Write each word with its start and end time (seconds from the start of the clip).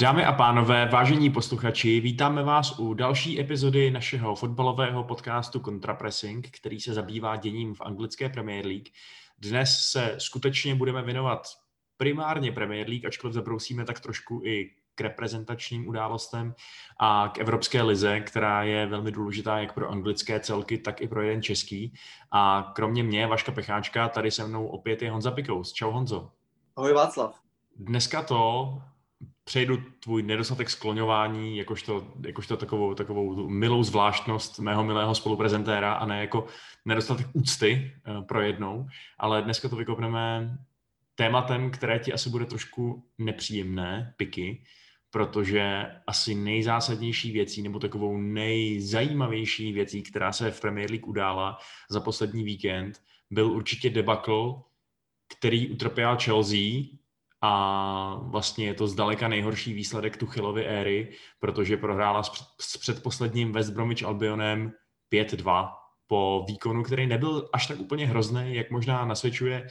Dámy 0.00 0.24
a 0.24 0.32
pánové, 0.32 0.86
vážení 0.86 1.30
posluchači, 1.30 2.00
vítáme 2.00 2.42
vás 2.42 2.78
u 2.78 2.94
další 2.94 3.40
epizody 3.40 3.90
našeho 3.90 4.34
fotbalového 4.34 5.04
podcastu 5.04 5.60
Contrapressing, 5.60 6.50
který 6.50 6.80
se 6.80 6.94
zabývá 6.94 7.36
děním 7.36 7.74
v 7.74 7.80
anglické 7.80 8.28
Premier 8.28 8.66
League. 8.66 8.88
Dnes 9.38 9.78
se 9.78 10.14
skutečně 10.18 10.74
budeme 10.74 11.02
věnovat 11.02 11.46
primárně 11.96 12.52
Premier 12.52 12.88
League, 12.88 13.06
ačkoliv 13.06 13.34
zabrousíme 13.34 13.84
tak 13.84 14.00
trošku 14.00 14.40
i 14.44 14.70
k 14.94 15.00
reprezentačním 15.00 15.88
událostem 15.88 16.54
a 17.00 17.30
k 17.34 17.38
Evropské 17.38 17.82
lize, 17.82 18.20
která 18.20 18.62
je 18.62 18.86
velmi 18.86 19.12
důležitá 19.12 19.58
jak 19.58 19.74
pro 19.74 19.90
anglické 19.90 20.40
celky, 20.40 20.78
tak 20.78 21.00
i 21.00 21.08
pro 21.08 21.22
jeden 21.22 21.42
český. 21.42 21.94
A 22.32 22.72
kromě 22.74 23.02
mě, 23.02 23.26
Vaška 23.26 23.52
Pecháčka, 23.52 24.08
tady 24.08 24.30
se 24.30 24.46
mnou 24.46 24.66
opět 24.66 25.02
je 25.02 25.10
Honza 25.10 25.30
Pikous. 25.30 25.72
Čau 25.72 25.90
Honzo. 25.90 26.30
Ahoj 26.76 26.92
Václav. 26.92 27.40
Dneska 27.76 28.22
to 28.22 28.82
přejdu 29.50 29.76
tvůj 30.00 30.22
nedostatek 30.22 30.70
skloňování 30.70 31.56
jakožto, 31.56 32.12
jakožto 32.26 32.56
takovou, 32.56 32.94
takovou 32.94 33.48
milou 33.48 33.82
zvláštnost 33.82 34.58
mého 34.58 34.84
milého 34.84 35.14
spoluprezentéra 35.14 35.92
a 35.92 36.06
ne 36.06 36.20
jako 36.20 36.46
nedostatek 36.84 37.26
úcty 37.32 37.92
uh, 38.08 38.24
pro 38.24 38.42
jednou, 38.42 38.86
ale 39.18 39.42
dneska 39.42 39.68
to 39.68 39.76
vykopneme 39.76 40.58
tématem, 41.14 41.70
které 41.70 41.98
ti 41.98 42.12
asi 42.12 42.30
bude 42.30 42.44
trošku 42.44 43.04
nepříjemné, 43.18 44.14
piky, 44.16 44.62
protože 45.10 45.86
asi 46.06 46.34
nejzásadnější 46.34 47.32
věcí 47.32 47.62
nebo 47.62 47.78
takovou 47.78 48.16
nejzajímavější 48.16 49.72
věcí, 49.72 50.02
která 50.02 50.32
se 50.32 50.50
v 50.50 50.60
Premier 50.60 50.90
League 50.90 51.08
udála 51.08 51.58
za 51.90 52.00
poslední 52.00 52.44
víkend, 52.44 53.02
byl 53.30 53.50
určitě 53.52 53.90
debakl, 53.90 54.62
který 55.38 55.68
utrpěl 55.68 56.16
Chelsea 56.22 56.99
a 57.42 58.20
vlastně 58.22 58.66
je 58.66 58.74
to 58.74 58.86
zdaleka 58.86 59.28
nejhorší 59.28 59.72
výsledek 59.72 60.16
Tuchylovy 60.16 60.66
éry, 60.66 61.12
protože 61.38 61.76
prohrála 61.76 62.22
s 62.60 62.76
předposledním 62.76 63.52
West 63.52 63.70
Bromwich 63.70 64.04
Albionem 64.04 64.72
5-2 65.12 65.72
po 66.06 66.44
výkonu, 66.48 66.82
který 66.82 67.06
nebyl 67.06 67.48
až 67.52 67.66
tak 67.66 67.80
úplně 67.80 68.06
hrozný, 68.06 68.54
jak 68.54 68.70
možná 68.70 69.04
nasvědčuje 69.04 69.62
uh, 69.62 69.68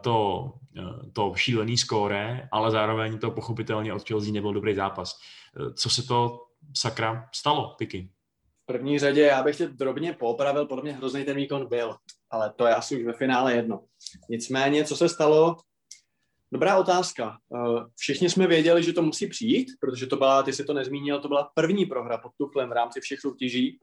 to, 0.00 0.44
uh, 0.78 1.10
to 1.12 1.32
šílený 1.36 1.76
skóre, 1.76 2.48
ale 2.52 2.70
zároveň 2.70 3.18
to 3.18 3.30
pochopitelně 3.30 3.92
od 3.92 4.08
Chelsea 4.08 4.32
nebyl 4.32 4.52
dobrý 4.52 4.74
zápas. 4.74 5.18
Uh, 5.60 5.72
co 5.72 5.90
se 5.90 6.02
to 6.02 6.42
sakra 6.76 7.28
stalo, 7.34 7.74
Piky? 7.78 8.10
V 8.62 8.66
první 8.66 8.98
řadě 8.98 9.22
já 9.22 9.42
bych 9.42 9.56
tě 9.56 9.68
drobně 9.68 10.12
popravil, 10.12 10.66
podle 10.66 10.82
mě 10.82 10.92
hrozný 10.92 11.24
ten 11.24 11.36
výkon 11.36 11.68
byl, 11.68 11.96
ale 12.30 12.52
to 12.56 12.66
je 12.66 12.74
asi 12.74 12.96
už 12.96 13.04
ve 13.04 13.12
finále 13.12 13.54
jedno. 13.54 13.80
Nicméně, 14.28 14.84
co 14.84 14.96
se 14.96 15.08
stalo, 15.08 15.56
Dobrá 16.52 16.78
otázka. 16.78 17.38
Všichni 17.96 18.30
jsme 18.30 18.46
věděli, 18.46 18.82
že 18.82 18.92
to 18.92 19.02
musí 19.02 19.26
přijít, 19.26 19.68
protože 19.80 20.06
to 20.06 20.16
byla, 20.16 20.42
ty 20.42 20.52
si 20.52 20.64
to 20.64 20.74
nezmínil, 20.74 21.20
to 21.20 21.28
byla 21.28 21.50
první 21.54 21.86
prohra 21.86 22.18
pod 22.18 22.32
Tuchlem 22.38 22.68
v 22.68 22.72
rámci 22.72 23.00
všech 23.00 23.20
soutěží 23.20 23.80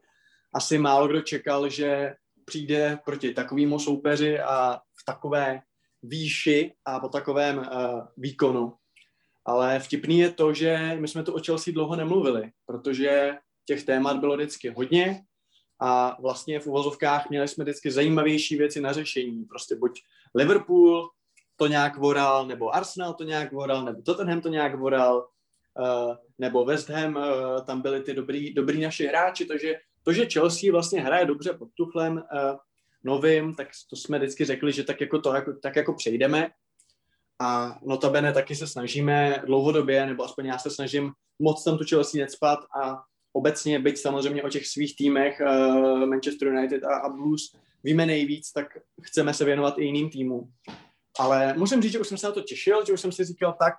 asi 0.54 0.78
málo 0.78 1.08
kdo 1.08 1.20
čekal, 1.20 1.68
že 1.68 2.14
přijde 2.44 2.98
proti 3.04 3.34
takovému 3.34 3.78
soupeři 3.78 4.40
a 4.40 4.76
v 4.76 5.04
takové 5.06 5.60
výši 6.02 6.72
a 6.84 7.00
po 7.00 7.08
takovém 7.08 7.58
uh, 7.58 7.64
výkonu. 8.16 8.74
Ale 9.46 9.80
vtipný 9.80 10.18
je 10.18 10.32
to, 10.32 10.54
že 10.54 10.96
my 11.00 11.08
jsme 11.08 11.22
tu 11.22 11.32
o 11.32 11.40
Chelsea 11.46 11.74
dlouho 11.74 11.96
nemluvili, 11.96 12.50
protože 12.66 13.32
těch 13.64 13.84
témat 13.84 14.16
bylo 14.16 14.36
vždycky 14.36 14.70
hodně 14.70 15.24
a 15.80 16.16
vlastně 16.20 16.60
v 16.60 16.66
uvozovkách 16.66 17.30
měli 17.30 17.48
jsme 17.48 17.64
vždycky 17.64 17.90
zajímavější 17.90 18.56
věci 18.56 18.80
na 18.80 18.92
řešení. 18.92 19.44
Prostě 19.44 19.76
buď 19.76 20.02
Liverpool 20.34 21.10
to 21.56 21.66
nějak 21.66 21.96
voral, 21.96 22.46
nebo 22.46 22.74
Arsenal 22.74 23.14
to 23.14 23.24
nějak 23.24 23.52
voral, 23.52 23.84
nebo 23.84 24.02
Tottenham 24.02 24.40
to 24.40 24.48
nějak 24.48 24.78
voral, 24.78 25.28
uh, 25.80 26.14
nebo 26.38 26.64
West 26.64 26.88
Ham, 26.88 27.16
uh, 27.16 27.22
tam 27.66 27.82
byli 27.82 28.00
ty 28.00 28.14
dobrý, 28.14 28.54
dobrý 28.54 28.80
naši 28.80 29.06
hráči, 29.06 29.44
takže 29.44 29.74
to, 30.02 30.12
že 30.12 30.26
Chelsea 30.32 30.72
vlastně 30.72 31.00
hraje 31.00 31.26
dobře 31.26 31.52
pod 31.52 31.68
Tuchlem 31.74 32.16
uh, 32.16 32.56
novým, 33.04 33.54
tak 33.54 33.68
to 33.90 33.96
jsme 33.96 34.18
vždycky 34.18 34.44
řekli, 34.44 34.72
že 34.72 34.84
tak 34.84 35.00
jako 35.00 35.20
to 35.20 35.34
jako, 35.34 35.52
tak 35.52 35.76
jako 35.76 35.94
přejdeme. 35.94 36.50
A 37.42 37.78
notabene 37.82 38.32
taky 38.32 38.56
se 38.56 38.66
snažíme 38.66 39.42
dlouhodobě, 39.46 40.06
nebo 40.06 40.24
aspoň 40.24 40.46
já 40.46 40.58
se 40.58 40.70
snažím 40.70 41.12
moc 41.38 41.64
tam 41.64 41.78
tu 41.78 41.84
Chelsea 41.88 42.20
necpat 42.20 42.58
a 42.82 43.02
obecně 43.32 43.78
být 43.78 43.98
samozřejmě 43.98 44.42
o 44.42 44.48
těch 44.48 44.66
svých 44.66 44.96
týmech 44.96 45.40
uh, 45.40 46.06
Manchester 46.06 46.48
United 46.48 46.84
a, 46.84 46.96
a 46.96 47.08
Blues 47.08 47.56
víme 47.84 48.06
nejvíc, 48.06 48.52
tak 48.52 48.78
chceme 49.02 49.34
se 49.34 49.44
věnovat 49.44 49.78
i 49.78 49.84
jiným 49.84 50.10
týmům. 50.10 50.52
Ale 51.18 51.54
musím 51.56 51.82
říct, 51.82 51.92
že 51.92 51.98
už 51.98 52.08
jsem 52.08 52.18
se 52.18 52.26
na 52.26 52.32
to 52.32 52.42
těšil, 52.42 52.84
že 52.86 52.92
už 52.92 53.00
jsem 53.00 53.12
si 53.12 53.24
říkal, 53.24 53.56
tak 53.58 53.74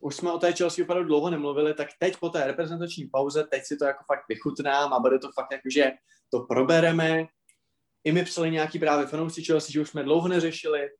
už 0.00 0.16
jsme 0.16 0.32
o 0.32 0.38
té 0.38 0.52
Chelsea 0.52 0.84
opravdu 0.84 1.04
dlouho 1.04 1.30
nemluvili, 1.30 1.74
tak 1.74 1.88
teď 1.98 2.16
po 2.16 2.28
té 2.28 2.46
reprezentační 2.46 3.06
pauze, 3.06 3.44
teď 3.44 3.62
si 3.64 3.76
to 3.76 3.84
jako 3.84 4.04
fakt 4.06 4.24
vychutnám 4.28 4.92
a 4.92 5.00
bude 5.00 5.18
to 5.18 5.28
fakt 5.34 5.52
jako, 5.52 5.68
že 5.70 5.92
to 6.30 6.40
probereme. 6.40 7.26
I 8.04 8.12
mi 8.12 8.24
psali 8.24 8.50
nějaký 8.50 8.78
právě 8.78 9.06
fanoušci 9.06 9.44
Chelsea, 9.44 9.72
že 9.72 9.80
už 9.80 9.90
jsme 9.90 10.02
dlouho 10.02 10.28
neřešili. 10.28 10.90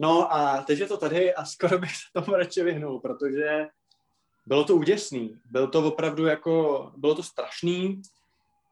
No 0.00 0.34
a 0.34 0.62
teď 0.62 0.78
je 0.78 0.86
to 0.86 0.96
tady 0.96 1.34
a 1.34 1.44
skoro 1.44 1.78
bych 1.78 1.90
se 1.90 2.02
tomu 2.12 2.36
radši 2.36 2.62
vyhnul, 2.62 3.00
protože 3.00 3.66
bylo 4.46 4.64
to 4.64 4.76
úděsný. 4.76 5.40
Bylo 5.44 5.66
to 5.66 5.88
opravdu 5.88 6.26
jako, 6.26 6.92
bylo 6.96 7.14
to 7.14 7.22
strašný. 7.22 8.02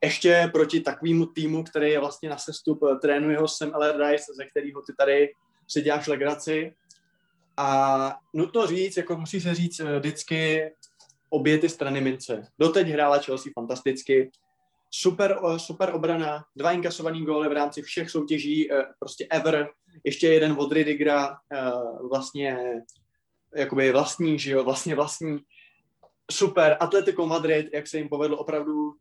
Ještě 0.05 0.51
proti 0.53 0.81
takovému 0.81 1.27
týmu, 1.27 1.65
který 1.65 1.91
je 1.91 2.01
vlastně 2.01 2.29
na 2.29 2.39
sestup, 2.39 2.81
trénuje 3.03 3.39
ho 3.39 3.49
Sam 3.49 3.75
Allardyce, 3.75 4.33
ze 4.37 4.45
kterého 4.45 4.83
ty 4.83 4.93
tady 4.99 5.33
si 5.69 5.83
děláš 5.83 6.07
legraci. 6.07 6.75
A 7.57 8.17
nutno 8.33 8.67
říct, 8.67 8.97
jako 8.97 9.17
musí 9.17 9.41
se 9.41 9.55
říct 9.55 9.81
eh, 9.81 9.99
vždycky 9.99 10.71
obě 11.31 11.59
ty 11.59 11.69
strany 11.69 12.01
mince. 12.01 12.47
Doteď 12.59 12.87
hrála 12.87 13.19
Chelsea 13.19 13.53
fantasticky, 13.55 14.31
super, 14.91 15.39
eh, 15.55 15.59
super 15.59 15.95
obrana, 15.95 16.45
dva 16.57 16.73
inkasovaný 16.73 17.25
góly 17.25 17.49
v 17.49 17.53
rámci 17.53 17.83
všech 17.83 18.11
soutěží, 18.11 18.73
eh, 18.73 18.85
prostě 18.99 19.27
ever, 19.31 19.69
ještě 20.05 20.29
jeden 20.29 20.53
od 20.59 20.73
Ridigra, 20.73 21.37
vlastně 22.11 22.59
jakoby 23.55 23.93
vlastní, 23.93 24.39
že 24.39 24.53
jo, 24.53 24.65
vlastně 24.65 24.95
vlastní, 24.95 25.39
super, 26.31 26.77
Atletico 26.81 27.27
Madrid, 27.27 27.67
jak 27.73 27.87
se 27.87 27.99
jim 27.99 28.09
povedlo 28.09 28.37
opravdu 28.37 28.93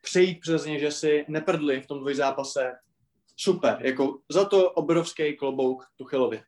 přejít 0.00 0.40
přes 0.40 0.64
ně, 0.64 0.78
že 0.78 0.90
si 0.90 1.24
neprdli 1.28 1.80
v 1.80 1.86
tom 1.86 1.98
dvojzápase, 1.98 2.72
super, 3.36 3.78
jako 3.80 4.18
za 4.30 4.44
to 4.44 4.70
obrovský 4.70 5.36
klobouk 5.36 5.86
Tuchelovi. 5.96 6.42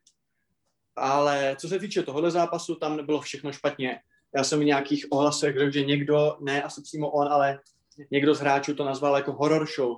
Ale 0.95 1.55
co 1.59 1.67
se 1.67 1.79
týče 1.79 2.03
tohohle 2.03 2.31
zápasu, 2.31 2.75
tam 2.75 2.97
nebylo 2.97 3.21
všechno 3.21 3.51
špatně. 3.51 3.99
Já 4.35 4.43
jsem 4.43 4.59
v 4.59 4.63
nějakých 4.63 5.05
ohlasech 5.09 5.57
řekl, 5.57 5.71
že 5.71 5.85
někdo, 5.85 6.37
ne 6.39 6.63
asi 6.63 6.81
přímo 6.81 7.11
on, 7.11 7.27
ale 7.27 7.59
někdo 8.11 8.35
z 8.35 8.39
hráčů 8.39 8.75
to 8.75 8.85
nazval 8.85 9.15
jako 9.15 9.31
horror 9.31 9.67
show. 9.75 9.97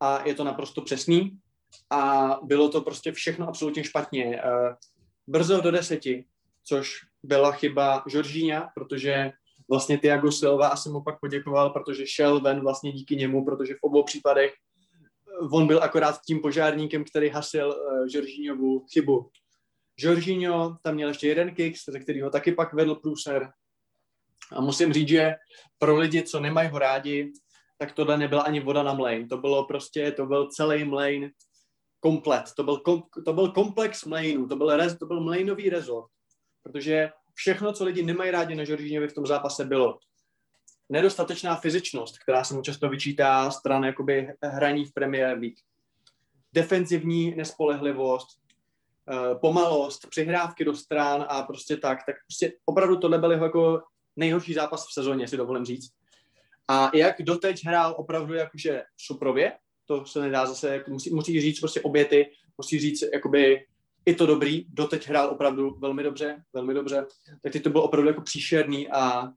A 0.00 0.26
je 0.26 0.34
to 0.34 0.44
naprosto 0.44 0.82
přesný. 0.82 1.38
A 1.90 2.30
bylo 2.42 2.68
to 2.68 2.80
prostě 2.80 3.12
všechno 3.12 3.48
absolutně 3.48 3.84
špatně. 3.84 4.40
Eh, 4.42 4.76
brzo 5.26 5.60
do 5.60 5.70
deseti, 5.70 6.24
což 6.64 7.00
byla 7.22 7.52
chyba 7.52 8.04
Žoržíňa, 8.06 8.70
protože 8.74 9.32
vlastně 9.68 9.98
Tiago 9.98 10.32
Silva 10.32 10.68
asi 10.68 10.88
mu 10.88 11.02
pak 11.02 11.20
poděkoval, 11.20 11.70
protože 11.70 12.06
šel 12.06 12.40
ven 12.40 12.60
vlastně 12.60 12.92
díky 12.92 13.16
němu, 13.16 13.44
protože 13.44 13.74
v 13.74 13.82
obou 13.82 14.02
případech 14.02 14.54
on 15.52 15.66
byl 15.66 15.82
akorát 15.82 16.20
tím 16.26 16.40
požárníkem, 16.40 17.04
který 17.04 17.28
hasil 17.28 17.68
uh, 17.68 18.06
Žoržíňovu 18.06 18.86
chybu. 18.92 19.30
Jorginho 19.98 20.76
tam 20.82 20.94
měl 20.94 21.08
ještě 21.08 21.28
jeden 21.28 21.54
kick, 21.54 21.76
ze 21.90 22.00
kterého 22.00 22.30
taky 22.30 22.52
pak 22.52 22.72
vedl 22.72 22.94
průser. 22.94 23.50
A 24.52 24.60
musím 24.60 24.92
říct, 24.92 25.08
že 25.08 25.34
pro 25.78 25.96
lidi, 25.96 26.22
co 26.22 26.40
nemají 26.40 26.68
ho 26.68 26.78
rádi, 26.78 27.32
tak 27.78 27.92
tohle 27.92 28.18
nebyla 28.18 28.42
ani 28.42 28.60
voda 28.60 28.82
na 28.82 28.94
mlejn. 28.94 29.28
To 29.28 29.36
bylo 29.36 29.64
prostě, 29.64 30.12
to 30.12 30.26
byl 30.26 30.48
celý 30.50 30.84
mlejn 30.84 31.30
komplet. 32.00 32.44
To 32.56 32.64
byl, 32.64 32.76
kom, 32.76 33.02
to 33.24 33.32
byl 33.32 33.48
komplex 33.48 34.04
mlejnů, 34.04 34.48
to 34.48 34.56
byl, 34.56 34.76
rez, 34.76 34.98
to 34.98 35.06
byl 35.06 35.20
mlejnový 35.20 35.70
rezort. 35.70 36.10
Protože 36.62 37.10
všechno, 37.34 37.72
co 37.72 37.84
lidi 37.84 38.02
nemají 38.02 38.30
rádi 38.30 38.54
na 38.54 38.64
Jorginhovi 38.66 39.08
v 39.08 39.14
tom 39.14 39.26
zápase 39.26 39.64
bylo 39.64 39.98
nedostatečná 40.88 41.56
fyzičnost, 41.56 42.18
která 42.18 42.44
se 42.44 42.54
mu 42.54 42.62
často 42.62 42.88
vyčítá 42.88 43.50
stran 43.50 43.84
jakoby 43.84 44.34
hraní 44.42 44.84
v 44.84 44.92
Premier 44.92 45.38
League. 45.38 45.58
Defenzivní 46.52 47.34
nespolehlivost, 47.34 48.28
Eh, 49.10 49.34
pomalost, 49.34 50.06
přihrávky 50.10 50.64
do 50.64 50.74
stran 50.74 51.26
a 51.28 51.42
prostě 51.42 51.76
tak, 51.76 51.98
tak 52.06 52.16
prostě 52.26 52.52
opravdu 52.64 52.96
tohle 52.96 53.18
byl 53.18 53.32
jeho 53.32 53.44
jako 53.44 53.82
nejhorší 54.16 54.54
zápas 54.54 54.86
v 54.88 54.92
sezóně, 54.92 55.28
si 55.28 55.36
dovolím 55.36 55.64
říct. 55.64 55.90
A 56.68 56.90
jak 56.94 57.22
doteď 57.22 57.64
hrál 57.64 57.94
opravdu 57.98 58.34
jakože 58.34 58.82
suprově, 58.96 59.52
to 59.84 60.06
se 60.06 60.20
nedá 60.20 60.46
zase, 60.46 60.84
musí, 60.88 61.14
musí 61.14 61.40
říct 61.40 61.60
prostě 61.60 61.80
oběty, 61.80 62.30
musí 62.58 62.78
říct 62.78 63.04
jakoby 63.12 63.66
i 64.06 64.14
to 64.14 64.26
dobrý, 64.26 64.66
doteď 64.68 65.08
hrál 65.08 65.28
opravdu 65.30 65.76
velmi 65.78 66.02
dobře, 66.02 66.42
velmi 66.52 66.74
dobře, 66.74 67.06
tak 67.42 67.52
teď 67.52 67.62
to 67.62 67.70
bylo 67.70 67.84
opravdu 67.84 68.08
jako 68.08 68.20
příšerný 68.20 68.88
a 68.88 69.28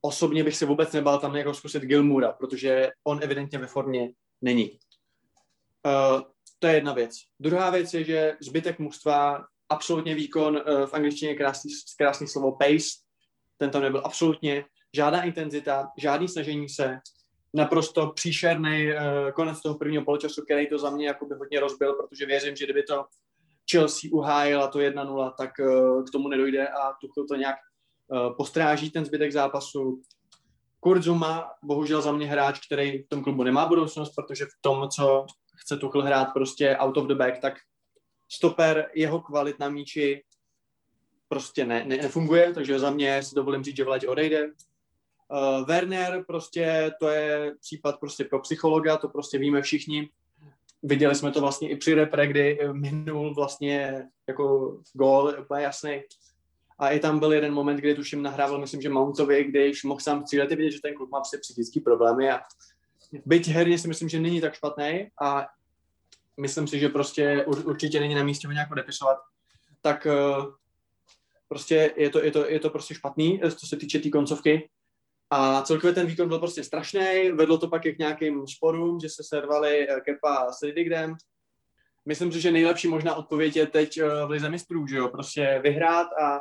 osobně 0.00 0.44
bych 0.44 0.56
se 0.56 0.66
vůbec 0.66 0.92
nebal 0.92 1.18
tam 1.18 1.36
jako 1.36 1.54
zkusit 1.54 1.82
Gilmura, 1.82 2.32
protože 2.32 2.90
on 3.04 3.20
evidentně 3.22 3.58
ve 3.58 3.66
formě 3.66 4.12
není. 4.40 4.70
Uh, 5.86 6.20
to 6.58 6.66
je 6.66 6.74
jedna 6.74 6.92
věc. 6.92 7.16
Druhá 7.40 7.70
věc 7.70 7.94
je, 7.94 8.04
že 8.04 8.36
zbytek 8.40 8.78
mužstva, 8.78 9.44
absolutně 9.68 10.14
výkon, 10.14 10.56
uh, 10.56 10.86
v 10.86 10.94
angličtině 10.94 11.34
krásný, 11.34 11.70
krásný 11.98 12.28
slovo 12.28 12.52
pace, 12.52 12.88
ten 13.56 13.70
tam 13.70 13.82
nebyl 13.82 14.02
absolutně, 14.04 14.64
žádná 14.94 15.22
intenzita, 15.22 15.88
žádný 15.98 16.28
snažení 16.28 16.68
se, 16.68 16.98
naprosto 17.54 18.12
příšerný 18.12 18.86
uh, 18.92 19.30
konec 19.30 19.60
toho 19.60 19.78
prvního 19.78 20.04
poločasu, 20.04 20.42
který 20.44 20.68
to 20.68 20.78
za 20.78 20.90
mě 20.90 21.06
jakoby 21.06 21.34
hodně 21.34 21.60
rozbil, 21.60 21.94
protože 21.94 22.26
věřím, 22.26 22.56
že 22.56 22.64
kdyby 22.64 22.82
to 22.82 23.04
Chelsea 23.70 24.10
uhájila 24.12 24.68
to 24.68 24.78
1-0, 24.78 25.32
tak 25.38 25.50
uh, 25.58 26.04
k 26.04 26.10
tomu 26.10 26.28
nedojde 26.28 26.68
a 26.68 26.92
Tuchel 27.00 27.26
to 27.28 27.34
nějak 27.34 27.56
postráží 28.36 28.90
ten 28.90 29.04
zbytek 29.04 29.32
zápasu. 29.32 30.02
Kurt 30.80 31.02
Zuma, 31.02 31.50
bohužel 31.62 32.02
za 32.02 32.12
mě 32.12 32.26
hráč, 32.26 32.66
který 32.66 33.02
v 33.02 33.08
tom 33.08 33.24
klubu 33.24 33.42
nemá 33.42 33.66
budoucnost, 33.66 34.14
protože 34.14 34.44
v 34.44 34.58
tom, 34.60 34.88
co 34.88 35.26
chce 35.54 35.76
Tuchel 35.76 36.02
hrát 36.02 36.24
prostě 36.24 36.76
out 36.76 36.96
of 36.96 37.06
the 37.06 37.14
back, 37.14 37.38
tak 37.38 37.54
stoper, 38.28 38.90
jeho 38.94 39.20
kvalit 39.20 39.58
na 39.58 39.68
míči 39.68 40.24
prostě 41.28 41.66
ne, 41.66 41.84
ne, 41.84 41.96
nefunguje, 41.96 42.52
takže 42.52 42.78
za 42.78 42.90
mě 42.90 43.22
si 43.22 43.34
dovolím 43.34 43.64
říct, 43.64 43.76
že 43.76 43.84
v 43.84 44.08
odejde. 44.08 44.46
Uh, 44.46 45.66
Werner 45.66 46.24
prostě, 46.26 46.92
to 47.00 47.08
je 47.08 47.54
případ 47.60 48.00
prostě 48.00 48.24
pro 48.24 48.40
psychologa, 48.40 48.96
to 48.96 49.08
prostě 49.08 49.38
víme 49.38 49.62
všichni. 49.62 50.08
Viděli 50.82 51.14
jsme 51.14 51.30
to 51.30 51.40
vlastně 51.40 51.70
i 51.70 51.76
při 51.76 51.94
repre, 51.94 52.26
kdy 52.26 52.58
minul 52.72 53.34
vlastně 53.34 54.08
jako 54.28 54.76
gól, 54.92 55.34
úplně 55.40 55.64
jasný. 55.64 56.02
A 56.80 56.90
i 56.90 57.00
tam 57.00 57.18
byl 57.18 57.32
jeden 57.32 57.54
moment, 57.54 57.76
kdy 57.76 57.94
tuším 57.94 58.22
nahrával, 58.22 58.60
myslím, 58.60 58.82
že 58.82 58.88
Mountovi, 58.88 59.44
když 59.44 59.84
mohl 59.84 60.00
sám 60.00 60.22
střílet, 60.22 60.50
vidět, 60.50 60.70
že 60.70 60.80
ten 60.82 60.94
kluk 60.94 61.10
má 61.10 61.20
psychické 61.20 61.80
problémy 61.80 62.30
a 62.30 62.40
byť 63.26 63.48
herně 63.48 63.78
si 63.78 63.88
myslím, 63.88 64.08
že 64.08 64.20
není 64.20 64.40
tak 64.40 64.54
špatný 64.54 65.10
a 65.22 65.46
myslím 66.36 66.68
si, 66.68 66.78
že 66.78 66.88
prostě 66.88 67.44
určitě 67.46 68.00
není 68.00 68.14
na 68.14 68.22
místě 68.22 68.46
ho 68.46 68.52
nějak 68.52 68.70
odepisovat, 68.70 69.18
tak 69.82 70.06
uh, 70.06 70.54
prostě 71.48 71.94
je 71.96 72.10
to, 72.10 72.24
je, 72.24 72.30
to, 72.30 72.50
je 72.50 72.60
to 72.60 72.70
prostě 72.70 72.94
špatný, 72.94 73.40
co 73.56 73.66
se 73.66 73.76
týče 73.76 73.98
té 73.98 74.02
tý 74.02 74.10
koncovky. 74.10 74.70
A 75.30 75.62
celkově 75.62 75.94
ten 75.94 76.06
výkon 76.06 76.28
byl 76.28 76.38
prostě 76.38 76.64
strašný, 76.64 77.30
vedlo 77.32 77.58
to 77.58 77.68
pak 77.68 77.86
i 77.86 77.92
k 77.92 77.98
nějakým 77.98 78.46
sporům, 78.46 79.00
že 79.00 79.08
se 79.08 79.22
servali 79.24 79.88
eh, 79.88 80.00
Kepa 80.00 80.52
s 80.52 80.62
Ridigdem. 80.62 81.16
Myslím 82.06 82.32
si, 82.32 82.40
že 82.40 82.50
nejlepší 82.50 82.88
možná 82.88 83.14
odpověď 83.14 83.56
je 83.56 83.66
teď 83.66 83.98
eh, 83.98 84.26
v 84.26 84.30
Lize 84.30 84.50
mistrů, 84.50 84.86
že 84.86 84.96
jo, 84.96 85.08
prostě 85.08 85.60
vyhrát 85.62 86.06
a 86.22 86.40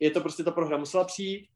je 0.00 0.10
to 0.10 0.20
prostě 0.20 0.44
ta 0.44 0.50
prohra 0.50 0.76
musela 0.76 1.04
přijít. 1.04 1.48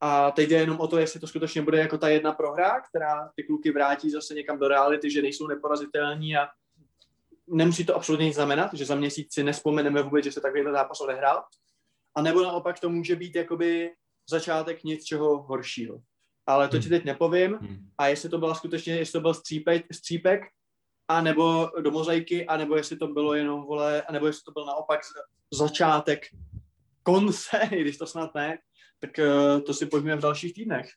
A 0.00 0.30
teď 0.30 0.48
jde 0.48 0.56
jenom 0.56 0.80
o 0.80 0.86
to, 0.86 0.98
jestli 0.98 1.20
to 1.20 1.26
skutečně 1.26 1.62
bude 1.62 1.78
jako 1.78 1.98
ta 1.98 2.08
jedna 2.08 2.32
prohra, 2.32 2.80
která 2.80 3.30
ty 3.36 3.42
kluky 3.42 3.70
vrátí 3.70 4.10
zase 4.10 4.34
někam 4.34 4.58
do 4.58 4.68
reality, 4.68 5.10
že 5.10 5.22
nejsou 5.22 5.46
neporazitelní 5.46 6.36
a 6.36 6.48
nemusí 7.46 7.86
to 7.86 7.96
absolutně 7.96 8.26
nic 8.26 8.34
znamenat, 8.34 8.74
že 8.74 8.84
za 8.84 8.94
měsíc 8.94 9.34
si 9.34 9.44
nespomeneme 9.44 10.02
vůbec, 10.02 10.24
že 10.24 10.32
se 10.32 10.40
takovýhle 10.40 10.72
zápas 10.72 11.00
odehrál. 11.00 11.44
A 12.14 12.22
nebo 12.22 12.42
naopak 12.42 12.80
to 12.80 12.88
může 12.88 13.16
být 13.16 13.36
jakoby 13.36 13.90
začátek 14.30 14.84
něčeho 14.84 15.42
horšího. 15.42 16.00
Ale 16.46 16.68
to 16.68 16.78
ti 16.78 16.88
hmm. 16.88 16.90
teď 16.90 17.04
nepovím. 17.04 17.52
Hmm. 17.54 17.78
A 17.98 18.06
jestli 18.06 18.28
to 18.28 18.38
byla 18.38 18.54
skutečně, 18.54 18.96
jestli 18.96 19.12
to 19.12 19.20
byl 19.20 19.34
střípek, 19.34 19.94
střípek 19.94 20.42
a 21.08 21.20
nebo 21.20 21.70
do 21.80 21.90
mozaiky, 21.90 22.46
a 22.46 22.56
nebo 22.56 22.76
jestli 22.76 22.96
to 22.96 23.06
bylo 23.06 23.34
jenom, 23.34 23.62
vole, 23.62 24.02
a 24.02 24.12
nebo 24.12 24.26
jestli 24.26 24.42
to 24.44 24.52
byl 24.52 24.64
naopak 24.66 25.00
začátek 25.52 26.22
konce, 27.02 27.60
když 27.80 27.96
to 27.96 28.06
snad 28.06 28.34
ne, 28.34 28.58
tak 29.00 29.10
uh, 29.18 29.60
to 29.60 29.74
si 29.74 29.86
pojďme 29.86 30.16
v 30.16 30.20
dalších 30.20 30.54
týdnech. 30.54 30.90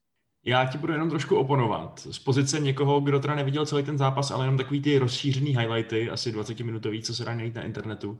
Já 0.47 0.65
ti 0.65 0.77
budu 0.77 0.93
jenom 0.93 1.09
trošku 1.09 1.35
oponovat. 1.35 1.99
Z 1.99 2.19
pozice 2.19 2.59
někoho, 2.59 3.01
kdo 3.01 3.19
teda 3.19 3.35
neviděl 3.35 3.65
celý 3.65 3.83
ten 3.83 3.97
zápas, 3.97 4.31
ale 4.31 4.45
jenom 4.45 4.57
takový 4.57 4.81
ty 4.81 4.97
rozšířený 4.97 5.57
highlighty, 5.57 6.09
asi 6.09 6.31
20 6.31 6.59
minutový, 6.59 7.01
co 7.01 7.15
se 7.15 7.25
dá 7.25 7.35
najít 7.35 7.55
na 7.55 7.63
internetu. 7.63 8.09
Uh, 8.11 8.17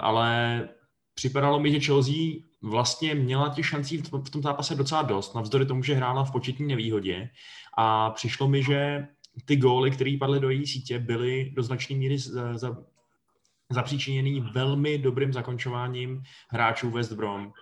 ale 0.00 0.68
připadalo 1.14 1.60
mi, 1.60 1.70
že 1.72 1.80
Chelsea 1.80 2.14
vlastně 2.62 3.14
měla 3.14 3.48
těch 3.48 3.66
šancí 3.66 3.98
v 3.98 4.30
tom 4.30 4.42
zápase 4.42 4.74
docela 4.74 5.02
dost, 5.02 5.34
navzdory 5.34 5.66
tomu, 5.66 5.82
že 5.82 5.94
hrála 5.94 6.24
v 6.24 6.32
početní 6.32 6.66
nevýhodě. 6.66 7.30
A 7.78 8.10
přišlo 8.10 8.48
mi, 8.48 8.62
že 8.62 9.06
ty 9.44 9.56
góly, 9.56 9.90
které 9.90 10.16
padly 10.20 10.40
do 10.40 10.50
její 10.50 10.66
sítě, 10.66 10.98
byly 10.98 11.52
do 11.56 11.62
značné 11.62 11.96
míry 11.96 12.16
zapříčiněný 13.72 14.40
velmi 14.40 14.98
dobrým 14.98 15.32
zakončováním 15.32 16.22
hráčů 16.50 16.90
West 16.90 17.12
Brom. 17.12 17.52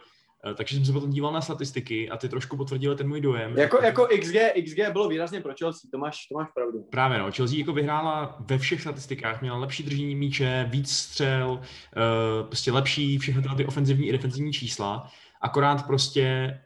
Eh, 0.51 0.55
takže 0.55 0.77
jsem 0.77 0.85
se 0.85 0.93
potom 0.93 1.11
díval 1.11 1.33
na 1.33 1.41
statistiky 1.41 2.11
a 2.11 2.17
ty 2.17 2.29
trošku 2.29 2.57
potvrdili 2.57 2.97
ten 2.97 3.09
můj 3.09 3.21
dojem. 3.21 3.59
Jako, 3.59 3.83
jako 3.83 4.09
XG, 4.21 4.37
XG 4.65 4.93
bylo 4.93 5.09
výrazně 5.09 5.41
pro 5.41 5.53
Chelsea, 5.59 5.91
to 5.93 5.99
máš, 5.99 6.27
to 6.33 6.39
máš 6.39 6.49
pravdu. 6.55 6.83
Právě 6.91 7.19
no, 7.19 7.33
Chelsea 7.33 7.59
jako 7.59 7.73
vyhrála 7.73 8.37
ve 8.41 8.59
všech 8.59 8.81
statistikách, 8.81 9.41
měla 9.41 9.59
lepší 9.59 9.83
držení 9.83 10.15
míče, 10.15 10.69
víc 10.71 10.91
střel, 10.91 11.51
uh, 11.51 12.47
prostě 12.47 12.73
lepší 12.73 13.19
všechny 13.19 13.43
ty 13.57 13.67
ofenzivní 13.67 14.09
i 14.09 14.13
defenzivní 14.13 14.53
čísla, 14.53 15.11
akorát 15.41 15.87
prostě 15.87 16.59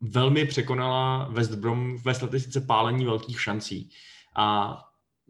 velmi 0.00 0.44
překonala 0.44 1.28
West 1.30 1.54
Brom 1.54 1.96
ve 1.96 2.14
statistice 2.14 2.60
pálení 2.60 3.04
velkých 3.04 3.40
šancí. 3.40 3.90
A 4.36 4.78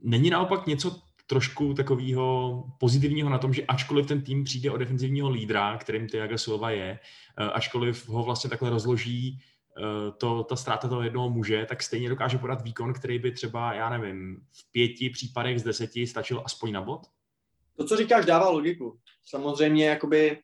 není 0.02 0.30
naopak 0.30 0.66
něco 0.66 1.07
trošku 1.28 1.74
takového 1.74 2.64
pozitivního 2.78 3.30
na 3.30 3.38
tom, 3.38 3.52
že 3.52 3.66
ačkoliv 3.66 4.06
ten 4.06 4.22
tým 4.22 4.44
přijde 4.44 4.70
o 4.70 4.76
defenzivního 4.76 5.30
lídra, 5.30 5.78
kterým 5.78 6.08
Tiago 6.08 6.38
Silva 6.38 6.70
je, 6.70 6.98
eh, 7.38 7.44
ačkoliv 7.44 8.08
ho 8.08 8.22
vlastně 8.22 8.50
takhle 8.50 8.70
rozloží 8.70 9.40
eh, 9.78 10.12
to, 10.18 10.44
ta 10.44 10.56
ztráta 10.56 10.88
toho 10.88 11.02
jednoho 11.02 11.30
muže, 11.30 11.66
tak 11.68 11.82
stejně 11.82 12.08
dokáže 12.08 12.38
podat 12.38 12.62
výkon, 12.62 12.92
který 12.92 13.18
by 13.18 13.32
třeba, 13.32 13.74
já 13.74 13.90
nevím, 13.90 14.40
v 14.52 14.72
pěti 14.72 15.10
případech 15.10 15.60
z 15.60 15.62
deseti 15.62 16.06
stačil 16.06 16.42
aspoň 16.44 16.72
na 16.72 16.82
bod? 16.82 17.00
To, 17.76 17.84
co 17.84 17.96
říkáš, 17.96 18.26
dává 18.26 18.50
logiku. 18.50 18.98
Samozřejmě, 19.24 19.86
jakoby, 19.86 20.38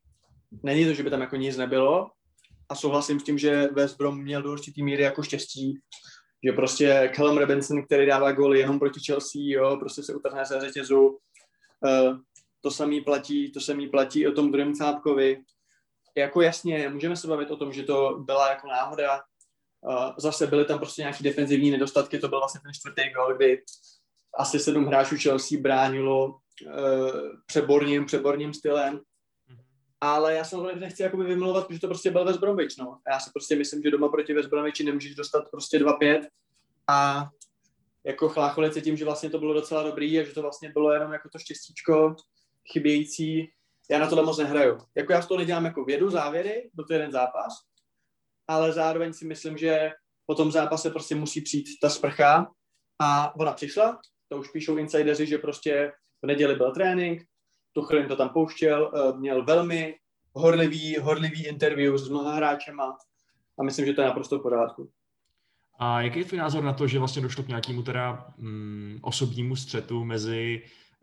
není 0.62 0.84
to, 0.84 0.94
že 0.94 1.02
by 1.02 1.10
tam 1.10 1.20
jako 1.20 1.36
nic 1.36 1.56
nebylo 1.56 2.10
a 2.68 2.74
souhlasím 2.74 3.20
s 3.20 3.24
tím, 3.24 3.38
že 3.38 3.68
West 3.72 3.96
Brom 3.98 4.22
měl 4.22 4.42
do 4.42 4.52
určitý 4.52 4.82
míry 4.82 5.02
jako 5.02 5.22
štěstí, 5.22 5.78
že 6.44 6.52
prostě 6.52 7.12
Callum 7.16 7.38
Robinson, 7.38 7.82
který 7.82 8.06
dává 8.06 8.32
góly 8.32 8.58
jenom 8.58 8.78
proti 8.78 9.00
Chelsea, 9.06 9.42
jo, 9.42 9.76
prostě 9.80 10.02
se 10.02 10.14
utrhne 10.14 10.44
ze 10.44 10.60
řetězu. 10.60 11.08
Uh, 11.08 12.16
to 12.60 12.70
samý 12.70 13.00
platí, 13.00 13.52
to 13.52 13.60
samý 13.60 13.88
platí 13.88 14.28
o 14.28 14.32
tom 14.32 14.52
druhém 14.52 14.74
Cápkovi. 14.74 15.42
Jako 16.16 16.42
jasně, 16.42 16.88
můžeme 16.88 17.16
se 17.16 17.28
bavit 17.28 17.50
o 17.50 17.56
tom, 17.56 17.72
že 17.72 17.82
to 17.82 18.18
byla 18.18 18.50
jako 18.50 18.66
náhoda. 18.66 19.20
Uh, 19.80 20.10
zase 20.18 20.46
byly 20.46 20.64
tam 20.64 20.78
prostě 20.78 21.02
nějaké 21.02 21.22
defenzivní 21.22 21.70
nedostatky, 21.70 22.18
to 22.18 22.28
byl 22.28 22.38
vlastně 22.38 22.60
ten 22.64 22.72
čtvrtý 22.72 23.10
gol, 23.10 23.36
kdy 23.36 23.62
asi 24.38 24.58
sedm 24.58 24.86
hráčů 24.86 25.16
Chelsea 25.22 25.60
bránilo 25.60 26.26
uh, 26.26 27.10
přeborným, 27.46 28.06
přeborným 28.06 28.54
stylem 28.54 29.00
ale 30.04 30.34
já 30.34 30.44
samozřejmě 30.44 30.80
nechci 30.80 31.02
jakoby 31.02 31.24
vymlouvat, 31.24 31.66
protože 31.66 31.80
to 31.80 31.86
prostě 31.86 32.10
byl 32.10 32.24
West 32.24 32.40
Bromwich, 32.40 32.78
no. 32.78 32.98
Já 33.12 33.20
si 33.20 33.30
prostě 33.34 33.56
myslím, 33.56 33.82
že 33.82 33.90
doma 33.90 34.08
proti 34.08 34.34
West 34.34 34.48
Bromwichi 34.48 34.84
nemůžeš 34.84 35.14
dostat 35.14 35.50
prostě 35.50 35.78
2-5 35.78 36.26
a 36.88 37.28
jako 38.04 38.28
chlácholit 38.28 38.74
se 38.74 38.80
tím, 38.80 38.96
že 38.96 39.04
vlastně 39.04 39.30
to 39.30 39.38
bylo 39.38 39.54
docela 39.54 39.82
dobrý 39.82 40.20
a 40.20 40.24
že 40.24 40.32
to 40.32 40.42
vlastně 40.42 40.72
bylo 40.72 40.92
jenom 40.92 41.12
jako 41.12 41.28
to 41.28 41.38
štěstíčko 41.38 42.16
chybějící. 42.72 43.52
Já 43.90 43.98
na 43.98 44.08
tohle 44.08 44.24
moc 44.24 44.38
nehraju. 44.38 44.78
Jako 44.94 45.12
já 45.12 45.22
z 45.22 45.26
toho 45.26 45.38
nedělám 45.38 45.64
jako 45.64 45.84
vědu, 45.84 46.10
závěry, 46.10 46.70
do 46.74 46.84
to 46.84 46.92
jeden 46.92 47.12
zápas, 47.12 47.52
ale 48.48 48.72
zároveň 48.72 49.12
si 49.12 49.24
myslím, 49.24 49.58
že 49.58 49.90
po 50.26 50.34
tom 50.34 50.52
zápase 50.52 50.90
prostě 50.90 51.14
musí 51.14 51.40
přijít 51.40 51.68
ta 51.82 51.90
sprcha 51.90 52.50
a 53.02 53.36
ona 53.36 53.52
přišla, 53.52 54.00
to 54.28 54.38
už 54.38 54.50
píšou 54.50 54.76
insideři, 54.76 55.26
že 55.26 55.38
prostě 55.38 55.92
v 56.22 56.26
neděli 56.26 56.54
byl 56.54 56.72
trénink, 56.72 57.22
Tuchel 57.74 58.08
to 58.08 58.16
tam 58.16 58.28
pouštěl, 58.28 58.92
eh, 58.94 59.18
měl 59.18 59.44
velmi 59.44 59.94
horlivý, 60.32 60.96
horlivý 60.96 61.46
interview 61.46 61.96
s 61.96 62.08
mnoha 62.08 62.34
hráčema 62.34 62.96
a 63.58 63.62
myslím, 63.62 63.86
že 63.86 63.92
to 63.92 64.00
je 64.00 64.06
naprosto 64.06 64.38
v 64.38 64.42
pořádku. 64.42 64.90
A 65.78 66.00
jaký 66.00 66.18
je 66.18 66.24
tvůj 66.24 66.38
názor 66.38 66.64
na 66.64 66.72
to, 66.72 66.86
že 66.86 66.98
vlastně 66.98 67.22
došlo 67.22 67.44
k 67.44 67.48
nějakému 67.48 67.82
teda 67.82 68.26
mm, 68.36 68.98
osobnímu 69.02 69.56
střetu 69.56 70.04
mezi 70.04 70.62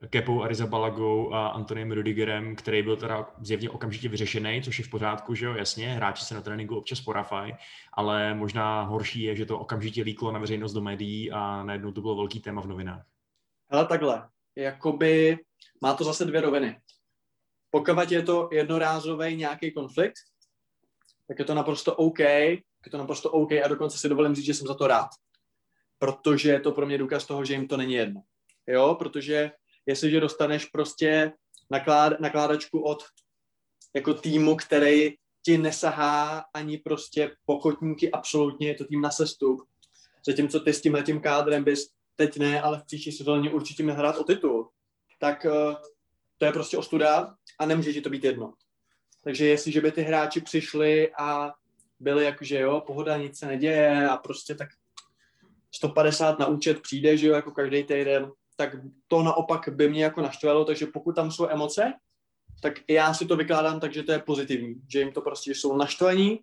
Kepou 0.09 0.43
Arizabalagou 0.43 1.33
a 1.33 1.47
Antoniem 1.47 1.91
Rudigerem, 1.91 2.55
který 2.55 2.83
byl 2.83 2.97
teda 2.97 3.27
zjevně 3.41 3.69
okamžitě 3.69 4.09
vyřešený, 4.09 4.61
což 4.61 4.79
je 4.79 4.85
v 4.85 4.89
pořádku, 4.89 5.35
že 5.35 5.45
jo, 5.45 5.53
jasně, 5.53 5.93
hráči 5.93 6.25
se 6.25 6.35
na 6.35 6.41
tréninku 6.41 6.75
občas 6.75 7.01
porafaj, 7.01 7.53
ale 7.93 8.33
možná 8.33 8.81
horší 8.81 9.21
je, 9.21 9.35
že 9.35 9.45
to 9.45 9.59
okamžitě 9.59 10.03
líklo 10.03 10.31
na 10.31 10.39
veřejnost 10.39 10.73
do 10.73 10.81
médií 10.81 11.31
a 11.31 11.63
najednou 11.63 11.91
to 11.91 12.01
bylo 12.01 12.15
velký 12.15 12.39
téma 12.39 12.61
v 12.61 12.67
novinách. 12.67 13.05
Hele, 13.71 13.85
takhle, 13.85 14.29
jakoby 14.55 15.37
má 15.81 15.93
to 15.93 16.03
zase 16.03 16.25
dvě 16.25 16.41
roviny. 16.41 16.79
Pokud 17.71 18.11
je 18.11 18.23
to 18.23 18.49
jednorázový 18.51 19.35
nějaký 19.35 19.71
konflikt, 19.71 20.15
tak 21.27 21.39
je 21.39 21.45
to 21.45 21.53
naprosto 21.53 21.95
OK, 21.95 22.19
je 22.19 22.91
to 22.91 22.97
naprosto 22.97 23.31
OK 23.31 23.51
a 23.51 23.67
dokonce 23.67 23.97
si 23.97 24.09
dovolím 24.09 24.35
říct, 24.35 24.45
že 24.45 24.53
jsem 24.53 24.67
za 24.67 24.73
to 24.73 24.87
rád. 24.87 25.09
Protože 25.99 26.49
je 26.49 26.59
to 26.59 26.71
pro 26.71 26.85
mě 26.85 26.97
důkaz 26.97 27.25
toho, 27.25 27.45
že 27.45 27.53
jim 27.53 27.67
to 27.67 27.77
není 27.77 27.93
jedno. 27.93 28.21
jo, 28.67 28.95
protože 28.99 29.51
jestliže 29.85 30.19
dostaneš 30.19 30.65
prostě 30.65 31.33
naklád, 31.69 32.19
nakládačku 32.19 32.81
od 32.81 33.03
jako 33.95 34.13
týmu, 34.13 34.55
který 34.55 35.15
ti 35.45 35.57
nesahá 35.57 36.45
ani 36.53 36.77
prostě 36.77 37.35
pokotníky, 37.45 38.11
absolutně 38.11 38.67
je 38.67 38.75
to 38.75 38.85
tým 38.85 39.01
na 39.01 39.11
sestup. 39.11 39.67
Zatímco 40.27 40.59
ty 40.59 40.73
s 40.73 40.81
tímhle 40.81 41.03
tím 41.03 41.21
kádrem 41.21 41.63
bys 41.63 41.89
teď 42.15 42.37
ne, 42.37 42.61
ale 42.61 42.79
v 42.79 42.83
příští 42.83 43.11
sezóně 43.11 43.51
určitě 43.51 43.83
měl 43.83 43.95
hrát 43.95 44.17
o 44.17 44.23
titul. 44.23 44.69
Tak 45.21 45.45
uh, 45.45 45.75
to 46.37 46.45
je 46.45 46.51
prostě 46.51 46.77
ostuda 46.77 47.35
a 47.59 47.65
nemůže 47.65 47.93
ti 47.93 48.01
to 48.01 48.09
být 48.09 48.23
jedno. 48.23 48.53
Takže 49.23 49.45
jestliže 49.45 49.81
by 49.81 49.91
ty 49.91 50.01
hráči 50.01 50.41
přišli 50.41 51.11
a 51.17 51.53
byli 51.99 52.25
jakože 52.25 52.59
jo, 52.59 52.83
pohoda, 52.87 53.17
nic 53.17 53.37
se 53.37 53.47
neděje 53.47 54.09
a 54.09 54.17
prostě 54.17 54.55
tak 54.55 54.69
150 55.71 56.39
na 56.39 56.47
účet 56.47 56.81
přijde, 56.81 57.17
že 57.17 57.27
jo, 57.27 57.33
jako 57.35 57.51
každý 57.51 57.83
týden, 57.83 58.31
tak 58.55 58.75
to 59.07 59.23
naopak 59.23 59.69
by 59.69 59.89
mě 59.89 60.03
jako 60.03 60.21
naštvalo, 60.21 60.65
takže 60.65 60.85
pokud 60.85 61.15
tam 61.15 61.31
jsou 61.31 61.49
emoce, 61.49 61.93
tak 62.61 62.73
já 62.87 63.13
si 63.13 63.25
to 63.25 63.35
vykládám 63.35 63.79
tak, 63.79 63.93
že 63.93 64.03
to 64.03 64.11
je 64.11 64.19
pozitivní, 64.19 64.81
že 64.87 64.99
jim 64.99 65.11
to 65.11 65.21
prostě 65.21 65.51
jsou 65.51 65.77
naštvaní, 65.77 66.39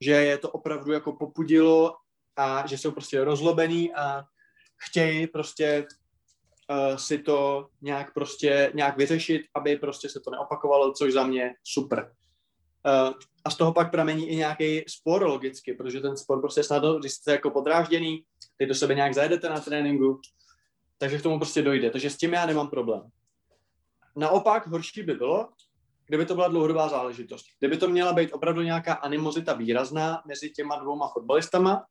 že 0.00 0.10
je 0.10 0.38
to 0.38 0.50
opravdu 0.50 0.92
jako 0.92 1.12
popudilo 1.12 1.96
a 2.36 2.66
že 2.66 2.78
jsou 2.78 2.90
prostě 2.90 3.24
rozlobený 3.24 3.94
a 3.94 4.24
chtějí 4.76 5.26
prostě 5.26 5.86
uh, 6.72 6.96
si 6.96 7.18
to 7.18 7.68
nějak 7.82 8.14
prostě 8.14 8.72
nějak 8.74 8.96
vyřešit, 8.96 9.42
aby 9.54 9.76
prostě 9.76 10.08
se 10.08 10.20
to 10.20 10.30
neopakovalo, 10.30 10.92
což 10.92 11.12
za 11.12 11.26
mě 11.26 11.54
super. 11.64 12.12
Uh, 13.08 13.14
a 13.44 13.50
z 13.50 13.56
toho 13.56 13.72
pak 13.72 13.90
pramení 13.90 14.28
i 14.28 14.36
nějaký 14.36 14.84
spor 14.88 15.22
logicky, 15.22 15.74
protože 15.74 16.00
ten 16.00 16.16
spor 16.16 16.40
prostě 16.40 16.60
je 16.60 16.64
snadno, 16.64 16.98
když 16.98 17.12
jste 17.12 17.32
jako 17.32 17.50
podrážděný, 17.50 18.24
ty 18.56 18.66
do 18.66 18.74
sebe 18.74 18.94
nějak 18.94 19.14
zajedete 19.14 19.48
na 19.48 19.60
tréninku, 19.60 20.20
takže 20.98 21.18
k 21.18 21.22
tomu 21.22 21.38
prostě 21.38 21.62
dojde. 21.62 21.90
Takže 21.90 22.10
s 22.10 22.16
tím 22.16 22.32
já 22.32 22.46
nemám 22.46 22.68
problém. 22.68 23.02
Naopak 24.16 24.66
horší 24.66 25.02
by 25.02 25.14
bylo, 25.14 25.48
kdyby 26.06 26.26
to 26.26 26.34
byla 26.34 26.48
dlouhodobá 26.48 26.88
záležitost. 26.88 27.46
Kdyby 27.58 27.76
to 27.76 27.88
měla 27.88 28.12
být 28.12 28.32
opravdu 28.32 28.62
nějaká 28.62 28.94
animozita 28.94 29.54
výrazná 29.54 30.22
mezi 30.26 30.50
těma 30.50 30.76
dvouma 30.76 31.08
fotbalistama, 31.08 31.84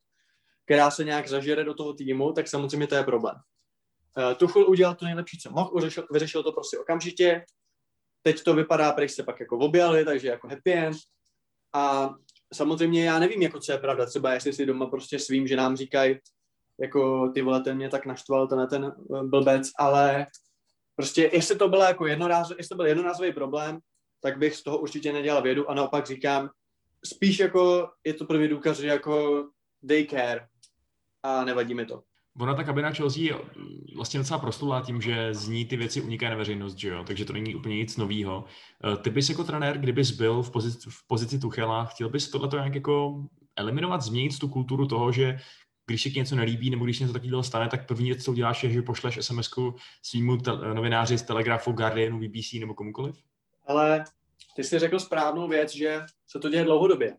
která 0.65 0.91
se 0.91 1.03
nějak 1.03 1.27
zažere 1.27 1.63
do 1.63 1.73
toho 1.73 1.93
týmu, 1.93 2.33
tak 2.33 2.47
samozřejmě 2.47 2.87
to 2.87 2.95
je 2.95 3.03
problém. 3.03 3.35
Uh, 4.17 4.33
Tuchel 4.33 4.69
udělal 4.69 4.95
to 4.95 5.05
nejlepší, 5.05 5.37
co 5.37 5.51
mohl, 5.51 5.75
vyřešil, 5.75 6.07
vyřešil 6.11 6.43
to 6.43 6.51
prostě 6.51 6.77
okamžitě. 6.77 7.45
Teď 8.21 8.43
to 8.43 8.53
vypadá, 8.53 8.91
když 8.91 9.11
se 9.11 9.23
pak 9.23 9.39
jako 9.39 9.57
objali, 9.57 10.05
takže 10.05 10.27
jako 10.27 10.47
happy 10.47 10.73
end. 10.73 10.97
A 11.73 12.09
samozřejmě 12.53 13.05
já 13.05 13.19
nevím, 13.19 13.41
jako 13.41 13.59
co 13.59 13.71
je 13.71 13.77
pravda. 13.77 14.05
Třeba 14.05 14.33
jestli 14.33 14.53
si 14.53 14.65
doma 14.65 14.85
prostě 14.85 15.19
svým 15.19 15.47
ženám 15.47 15.77
říkají, 15.77 16.19
jako 16.81 17.31
ty 17.33 17.41
vole, 17.41 17.61
ten 17.61 17.77
mě 17.77 17.89
tak 17.89 18.05
naštval, 18.05 18.47
ten 18.47 18.67
ten 18.69 18.85
eh, 18.85 19.23
blbec, 19.23 19.69
ale 19.77 20.27
prostě 20.95 21.29
jestli 21.33 21.55
to 21.55 21.69
byla 21.69 21.87
jako 21.87 22.07
jednorázový, 22.07 22.59
jestli 22.59 22.69
to 22.69 22.75
byl 22.75 22.85
jednorázový 22.85 23.33
problém, 23.33 23.79
tak 24.21 24.37
bych 24.37 24.55
z 24.55 24.63
toho 24.63 24.77
určitě 24.77 25.13
nedělal 25.13 25.41
vědu 25.41 25.69
a 25.69 25.73
naopak 25.73 26.07
říkám, 26.07 26.49
spíš 27.05 27.39
jako 27.39 27.89
je 28.03 28.13
to 28.13 28.25
pro 28.25 28.47
důkaz, 28.47 28.77
že 28.77 28.87
jako 28.87 29.45
they 29.87 30.05
care 30.05 30.47
a 31.23 31.45
nevadí 31.45 31.73
mi 31.73 31.85
to. 31.85 32.03
Ona 32.39 32.53
ta 32.53 32.63
kabina 32.63 32.91
Chelsea 32.91 33.23
je 33.23 33.35
vlastně 33.95 34.19
docela 34.19 34.39
prostulá 34.39 34.81
tím, 34.81 35.01
že 35.01 35.33
z 35.33 35.47
ní 35.47 35.65
ty 35.65 35.77
věci 35.77 36.01
unikají 36.01 36.29
na 36.29 36.37
veřejnost, 36.37 36.77
že 36.77 36.89
jo? 36.89 37.03
takže 37.03 37.25
to 37.25 37.33
není 37.33 37.55
úplně 37.55 37.75
nic 37.75 37.97
nového. 37.97 38.45
Eh, 38.93 38.97
ty 38.97 39.09
bys 39.09 39.29
jako 39.29 39.43
trenér, 39.43 39.77
kdybys 39.77 40.11
byl 40.11 40.43
v 40.43 40.51
pozici, 40.51 40.89
v 40.89 41.07
pozici 41.07 41.39
Tuchela, 41.39 41.85
chtěl 41.85 42.09
bys 42.09 42.29
tohle 42.29 42.49
nějak 42.53 42.75
jako 42.75 43.25
eliminovat, 43.55 44.01
změnit 44.01 44.39
tu 44.39 44.47
kulturu 44.47 44.87
toho, 44.87 45.11
že 45.11 45.39
když 45.85 46.03
se 46.03 46.09
ti 46.09 46.19
něco 46.19 46.35
nelíbí 46.35 46.69
nebo 46.69 46.85
když 46.85 46.99
něco 46.99 47.13
takového 47.13 47.43
stane, 47.43 47.69
tak 47.69 47.87
první 47.87 48.05
věc, 48.05 48.23
co 48.23 48.31
uděláš, 48.31 48.63
je, 48.63 48.69
že 48.69 48.81
pošleš 48.81 49.17
SMS-ku 49.17 49.75
svýmu 50.03 50.37
te- 50.37 50.73
novináři 50.73 51.17
z 51.17 51.21
Telegrafu, 51.21 51.71
Guardianu, 51.71 52.19
BBC 52.19 52.53
nebo 52.59 52.73
komukoliv? 52.73 53.15
Ale 53.67 54.03
ty 54.55 54.63
jsi 54.63 54.79
řekl 54.79 54.99
správnou 54.99 55.47
věc, 55.47 55.75
že 55.75 56.01
se 56.27 56.39
to 56.39 56.49
děje 56.49 56.63
dlouhodobě. 56.63 57.17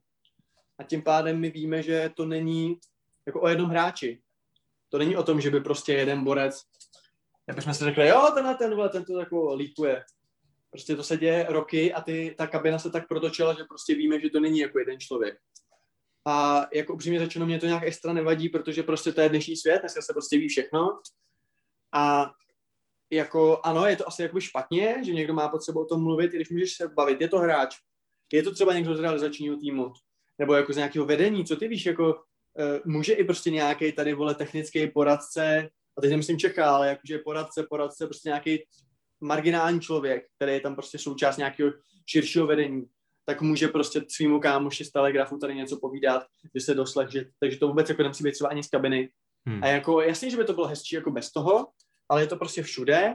A 0.78 0.83
tím 0.83 1.02
pádem 1.02 1.40
my 1.40 1.50
víme, 1.50 1.83
že 1.83 2.11
to 2.16 2.26
není 2.26 2.76
jako 3.26 3.40
o 3.40 3.49
jednom 3.49 3.71
hráči. 3.71 4.21
To 4.92 4.99
není 4.99 5.16
o 5.16 5.22
tom, 5.22 5.40
že 5.40 5.50
by 5.50 5.61
prostě 5.61 5.92
jeden 5.92 6.25
borec, 6.25 6.62
jak 7.49 7.56
bychom 7.56 7.75
si 7.75 7.84
řekli, 7.84 8.08
jo, 8.08 8.30
tenhle 8.34 8.54
ten, 8.54 8.76
ten 8.92 9.04
to 9.04 9.18
jako 9.18 9.54
lípuje. 9.54 10.04
Prostě 10.70 10.96
to 10.96 11.02
se 11.02 11.16
děje 11.16 11.46
roky 11.49 11.92
a 11.92 12.00
ty, 12.00 12.34
ta 12.38 12.46
kabina 12.46 12.78
se 12.78 12.90
tak 12.90 13.08
protočila, 13.08 13.54
že 13.54 13.64
prostě 13.64 13.94
víme, 13.94 14.20
že 14.20 14.30
to 14.30 14.40
není 14.40 14.58
jako 14.58 14.78
jeden 14.78 15.00
člověk. 15.00 15.38
A 16.26 16.66
jako 16.75 16.94
upřímně 16.94 17.18
řečeno, 17.18 17.46
mě 17.46 17.61
to 17.61 17.66
nějak 17.66 17.82
extra 17.82 18.12
nevadí, 18.12 18.49
protože 18.49 18.82
prostě 18.82 19.12
to 19.12 19.20
je 19.20 19.28
dnešní 19.28 19.56
svět, 19.56 19.80
dneska 19.80 20.02
se 20.02 20.12
prostě 20.12 20.38
ví 20.38 20.49
všechno. 20.49 21.00
A 21.94 22.32
jako 23.11 23.61
ano, 23.64 23.87
je 23.87 23.96
to 23.96 24.08
asi 24.08 24.22
jako 24.22 24.40
špatně, 24.40 24.96
že 25.04 25.12
někdo 25.12 25.34
má 25.34 25.49
potřebu 25.49 25.80
o 25.80 25.87
tom 25.87 26.02
mluvit, 26.02 26.34
i 26.34 26.37
když 26.37 26.50
můžeš 26.50 26.76
se 26.76 26.88
bavit, 26.88 27.20
je 27.20 27.28
to 27.28 27.38
hráč, 27.38 27.76
je 28.32 28.42
to 28.42 28.54
třeba 28.54 28.75
někdo 28.75 28.96
z 28.96 29.00
realizačního 29.00 29.56
týmu, 29.56 29.92
nebo 30.38 30.54
jako 30.54 30.72
z 30.72 30.76
nějakého 30.76 31.06
vedení, 31.06 31.44
co 31.44 31.56
ty 31.56 31.68
víš, 31.68 31.87
jako 31.87 32.22
může 32.85 33.12
i 33.12 33.25
prostě 33.25 33.50
nějaký 33.50 33.92
tady 33.92 34.14
vole 34.14 34.35
technický 34.35 34.87
poradce, 34.87 35.68
a 35.99 36.00
teď 36.00 36.11
nemyslím 36.11 36.38
Čecha, 36.38 36.71
ale 36.71 36.88
jakože 36.88 37.18
poradce, 37.18 37.66
poradce, 37.71 38.06
prostě 38.06 38.28
nějaký 38.28 38.59
marginální 39.21 39.80
člověk, 39.80 40.25
který 40.37 40.52
je 40.52 40.61
tam 40.61 40.75
prostě 40.75 40.99
součást 40.99 41.37
nějakého 41.37 41.73
širšího 42.06 42.47
vedení, 42.47 42.85
tak 43.25 43.42
může 43.42 43.68
prostě 43.68 44.02
svýmu 44.09 44.40
kámoši 44.40 44.85
z 44.85 44.92
telegrafu 44.92 45.38
tady 45.38 45.54
něco 45.54 45.78
povídat, 45.80 46.23
že 46.54 46.61
se 46.61 46.75
doslech, 46.75 47.11
že, 47.11 47.25
takže 47.40 47.59
to 47.59 47.68
vůbec 47.68 47.88
jako 47.88 48.02
nemusí 48.02 48.25
být 48.25 48.32
třeba 48.32 48.50
ani 48.50 48.62
z 48.62 48.68
kabiny. 48.68 49.11
Hmm. 49.47 49.64
A 49.64 49.66
jako 49.66 50.00
jasně, 50.00 50.30
že 50.30 50.37
by 50.37 50.44
to 50.44 50.52
bylo 50.52 50.66
hezčí 50.66 50.94
jako 50.94 51.11
bez 51.11 51.32
toho, 51.32 51.68
ale 52.09 52.23
je 52.23 52.26
to 52.26 52.37
prostě 52.37 52.62
všude 52.62 53.14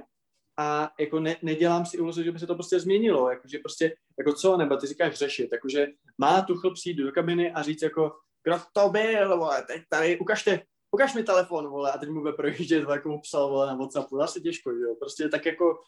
a 0.59 0.89
jako 0.99 1.19
ne, 1.19 1.35
nedělám 1.41 1.85
si 1.85 1.97
iluzi, 1.97 2.23
že 2.23 2.31
by 2.31 2.39
se 2.39 2.47
to 2.47 2.55
prostě 2.55 2.79
změnilo, 2.79 3.29
jakože 3.29 3.59
prostě, 3.59 3.95
jako 4.19 4.33
co, 4.33 4.57
nebo 4.57 4.77
ty 4.77 4.87
říkáš 4.87 5.13
řešit, 5.13 5.49
jakože 5.51 5.87
má 6.17 6.41
tu 6.41 6.55
chlap 6.55 6.73
přijít 6.73 6.95
do 6.95 7.11
kabiny 7.11 7.51
a 7.51 7.61
říct 7.61 7.81
jako, 7.81 8.11
kdo 8.47 8.59
to 8.73 8.89
byl, 8.89 9.37
vole, 9.37 9.63
teď 9.63 9.81
tady, 9.89 10.19
ukažte, 10.19 10.59
ukaž 10.91 11.13
mi 11.13 11.23
telefon, 11.23 11.69
vole, 11.69 11.91
a 11.91 11.97
teď 11.97 12.09
mu 12.09 12.19
bude 12.19 12.33
projíždět, 12.33 12.89
jako 12.89 13.09
mu 13.09 13.21
psal, 13.21 13.49
vole, 13.49 13.67
na 13.67 13.75
Whatsappu, 13.75 14.21
asi 14.21 14.41
těžko, 14.41 14.71
jo, 14.71 14.95
prostě 14.99 15.29
tak 15.29 15.45
jako, 15.45 15.81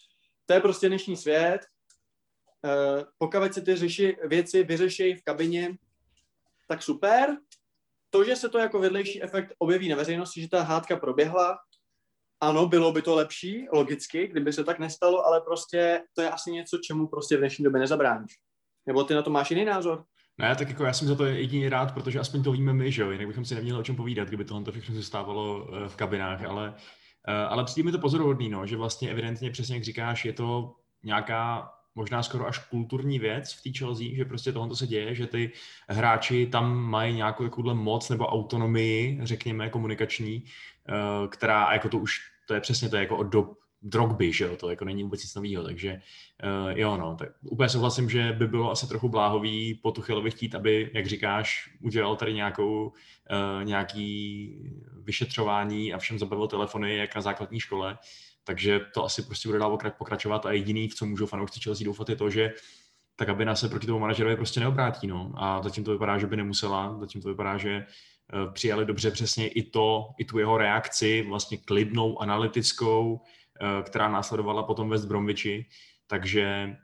to 0.45 0.53
je 0.53 0.59
prostě 0.59 0.87
dnešní 0.87 1.17
svět, 1.17 1.61
uh, 2.63 3.03
pokud 3.17 3.53
se 3.53 3.61
ty 3.61 3.75
řeši, 3.75 4.17
věci 4.23 4.63
vyřeší 4.63 5.13
v 5.13 5.23
kabině, 5.23 5.77
tak 6.67 6.83
super, 6.83 7.37
to, 8.09 8.23
že 8.23 8.35
se 8.35 8.49
to 8.49 8.57
jako 8.57 8.79
vedlejší 8.79 9.23
efekt 9.23 9.53
objeví 9.57 9.89
na 9.89 9.95
veřejnosti, 9.95 10.41
že 10.41 10.49
ta 10.49 10.61
hádka 10.61 10.97
proběhla, 10.97 11.57
ano, 12.41 12.65
bylo 12.65 12.91
by 12.91 13.01
to 13.01 13.15
lepší, 13.15 13.67
logicky, 13.71 14.27
kdyby 14.27 14.53
se 14.53 14.63
tak 14.63 14.79
nestalo, 14.79 15.25
ale 15.25 15.41
prostě 15.41 16.03
to 16.13 16.21
je 16.21 16.29
asi 16.29 16.51
něco, 16.51 16.77
čemu 16.77 17.07
prostě 17.07 17.37
v 17.37 17.39
dnešní 17.39 17.63
době 17.63 17.79
nezabráníš. 17.79 18.39
Nebo 18.85 19.03
ty 19.03 19.13
na 19.13 19.21
to 19.21 19.29
máš 19.29 19.49
jiný 19.49 19.65
názor? 19.65 20.05
Ne, 20.39 20.55
tak 20.55 20.69
jako 20.69 20.83
já 20.83 20.93
jsem 20.93 21.07
za 21.07 21.15
to 21.15 21.25
jediný 21.25 21.69
rád, 21.69 21.93
protože 21.93 22.19
aspoň 22.19 22.43
to 22.43 22.51
víme 22.51 22.73
my, 22.73 22.91
že 22.91 23.01
jo, 23.01 23.11
jinak 23.11 23.27
bychom 23.27 23.45
si 23.45 23.55
neměli 23.55 23.79
o 23.79 23.83
čem 23.83 23.95
povídat, 23.95 24.27
kdyby 24.27 24.45
tohle 24.45 24.71
všechno 24.71 24.95
se 24.95 25.03
stávalo 25.03 25.67
eh, 25.67 25.89
v 25.89 25.95
kabinách, 25.95 26.43
ale, 26.43 26.73
eh, 27.27 27.33
ale 27.33 27.63
přijde 27.63 27.85
mi 27.85 27.91
to 27.91 27.99
pozoruhodný, 27.99 28.49
no, 28.49 28.65
že 28.65 28.77
vlastně 28.77 29.09
evidentně 29.09 29.51
přesně 29.51 29.75
jak 29.75 29.83
říkáš, 29.83 30.25
je 30.25 30.33
to 30.33 30.75
nějaká 31.03 31.71
možná 31.95 32.23
skoro 32.23 32.47
až 32.47 32.57
kulturní 32.57 33.19
věc 33.19 33.53
v 33.53 33.63
té 33.63 33.69
Chelsea, 33.77 34.15
že 34.15 34.25
prostě 34.25 34.51
tohle 34.51 34.75
se 34.75 34.87
děje, 34.87 35.15
že 35.15 35.27
ty 35.27 35.51
hráči 35.89 36.45
tam 36.45 36.77
mají 36.77 37.15
nějakou 37.15 37.43
takovouhle 37.43 37.73
moc 37.73 38.09
nebo 38.09 38.27
autonomii, 38.27 39.19
řekněme, 39.23 39.69
komunikační, 39.69 40.43
eh, 40.89 41.27
která 41.27 41.73
jako 41.73 41.89
to 41.89 41.97
už, 41.97 42.19
to 42.47 42.53
je 42.53 42.61
přesně 42.61 42.89
to 42.89 42.95
je 42.95 43.01
jako 43.01 43.17
od 43.17 43.27
dob 43.27 43.58
drogby, 43.81 44.33
že 44.33 44.45
jo, 44.45 44.55
to 44.55 44.69
jako 44.69 44.85
není 44.85 45.03
vůbec 45.03 45.23
nic 45.23 45.35
nového, 45.35 45.63
takže 45.63 46.01
uh, 46.43 46.69
jo, 46.69 46.97
no, 46.97 47.15
tak 47.15 47.29
úplně 47.41 47.69
souhlasím, 47.69 48.09
že 48.09 48.31
by 48.31 48.47
bylo 48.47 48.71
asi 48.71 48.87
trochu 48.87 49.09
bláhový 49.09 49.73
po 49.73 49.91
Tuchelovi 49.91 50.31
chtít, 50.31 50.55
aby, 50.55 50.91
jak 50.93 51.05
říkáš, 51.05 51.69
udělal 51.81 52.15
tady 52.15 52.33
nějakou, 52.33 52.87
uh, 52.87 53.63
nějaký 53.63 54.55
vyšetřování 55.03 55.93
a 55.93 55.97
všem 55.97 56.19
zabavil 56.19 56.47
telefony, 56.47 56.97
jak 56.97 57.15
na 57.15 57.21
základní 57.21 57.59
škole, 57.59 57.97
takže 58.43 58.79
to 58.93 59.05
asi 59.05 59.21
prostě 59.21 59.49
bude 59.49 59.59
dál 59.59 59.77
pokračovat 59.97 60.45
a 60.45 60.51
jediný, 60.51 60.87
v 60.87 60.95
co 60.95 61.05
můžou 61.05 61.25
fanoušci 61.25 61.59
Chelsea 61.59 61.85
doufat, 61.85 62.09
je 62.09 62.15
to, 62.15 62.29
že 62.29 62.53
ta 63.15 63.25
kabina 63.25 63.55
se 63.55 63.69
proti 63.69 63.87
tomu 63.87 63.99
manažerovi 63.99 64.35
prostě 64.35 64.59
neobrátí. 64.59 65.07
No. 65.07 65.31
A 65.35 65.61
zatím 65.63 65.83
to 65.83 65.91
vypadá, 65.91 66.17
že 66.17 66.27
by 66.27 66.37
nemusela, 66.37 66.97
zatím 66.99 67.21
to 67.21 67.29
vypadá, 67.29 67.57
že 67.57 67.85
uh, 68.33 68.53
přijali 68.53 68.85
dobře 68.85 69.11
přesně 69.11 69.47
i 69.47 69.63
to, 69.63 70.09
i 70.19 70.25
tu 70.25 70.39
jeho 70.39 70.57
reakci, 70.57 71.25
vlastně 71.29 71.57
klidnou, 71.57 72.21
analytickou, 72.21 73.21
která 73.83 74.09
následovala 74.09 74.63
potom 74.63 74.89
West 74.89 75.05
Bromwichi. 75.05 75.65
Takže 76.07 76.75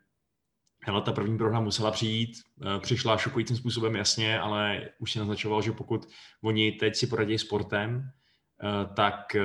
hele, 0.84 1.02
ta 1.02 1.12
první 1.12 1.38
prohra 1.38 1.60
musela 1.60 1.92
přijít, 1.92 2.30
uh, 2.56 2.80
přišla 2.80 3.18
šokujícím 3.18 3.56
způsobem 3.56 3.96
jasně, 3.96 4.40
ale 4.40 4.90
už 5.00 5.12
si 5.12 5.20
naznačoval, 5.20 5.62
že 5.62 5.72
pokud 5.72 6.08
oni 6.44 6.72
teď 6.72 6.96
si 6.96 7.08
poradí 7.08 7.38
sportem, 7.38 8.12
Eh, 8.64 8.94
tak 8.96 9.36
eh, 9.36 9.42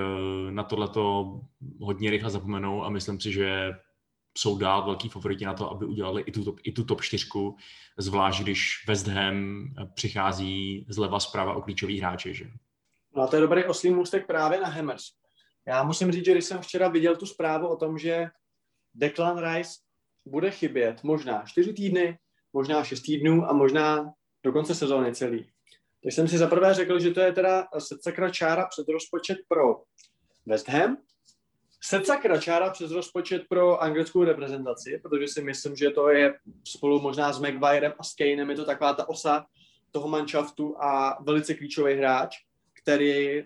na 0.51 0.63
tohleto 0.63 1.33
hodně 1.81 2.11
rychle 2.11 2.31
zapomenou 2.31 2.85
a 2.85 2.91
myslím 2.91 3.21
si, 3.21 3.33
že 3.33 3.73
jsou 4.39 4.59
dál 4.59 4.85
velký 4.85 5.09
favoriti 5.09 5.45
na 5.45 5.55
to, 5.55 5.71
aby 5.71 5.87
udělali 5.87 6.23
i 6.23 6.33
tu, 6.33 6.45
top, 6.45 6.59
i 6.63 6.73
tu 6.73 6.85
top 6.85 7.01
4, 7.01 7.27
zvlášť 7.99 8.43
když 8.43 8.85
West 8.89 9.07
Ham 9.07 9.69
přichází 9.95 10.87
zleva 10.89 11.21
zprava 11.21 11.55
o 11.55 11.63
klíčový 11.63 12.01
hráči. 12.01 12.35
Že? 12.35 12.45
No 13.17 13.23
a 13.23 13.27
to 13.27 13.37
je 13.37 13.43
dobrý 13.43 13.65
oslý 13.65 13.91
můstek 13.91 14.27
právě 14.27 14.61
na 14.61 14.69
Hammers. 14.69 15.05
Já 15.67 15.83
musím 15.83 16.13
říct, 16.13 16.25
že 16.25 16.33
když 16.33 16.45
jsem 16.45 16.61
včera 16.61 16.89
viděl 16.89 17.17
tu 17.17 17.27
zprávu 17.27 17.69
o 17.69 17.77
tom, 17.77 17.99
že 17.99 18.27
Declan 18.95 19.39
Rice 19.39 19.73
bude 20.27 20.51
chybět 20.51 21.05
možná 21.05 21.43
čtyři 21.47 21.73
týdny, 21.73 22.19
možná 22.53 22.85
šest 22.85 23.03
týdnů 23.03 23.51
a 23.51 23.53
možná 23.53 24.13
do 24.45 24.53
konce 24.53 24.75
sezóny 24.75 25.15
celý. 25.15 25.45
Tak 26.05 26.13
jsem 26.13 26.29
si 26.29 26.39
zaprvé 26.39 26.75
řekl, 26.75 27.01
že 27.01 27.11
to 27.11 27.21
je 27.21 27.33
teda 27.33 27.67
secakra 27.79 28.31
čára 28.31 28.67
před 28.67 28.89
rozpočet 28.89 29.39
pro 29.49 29.83
West 30.47 30.69
Ham, 30.69 30.97
secakra 31.83 32.41
čára 32.41 32.71
přes 32.71 32.91
rozpočet 32.91 33.43
pro 33.49 33.83
anglickou 33.83 34.25
reprezentaci, 34.25 35.01
protože 35.03 35.29
si 35.29 35.43
myslím, 35.43 35.77
že 35.77 35.91
to 35.91 36.09
je 36.09 36.35
spolu 36.69 37.01
možná 37.01 37.33
s 37.33 37.41
Maguirem 37.41 37.93
a 37.99 38.05
s 38.05 38.15
Kanem, 38.15 38.51
je 38.51 38.57
to 38.57 38.65
taková 38.65 38.95
ta 38.95 39.09
osa 39.09 39.47
toho 39.91 40.09
manšaftu 40.09 40.83
a 40.83 41.23
velice 41.23 41.55
klíčový 41.55 41.95
hráč, 41.95 42.37
který 42.83 43.43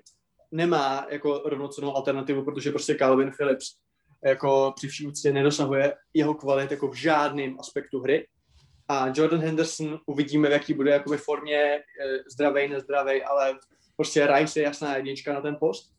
nemá 0.55 1.07
jako 1.11 1.43
rovnocenou 1.45 1.97
alternativu, 1.97 2.45
protože 2.45 2.71
prostě 2.71 2.95
Calvin 2.95 3.31
Phillips 3.37 3.77
jako 4.25 4.73
při 4.77 4.89
vší 4.89 5.07
úctě 5.07 5.33
nedosahuje 5.33 5.95
jeho 6.15 6.35
kvalit 6.35 6.71
jako 6.71 6.89
v 6.89 6.95
žádném 6.95 7.57
aspektu 7.61 8.01
hry. 8.01 8.27
A 8.89 9.13
Jordan 9.15 9.41
Henderson 9.41 10.01
uvidíme, 10.07 10.49
v 10.49 10.53
jaký 10.53 10.75
bude 10.75 10.91
jakoby 10.91 11.17
formě, 11.17 11.57
eh, 11.57 11.83
zdravej, 12.33 12.69
nezdravej, 12.69 13.25
ale 13.27 13.59
prostě 13.97 14.27
Rice 14.27 14.61
je 14.61 14.65
jasná 14.65 14.97
jednička 14.97 15.33
na 15.33 15.41
ten 15.41 15.57
post. 15.61 15.93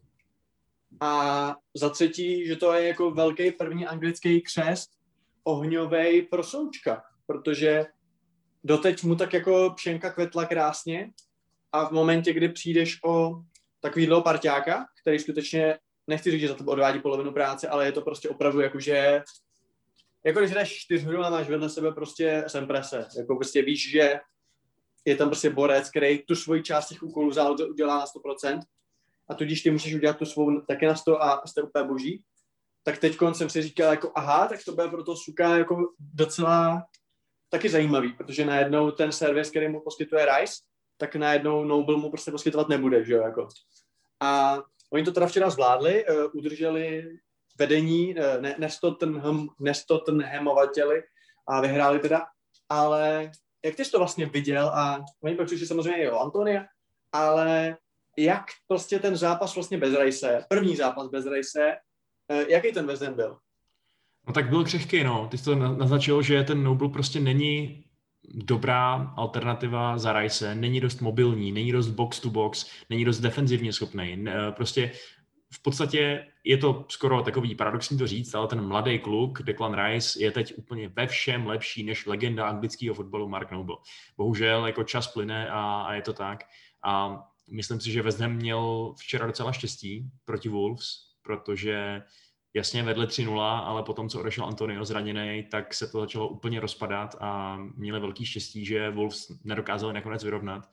A 1.02 1.56
za 1.74 1.90
třetí, 1.90 2.48
že 2.48 2.56
to 2.56 2.74
je 2.74 2.88
jako 2.88 3.12
velký 3.12 3.52
první 3.52 3.86
anglický 3.86 4.42
křest 4.42 4.90
ohňovej 5.44 6.22
pro 6.22 6.44
součka, 6.44 7.04
protože 7.28 7.86
doteď 8.64 9.04
mu 9.04 9.16
tak 9.16 9.34
jako 9.34 9.74
pšenka 9.76 10.10
kvetla 10.14 10.46
krásně 10.46 11.12
a 11.72 11.86
v 11.86 11.92
momentě, 11.92 12.34
kdy 12.34 12.50
přijdeš 12.50 13.00
o 13.06 13.42
takovýhle 13.86 14.22
parťáka, 14.22 14.86
který 15.02 15.20
skutečně, 15.20 15.78
nechci 16.08 16.32
říct, 16.32 16.42
že 16.42 16.48
za 16.48 16.56
to 16.56 16.64
odvádí 16.64 17.00
polovinu 17.00 17.32
práce, 17.32 17.68
ale 17.68 17.86
je 17.86 17.92
to 17.92 18.02
prostě 18.02 18.30
opravdu 18.30 18.60
jako, 18.60 18.80
že 18.80 19.22
jako 20.26 20.40
když 20.40 20.52
jdeš 20.52 20.80
čtyřhru 20.80 21.24
a 21.24 21.30
máš 21.30 21.50
vedle 21.50 21.70
sebe 21.70 21.92
prostě 21.92 22.44
semprese, 22.48 23.08
jako 23.18 23.36
prostě 23.36 23.62
víš, 23.62 23.92
že 23.92 24.20
je 25.06 25.16
tam 25.16 25.30
prostě 25.30 25.50
borec, 25.50 25.90
který 25.90 26.26
tu 26.26 26.36
svoji 26.36 26.64
část 26.64 26.88
těch 26.88 27.04
úkolů 27.04 27.32
udělá 27.72 28.00
na 28.00 28.06
100% 28.06 28.60
a 29.30 29.34
tudíž 29.34 29.62
ty 29.62 29.72
musíš 29.72 29.96
udělat 29.96 30.18
tu 30.18 30.26
svou 30.26 30.62
také 30.62 30.88
na 30.88 30.96
100 30.96 31.24
a 31.24 31.48
jste 31.48 31.62
úplně 31.62 31.86
boží, 31.86 32.24
tak 32.84 32.98
teď 32.98 33.18
jsem 33.34 33.50
si 33.50 33.62
říkal 33.62 33.92
jako 33.92 34.12
aha, 34.16 34.48
tak 34.48 34.60
to 34.66 34.72
bude 34.72 34.88
pro 34.88 35.04
to 35.04 35.16
suka 35.16 35.58
jako 35.58 35.94
docela 36.00 36.86
taky 37.50 37.70
zajímavý, 37.70 38.14
protože 38.14 38.46
najednou 38.46 38.92
ten 38.92 39.12
servis, 39.12 39.50
který 39.50 39.68
mu 39.68 39.82
poskytuje 39.82 40.26
Rice, 40.26 40.56
tak 40.98 41.16
najednou 41.16 41.64
Noble 41.64 41.98
mu 41.98 42.10
prostě 42.10 42.32
poskytovat 42.32 42.70
nebude, 42.70 43.06
že 43.06 43.14
jo, 43.14 43.22
jako. 43.22 43.48
A 44.22 44.58
oni 44.92 45.04
to 45.04 45.12
teda 45.12 45.28
včera 45.28 45.50
zvládli, 45.50 46.06
uh, 46.06 46.26
udrželi 46.34 47.10
vedení, 47.60 48.16
uh, 48.16 48.42
ne, 48.42 48.56
Nestottenhamovateli 49.60 51.04
a 51.48 51.62
vyhráli 51.62 52.00
teda, 52.00 52.26
ale 52.70 53.32
jak 53.66 53.76
ty 53.76 53.86
jsi 53.86 53.92
to 53.92 53.98
vlastně 53.98 54.26
viděl 54.26 54.68
a 54.68 55.04
oni 55.24 55.36
pak 55.36 55.46
přišli 55.46 55.68
samozřejmě 55.68 56.04
i 56.04 56.10
o 56.10 56.20
Antonia, 56.20 56.66
ale 57.12 57.78
jak 58.18 58.46
prostě 58.68 59.00
ten 59.00 59.16
zápas 59.16 59.56
vlastně 59.56 59.78
bez 59.78 59.94
Rejse, 59.94 60.46
první 60.50 60.76
zápas 60.76 61.08
bez 61.08 61.26
Rejse, 61.26 61.76
uh, 62.32 62.50
jaký 62.50 62.72
ten 62.72 62.88
West 62.88 63.04
byl? 63.04 63.38
No 64.28 64.34
tak 64.34 64.50
byl 64.50 64.64
křehký, 64.64 65.04
no. 65.04 65.28
Ty 65.32 65.38
jsi 65.38 65.44
to 65.44 65.56
naznačil, 65.56 66.22
že 66.22 66.44
ten 66.44 66.64
Noble 66.64 66.90
prostě 66.90 67.20
není 67.20 67.86
dobrá 68.34 69.14
alternativa 69.18 69.98
za 69.98 70.14
Rice, 70.20 70.56
není 70.56 70.80
dost 70.80 71.02
mobilní, 71.02 71.52
není 71.52 71.72
dost 71.72 71.90
box 71.90 72.20
to 72.20 72.30
box, 72.30 72.66
není 72.90 73.06
dost 73.06 73.20
defenzivně 73.20 73.74
schopný. 73.74 74.26
Prostě 74.52 74.92
v 75.54 75.62
podstatě 75.62 76.28
je 76.44 76.58
to 76.58 76.86
skoro 76.90 77.22
takový 77.22 77.56
paradoxní 77.56 77.98
to 77.98 78.08
říct, 78.08 78.36
ale 78.36 78.48
ten 78.48 78.68
mladý 78.68 79.00
kluk, 79.00 79.42
Declan 79.44 79.86
Rice, 79.86 80.24
je 80.24 80.32
teď 80.32 80.54
úplně 80.58 80.88
ve 80.88 81.08
všem 81.08 81.48
lepší 81.48 81.84
než 81.84 82.06
legenda 82.06 82.48
anglického 82.48 82.96
fotbalu 82.96 83.30
Mark 83.30 83.52
Noble. 83.52 83.76
Bohužel 84.18 84.66
jako 84.66 84.84
čas 84.84 85.08
plyne 85.08 85.50
a, 85.50 85.82
a 85.82 85.94
je 85.94 86.02
to 86.02 86.14
tak. 86.14 86.44
A 86.84 87.24
myslím 87.52 87.80
si, 87.80 87.92
že 87.92 88.02
West 88.02 88.20
Ham 88.20 88.34
měl 88.34 88.94
včera 89.00 89.28
docela 89.28 89.52
štěstí 89.52 90.10
proti 90.26 90.50
Wolves, 90.50 90.88
protože 91.22 92.02
jasně 92.56 92.84
vedle 92.84 93.06
3-0, 93.06 93.40
ale 93.42 93.84
potom, 93.84 94.10
co 94.10 94.20
odešel 94.20 94.46
Antonio 94.46 94.86
zraněný, 94.86 95.44
tak 95.52 95.74
se 95.74 95.88
to 95.88 96.00
začalo 96.00 96.28
úplně 96.28 96.60
rozpadat 96.60 97.16
a 97.20 97.58
měli 97.76 98.00
velký 98.00 98.26
štěstí, 98.26 98.66
že 98.66 98.90
Wolves 98.90 99.32
nedokázali 99.44 99.94
nakonec 99.94 100.24
vyrovnat. 100.24 100.70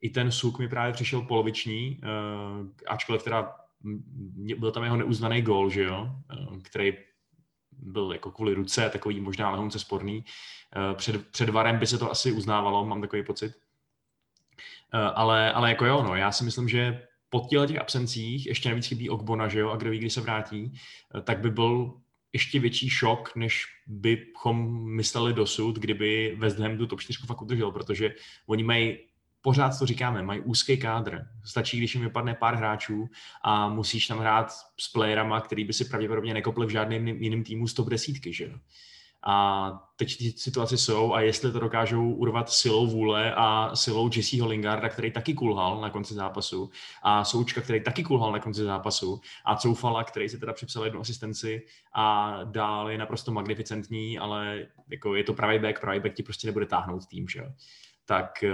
I 0.00 0.10
ten 0.10 0.32
suk 0.32 0.58
mi 0.58 0.68
právě 0.68 0.92
přišel 0.92 1.22
poloviční, 1.22 2.00
uh, 2.02 2.66
ačkoliv 2.86 3.22
teda 3.22 3.54
byl 4.58 4.70
tam 4.70 4.84
jeho 4.84 4.96
neuznaný 4.96 5.42
gól, 5.42 5.70
že 5.70 5.82
jo, 5.82 6.10
uh, 6.48 6.58
který 6.58 6.92
byl 7.72 8.12
jako 8.12 8.30
kvůli 8.30 8.54
ruce, 8.54 8.90
takový 8.90 9.20
možná 9.20 9.50
lehonce 9.50 9.78
sporný. 9.78 10.24
Uh, 10.76 10.96
před, 10.96 11.28
před 11.28 11.48
varem 11.48 11.78
by 11.78 11.86
se 11.86 11.98
to 11.98 12.10
asi 12.10 12.32
uznávalo, 12.32 12.86
mám 12.86 13.00
takový 13.00 13.22
pocit. 13.24 13.52
Ale, 15.14 15.52
ale 15.52 15.68
jako 15.68 15.86
jo, 15.86 16.02
no, 16.02 16.16
já 16.16 16.32
si 16.32 16.44
myslím, 16.44 16.68
že 16.68 17.07
po 17.30 17.46
těch 17.50 17.78
absencích, 17.78 18.46
ještě 18.46 18.68
navíc 18.68 18.86
chybí 18.86 19.10
Ogbona, 19.10 19.48
že 19.48 19.60
jo, 19.60 19.70
a 19.70 19.76
kdo 19.76 19.90
ví, 19.90 19.98
kdy 19.98 20.10
se 20.10 20.20
vrátí, 20.20 20.72
eh, 20.72 21.20
tak 21.20 21.40
by 21.40 21.50
byl 21.50 21.94
ještě 22.32 22.60
větší 22.60 22.90
šok, 22.90 23.36
než 23.36 23.64
bychom 23.86 24.86
mysleli 24.90 25.32
dosud, 25.32 25.76
kdyby 25.78 26.36
West 26.38 26.58
Ham 26.58 26.78
tu 26.78 26.86
top 26.86 27.00
4 27.00 27.26
fakt 27.26 27.42
udržel, 27.42 27.72
protože 27.72 28.14
oni 28.46 28.62
mají 28.62 28.98
pořád 29.40 29.78
to 29.78 29.86
říkáme, 29.86 30.22
mají 30.22 30.40
úzký 30.40 30.76
kádr. 30.76 31.24
Stačí, 31.44 31.78
když 31.78 31.94
jim 31.94 32.04
vypadne 32.04 32.34
pár 32.34 32.54
hráčů 32.54 33.08
a 33.42 33.68
musíš 33.68 34.06
tam 34.06 34.18
hrát 34.18 34.52
s 34.80 34.92
playerama, 34.92 35.40
který 35.40 35.64
by 35.64 35.72
si 35.72 35.84
pravděpodobně 35.84 36.34
nekopli 36.34 36.66
v 36.66 36.70
žádném 36.70 37.08
jiném 37.08 37.44
týmu 37.44 37.68
z 37.68 37.74
top 37.74 37.88
desítky, 37.88 38.32
že 38.32 38.44
jo. 38.44 38.58
A 39.26 39.70
teď 39.96 40.18
ty 40.18 40.32
situace 40.32 40.78
jsou 40.78 41.14
a 41.14 41.20
jestli 41.20 41.52
to 41.52 41.60
dokážou 41.60 42.12
urvat 42.12 42.50
silou 42.50 42.86
vůle 42.86 43.34
a 43.36 43.76
silou 43.76 44.10
Jesseho 44.16 44.48
Lingarda, 44.48 44.88
který 44.88 45.12
taky 45.12 45.34
kulhal 45.34 45.80
na 45.80 45.90
konci 45.90 46.14
zápasu 46.14 46.70
a 47.02 47.24
Součka, 47.24 47.60
který 47.60 47.84
taky 47.84 48.04
kulhal 48.04 48.32
na 48.32 48.38
konci 48.38 48.64
zápasu 48.64 49.20
a 49.44 49.56
Coufala, 49.56 50.04
který 50.04 50.28
si 50.28 50.38
teda 50.38 50.52
připsal 50.52 50.84
jednu 50.84 51.00
asistenci 51.00 51.66
a 51.94 52.38
dál 52.44 52.90
je 52.90 52.98
naprosto 52.98 53.32
magnificentní, 53.32 54.18
ale 54.18 54.66
jako 54.90 55.14
je 55.14 55.24
to 55.24 55.34
pravý 55.34 55.58
back, 55.58 55.80
pravý 55.80 56.00
back 56.00 56.14
ti 56.14 56.22
prostě 56.22 56.48
nebude 56.48 56.66
táhnout 56.66 57.06
tým, 57.06 57.28
že 57.28 57.52
Tak 58.04 58.42
eh, 58.44 58.52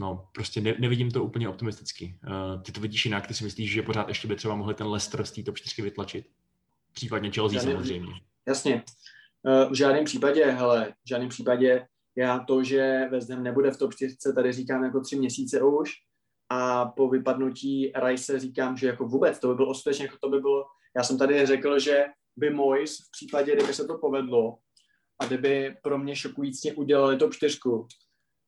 no, 0.00 0.28
prostě 0.32 0.60
ne, 0.60 0.74
nevidím 0.78 1.10
to 1.10 1.24
úplně 1.24 1.48
optimisticky. 1.48 2.18
Uh, 2.26 2.62
ty 2.62 2.72
to 2.72 2.80
vidíš 2.80 3.04
jinak, 3.04 3.26
ty 3.26 3.34
si 3.34 3.44
myslíš, 3.44 3.72
že 3.72 3.82
pořád 3.82 4.08
ještě 4.08 4.28
by 4.28 4.36
třeba 4.36 4.54
mohli 4.54 4.74
ten 4.74 4.86
Leicester 4.86 5.26
z 5.26 5.32
té 5.32 5.42
top 5.42 5.58
4 5.58 5.82
vytlačit? 5.82 6.26
Případně 6.92 7.30
Chelsea 7.30 7.60
samozřejmě. 7.60 8.12
Jasně. 8.46 8.82
Eh, 9.46 9.64
v 9.70 9.74
žádném 9.74 10.04
případě, 10.04 10.44
hele, 10.44 10.94
v 11.04 11.08
žádném 11.08 11.28
případě 11.28 11.86
já 12.16 12.38
to, 12.38 12.64
že 12.64 13.08
Ham 13.30 13.42
nebude 13.42 13.70
v 13.70 13.76
top 13.76 13.94
4, 13.94 14.16
tady 14.34 14.52
říkám 14.52 14.84
jako 14.84 15.00
tři 15.00 15.16
měsíce 15.16 15.62
už 15.62 15.90
a 16.48 16.84
po 16.84 17.08
vypadnutí 17.08 17.92
Rice 18.04 18.38
říkám, 18.38 18.76
že 18.76 18.86
jako 18.86 19.04
vůbec, 19.04 19.38
to 19.38 19.48
by 19.48 19.54
bylo 19.54 19.68
ostatně, 19.68 20.04
jako 20.04 20.16
to 20.20 20.28
by 20.28 20.40
bylo, 20.40 20.64
já 20.96 21.02
jsem 21.02 21.18
tady 21.18 21.46
řekl, 21.46 21.78
že 21.78 22.04
by 22.36 22.50
Mois 22.50 22.96
v 22.98 23.10
případě, 23.10 23.56
kdyby 23.56 23.74
se 23.74 23.84
to 23.84 23.98
povedlo 23.98 24.58
a 25.20 25.26
kdyby 25.26 25.76
pro 25.82 25.98
mě 25.98 26.16
šokujícně 26.16 26.72
udělali 26.72 27.16
top 27.16 27.34
4, 27.34 27.58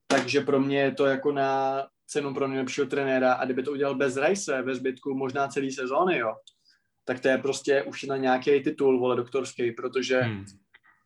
takže 0.06 0.40
pro 0.40 0.60
mě 0.60 0.80
je 0.80 0.92
to 0.92 1.06
jako 1.06 1.32
na 1.32 1.82
cenu 2.06 2.34
pro 2.34 2.48
nejlepšího 2.48 2.86
trenéra 2.86 3.32
a 3.32 3.44
kdyby 3.44 3.62
to 3.62 3.72
udělal 3.72 3.94
bez 3.94 4.16
Rice 4.16 4.62
ve 4.62 4.74
zbytku 4.74 5.14
možná 5.14 5.48
celý 5.48 5.70
sezóny, 5.70 6.18
jo, 6.18 6.34
tak 7.04 7.20
to 7.20 7.28
je 7.28 7.38
prostě 7.38 7.82
už 7.82 8.02
na 8.02 8.16
nějaký 8.16 8.62
titul, 8.62 9.00
vole, 9.00 9.16
doktorský, 9.16 9.72
protože 9.72 10.20
hmm 10.20 10.44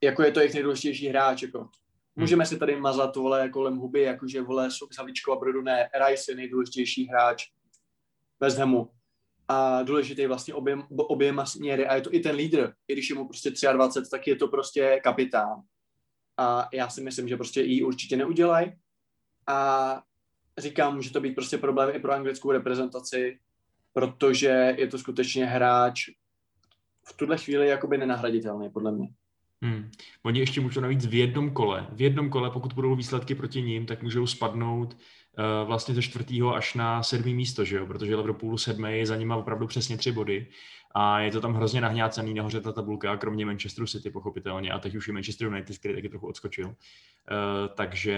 jako 0.03 0.23
je 0.23 0.33
to 0.33 0.41
jejich 0.41 0.55
nejdůležitější 0.55 1.09
hráč, 1.09 1.43
jako. 1.43 1.59
Hmm. 1.59 1.69
Můžeme 2.17 2.47
si 2.47 2.59
tady 2.59 2.81
mazat, 2.81 3.17
vole, 3.17 3.49
kolem 3.49 3.77
huby, 3.77 4.03
jakože, 4.03 4.43
vole, 4.43 4.71
sok 4.71 4.95
s 4.95 4.97
Havličkou 4.97 5.33
a 5.33 5.37
Brodu, 5.37 5.63
ne, 5.63 5.89
Rice 6.07 6.33
je 6.33 6.37
nejdůležitější 6.37 7.09
hráč 7.09 7.45
West 8.41 8.59
Hamu. 8.59 8.91
A 9.49 9.83
důležitý 9.83 10.27
vlastně 10.27 10.55
objem, 10.55 10.87
oběma 10.91 11.47
směry 11.47 11.87
a 11.87 11.95
je 11.95 12.01
to 12.01 12.15
i 12.15 12.21
ten 12.21 12.37
lídr, 12.37 12.73
i 12.89 12.93
když 12.93 13.11
je 13.11 13.17
mu 13.17 13.29
prostě 13.29 13.51
23, 13.73 14.11
tak 14.11 14.27
je 14.27 14.37
to 14.37 14.49
prostě 14.49 15.01
kapitán. 15.03 15.63
A 16.37 16.69
já 16.73 16.89
si 16.89 17.01
myslím, 17.01 17.29
že 17.29 17.37
prostě 17.37 17.63
ji 17.63 17.83
určitě 17.83 18.17
neudělají. 18.17 18.73
A 19.47 20.03
říkám, 20.59 20.95
může 20.95 21.11
to 21.11 21.21
být 21.21 21.35
prostě 21.35 21.59
problém 21.59 21.97
i 21.97 21.99
pro 21.99 22.13
anglickou 22.13 22.53
reprezentaci, 22.53 23.39
protože 23.93 24.75
je 24.79 24.87
to 24.87 24.99
skutečně 24.99 25.47
hráč 25.47 26.09
v 27.05 27.17
tuhle 27.17 27.39
chvíli 27.39 27.69
jakoby 27.69 27.99
nenahraditelný, 27.99 28.71
podle 28.71 28.93
mě. 28.93 29.09
Hmm. 29.63 29.91
Oni 30.23 30.41
ještě 30.41 30.61
můžou 30.61 30.81
navíc 30.81 31.07
v 31.07 31.15
jednom 31.15 31.51
kole. 31.51 31.87
V 31.93 32.01
jednom 32.01 32.31
kole, 32.31 32.51
pokud 32.51 32.73
budou 32.73 32.97
výsledky 32.97 33.35
proti 33.35 33.63
ním, 33.63 33.87
tak 33.87 34.03
můžou 34.03 34.27
spadnout 34.27 34.95
uh, 34.95 35.67
vlastně 35.67 35.95
ze 35.95 36.03
čtvrtého 36.03 36.55
až 36.55 36.75
na 36.75 37.03
sedmý 37.03 37.35
místo, 37.35 37.65
že 37.65 37.77
jo? 37.77 37.87
protože 37.87 38.17
Liverpoolu 38.17 38.59
sedmý 38.59 38.99
je 38.99 39.07
za 39.07 39.17
nima 39.17 39.37
opravdu 39.37 39.67
přesně 39.67 39.97
tři 39.97 40.13
body 40.13 40.47
a 40.95 41.21
je 41.21 41.31
to 41.31 41.41
tam 41.41 41.55
hrozně 41.55 41.81
nahňácený 41.81 42.35
nahoře 42.35 42.61
ta 42.61 42.73
tabulka, 42.73 43.17
kromě 43.17 43.47
Manchesteru 43.47 43.87
City 43.87 44.11
pochopitelně 44.11 44.71
a 44.71 44.79
teď 44.79 44.95
už 44.95 45.09
i 45.09 45.13
Manchester 45.13 45.49
United, 45.49 45.79
který 45.79 45.95
taky 45.95 46.09
trochu 46.09 46.27
odskočil. 46.27 46.67
Uh, 46.67 46.75
takže 47.75 48.17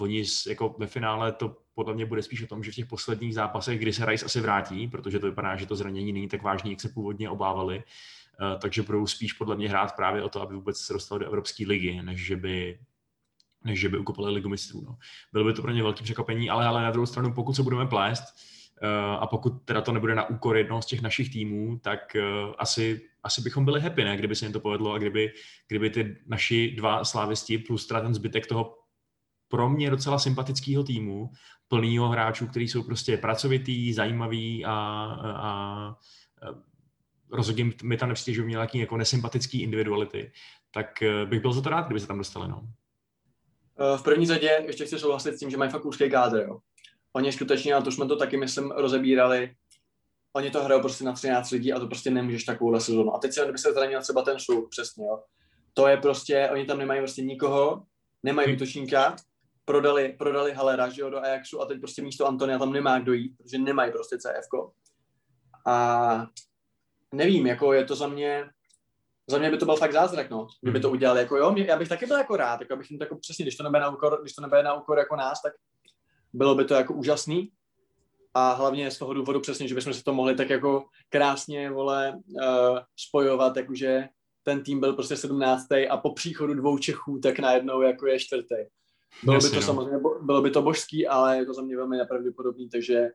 oni 0.00 0.24
jako 0.48 0.74
ve 0.78 0.86
finále 0.86 1.32
to 1.32 1.56
podle 1.74 1.94
mě 1.94 2.06
bude 2.06 2.22
spíš 2.22 2.42
o 2.42 2.46
tom, 2.46 2.64
že 2.64 2.72
v 2.72 2.74
těch 2.74 2.86
posledních 2.86 3.34
zápasech, 3.34 3.78
kdy 3.78 3.92
se 3.92 4.06
Rice 4.06 4.24
asi 4.24 4.40
vrátí, 4.40 4.88
protože 4.88 5.18
to 5.18 5.26
vypadá, 5.26 5.56
že 5.56 5.66
to 5.66 5.76
zranění 5.76 6.12
není 6.12 6.28
tak 6.28 6.42
vážné, 6.42 6.70
jak 6.70 6.80
se 6.80 6.88
původně 6.88 7.30
obávali, 7.30 7.82
takže 8.60 8.82
budou 8.82 9.06
spíš 9.06 9.32
podle 9.32 9.56
mě 9.56 9.68
hrát 9.68 9.96
právě 9.96 10.22
o 10.22 10.28
to, 10.28 10.42
aby 10.42 10.54
vůbec 10.54 10.78
se 10.78 10.92
dostali 10.92 11.20
do 11.20 11.26
Evropské 11.26 11.64
ligy, 11.66 12.02
než 12.02 12.26
že 12.26 12.36
by 12.36 12.78
než 13.64 13.80
že 13.80 13.88
by 13.88 13.98
ukopali 13.98 14.32
ligu 14.32 14.48
mistrů. 14.48 14.82
No. 14.86 14.96
Bylo 15.32 15.44
by 15.44 15.52
to 15.52 15.62
pro 15.62 15.70
ně 15.70 15.82
velké 15.82 16.02
překvapení, 16.02 16.50
ale, 16.50 16.66
ale 16.66 16.82
na 16.82 16.90
druhou 16.90 17.06
stranu, 17.06 17.32
pokud 17.32 17.54
se 17.54 17.62
budeme 17.62 17.86
plést, 17.86 18.24
uh, 18.82 18.88
a 19.22 19.26
pokud 19.26 19.50
teda 19.64 19.80
to 19.80 19.92
nebude 19.92 20.14
na 20.14 20.28
úkor 20.28 20.56
jednoho 20.56 20.82
z 20.82 20.86
těch 20.86 21.02
našich 21.02 21.32
týmů, 21.32 21.78
tak 21.78 22.16
uh, 22.16 22.54
asi, 22.58 23.00
asi 23.22 23.42
bychom 23.42 23.64
byli 23.64 23.80
happy, 23.80 24.04
ne? 24.04 24.16
kdyby 24.16 24.36
se 24.36 24.44
jim 24.44 24.52
to 24.52 24.60
povedlo 24.60 24.92
a 24.92 24.98
kdyby, 24.98 25.32
kdyby 25.68 25.90
ty 25.90 26.16
naši 26.26 26.74
dva 26.76 27.04
slávisti 27.04 27.58
plus 27.58 27.86
teda 27.86 28.00
ten 28.00 28.14
zbytek 28.14 28.46
toho 28.46 28.76
pro 29.48 29.70
mě 29.70 29.90
docela 29.90 30.18
sympatického 30.18 30.84
týmu, 30.84 31.30
plného 31.68 32.08
hráčů, 32.08 32.46
kteří 32.46 32.68
jsou 32.68 32.82
prostě 32.82 33.16
pracovitý, 33.16 33.92
zajímavý 33.92 34.64
a, 34.64 34.72
a, 34.72 35.30
a 35.32 35.94
rozhodně 37.32 37.70
mi 37.82 37.96
tam 37.96 38.08
nepřijde, 38.08 38.34
že 38.34 38.40
by 38.40 38.46
měl 38.46 38.58
nějaký 38.58 38.78
jako 38.78 38.96
nesympatický 38.96 39.62
individuality, 39.62 40.32
tak 40.70 41.02
eh, 41.02 41.26
bych 41.26 41.40
byl 41.40 41.52
za 41.52 41.60
to 41.60 41.68
rád, 41.68 41.86
kdyby 41.86 42.00
se 42.00 42.06
tam 42.06 42.18
dostali. 42.18 42.48
No. 42.48 42.62
Eh, 43.80 43.98
v 43.98 44.02
první 44.02 44.26
řadě 44.26 44.64
ještě 44.66 44.84
chci 44.84 44.98
souhlasit 44.98 45.34
s 45.34 45.38
tím, 45.38 45.50
že 45.50 45.56
mají 45.56 45.70
fakt 45.70 45.84
úzký 45.84 46.10
kádr. 46.10 46.44
Jo. 46.48 46.58
Oni 47.12 47.32
skutečně, 47.32 47.74
a 47.74 47.80
to 47.80 47.92
jsme 47.92 48.06
to 48.06 48.16
taky, 48.16 48.36
myslím, 48.36 48.70
rozebírali, 48.70 49.54
oni 50.32 50.50
to 50.50 50.64
hrajou 50.64 50.80
prostě 50.80 51.04
na 51.04 51.12
13 51.12 51.50
lidí 51.50 51.72
a 51.72 51.78
to 51.78 51.86
prostě 51.86 52.10
nemůžeš 52.10 52.44
takovou 52.44 52.80
sezónu. 52.80 53.14
A 53.14 53.18
teď 53.18 53.32
se, 53.32 53.42
kdyby 53.42 53.58
se 53.58 53.72
zranil 53.72 54.02
třeba 54.02 54.22
ten 54.22 54.38
šluk, 54.38 54.70
přesně, 54.70 55.06
jo. 55.06 55.22
To 55.74 55.86
je 55.86 55.96
prostě, 55.96 56.48
oni 56.52 56.64
tam 56.64 56.78
nemají 56.78 57.00
prostě 57.00 57.22
nikoho, 57.22 57.82
nemají 58.22 58.48
hmm. 58.48 58.56
útočníka, 58.56 59.16
prodali, 59.64 60.14
prodali 60.18 60.52
Halera, 60.52 60.88
že 60.88 61.02
jo, 61.02 61.10
do 61.10 61.22
Ajaxu 61.22 61.62
a 61.62 61.66
teď 61.66 61.80
prostě 61.80 62.02
místo 62.02 62.26
Antonia 62.26 62.58
tam 62.58 62.72
nemá 62.72 62.98
kdo 62.98 63.12
jít, 63.12 63.36
protože 63.36 63.58
nemají 63.58 63.92
prostě 63.92 64.18
CF. 64.18 64.48
A 65.66 66.26
nevím, 67.14 67.46
jako 67.46 67.72
je 67.72 67.84
to 67.84 67.96
za 67.96 68.06
mě, 68.06 68.50
za 69.30 69.38
mě 69.38 69.50
by 69.50 69.56
to 69.56 69.64
byl 69.64 69.76
fakt 69.76 69.92
zázrak, 69.92 70.30
no, 70.30 70.46
kdyby 70.60 70.78
hmm. 70.78 70.82
to 70.82 70.90
udělali, 70.90 71.20
jako 71.20 71.36
jo, 71.36 71.54
já 71.56 71.78
bych 71.78 71.88
taky 71.88 72.06
byl 72.06 72.16
jako 72.16 72.36
rád, 72.36 72.60
jako 72.60 72.74
abych 72.74 72.90
jim 72.90 72.98
to 72.98 73.04
jako 73.04 73.16
přesně, 73.16 73.44
když 73.44 73.56
to 73.56 73.62
nebude 73.62 73.80
na 73.80 73.90
úkor, 73.90 74.18
když 74.20 74.32
to 74.32 74.42
nebude 74.42 74.62
na 74.62 74.74
úkor 74.74 74.98
jako 74.98 75.16
nás, 75.16 75.42
tak 75.42 75.52
bylo 76.32 76.54
by 76.54 76.64
to 76.64 76.74
jako 76.74 76.94
úžasný 76.94 77.52
a 78.34 78.52
hlavně 78.52 78.90
z 78.90 78.98
toho 78.98 79.14
důvodu 79.14 79.40
přesně, 79.40 79.68
že 79.68 79.74
bychom 79.74 79.94
se 79.94 80.04
to 80.04 80.14
mohli 80.14 80.34
tak 80.34 80.50
jako 80.50 80.84
krásně, 81.08 81.70
vole, 81.70 82.14
uh, 82.14 82.78
spojovat, 82.96 83.56
jakože 83.56 84.08
ten 84.42 84.62
tým 84.62 84.80
byl 84.80 84.92
prostě 84.92 85.16
17. 85.16 85.66
a 85.90 85.96
po 85.96 86.12
příchodu 86.12 86.54
dvou 86.54 86.78
Čechů 86.78 87.20
tak 87.22 87.38
najednou 87.38 87.82
jako 87.82 88.06
je 88.06 88.18
čtvrtý. 88.20 88.54
Bylo 89.24 89.34
Jasně, 89.34 89.48
by 89.48 89.54
to 89.54 89.60
no. 89.60 89.66
samozřejmě, 89.66 89.98
bylo 90.22 90.42
by 90.42 90.50
to 90.50 90.62
božský, 90.62 91.06
ale 91.06 91.36
je 91.36 91.46
to 91.46 91.54
za 91.54 91.62
mě 91.62 91.76
velmi 91.76 91.96
nepravděpodobný, 91.96 92.68
takže 92.68 93.08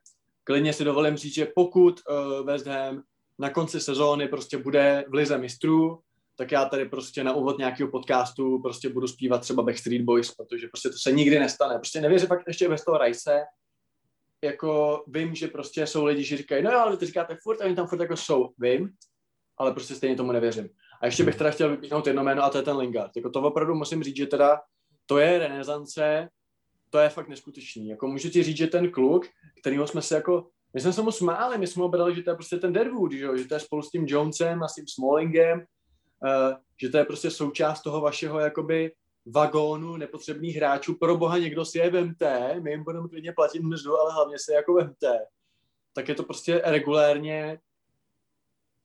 klidně 0.43 0.73
si 0.73 0.83
dovolím 0.83 1.17
říct, 1.17 1.33
že 1.33 1.51
pokud 1.55 1.99
uh, 2.09 2.45
West 2.45 2.67
Ham 2.67 3.03
na 3.39 3.49
konci 3.49 3.79
sezóny 3.79 4.27
prostě 4.27 4.57
bude 4.57 5.05
v 5.09 5.13
lize 5.13 5.37
mistrů, 5.37 5.99
tak 6.37 6.51
já 6.51 6.65
tady 6.65 6.89
prostě 6.89 7.23
na 7.23 7.33
úvod 7.33 7.57
nějakého 7.57 7.91
podcastu 7.91 8.61
prostě 8.61 8.89
budu 8.89 9.07
zpívat 9.07 9.41
třeba 9.41 9.63
Backstreet 9.63 10.01
Boys, 10.01 10.31
protože 10.31 10.67
prostě 10.67 10.89
to 10.89 10.97
se 10.97 11.11
nikdy 11.11 11.39
nestane. 11.39 11.75
Prostě 11.75 12.01
nevěřím 12.01 12.27
fakt 12.27 12.43
ještě 12.47 12.69
bez 12.69 12.85
toho 12.85 12.97
Rice, 12.97 13.43
jako 14.43 15.03
vím, 15.07 15.35
že 15.35 15.47
prostě 15.47 15.87
jsou 15.87 16.05
lidi, 16.05 16.23
že 16.23 16.37
říkají, 16.37 16.63
no 16.63 16.71
jo, 16.71 16.79
ale 16.79 16.97
to 16.97 17.05
říkáte 17.05 17.37
furt 17.43 17.61
a 17.61 17.65
oni 17.65 17.75
tam 17.75 17.87
furt 17.87 18.01
jako 18.01 18.17
jsou, 18.17 18.49
vím, 18.57 18.89
ale 19.57 19.73
prostě 19.73 19.95
stejně 19.95 20.15
tomu 20.15 20.31
nevěřím. 20.31 20.69
A 21.01 21.05
ještě 21.05 21.23
bych 21.23 21.35
teda 21.35 21.51
chtěl 21.51 21.69
vypíchnout 21.69 22.07
jedno 22.07 22.23
jméno 22.23 22.43
a 22.43 22.49
to 22.49 22.57
je 22.57 22.63
ten 22.63 22.77
Lingard. 22.77 23.11
Jako 23.15 23.29
to 23.29 23.41
opravdu 23.41 23.75
musím 23.75 24.03
říct, 24.03 24.17
že 24.17 24.25
teda 24.25 24.61
to 25.05 25.17
je 25.17 25.39
renesance, 25.39 26.29
to 26.89 26.97
je 26.97 27.09
fakt 27.09 27.27
neskutečný. 27.27 27.89
Jako 27.89 28.07
můžu 28.07 28.29
ti 28.29 28.43
říct, 28.43 28.57
že 28.57 28.67
ten 28.67 28.91
kluk, 28.91 29.27
kterýho 29.61 29.87
jsme 29.87 30.01
se 30.01 30.15
jako, 30.15 30.47
my 30.75 30.81
jsme 30.81 30.93
se 30.93 31.01
mu 31.01 31.11
smáli, 31.11 31.57
my 31.57 31.67
jsme 31.67 31.81
ho 31.83 31.89
brali, 31.89 32.15
že 32.15 32.23
to 32.23 32.29
je 32.29 32.35
prostě 32.35 32.57
ten 32.57 32.73
Deadwood, 32.73 33.11
že, 33.11 33.37
že 33.37 33.45
to 33.45 33.53
je 33.53 33.59
spolu 33.59 33.81
s 33.81 33.91
tím 33.91 34.05
Jonesem 34.07 34.63
a 34.63 34.67
s 34.67 34.75
tím 34.75 34.87
Smallingem, 34.87 35.59
uh, 35.59 36.57
že 36.81 36.89
to 36.89 36.97
je 36.97 37.05
prostě 37.05 37.31
součást 37.31 37.81
toho 37.81 38.01
vašeho 38.01 38.39
jakoby 38.39 38.91
vagónu 39.25 39.97
nepotřebných 39.97 40.55
hráčů. 40.55 40.95
Pro 40.95 41.17
boha 41.17 41.37
někdo 41.37 41.65
si 41.65 41.77
je 41.77 41.89
vemte, 41.89 42.59
my 42.59 42.71
jim 42.71 42.83
budeme 42.83 43.09
klidně 43.09 43.31
platit 43.31 43.59
mzdu, 43.59 43.99
ale 43.99 44.13
hlavně 44.13 44.39
si 44.39 44.53
jako 44.53 44.73
vemte. 44.73 45.19
Tak 45.93 46.09
je 46.09 46.15
to 46.15 46.23
prostě 46.23 46.61
regulérně, 46.65 47.59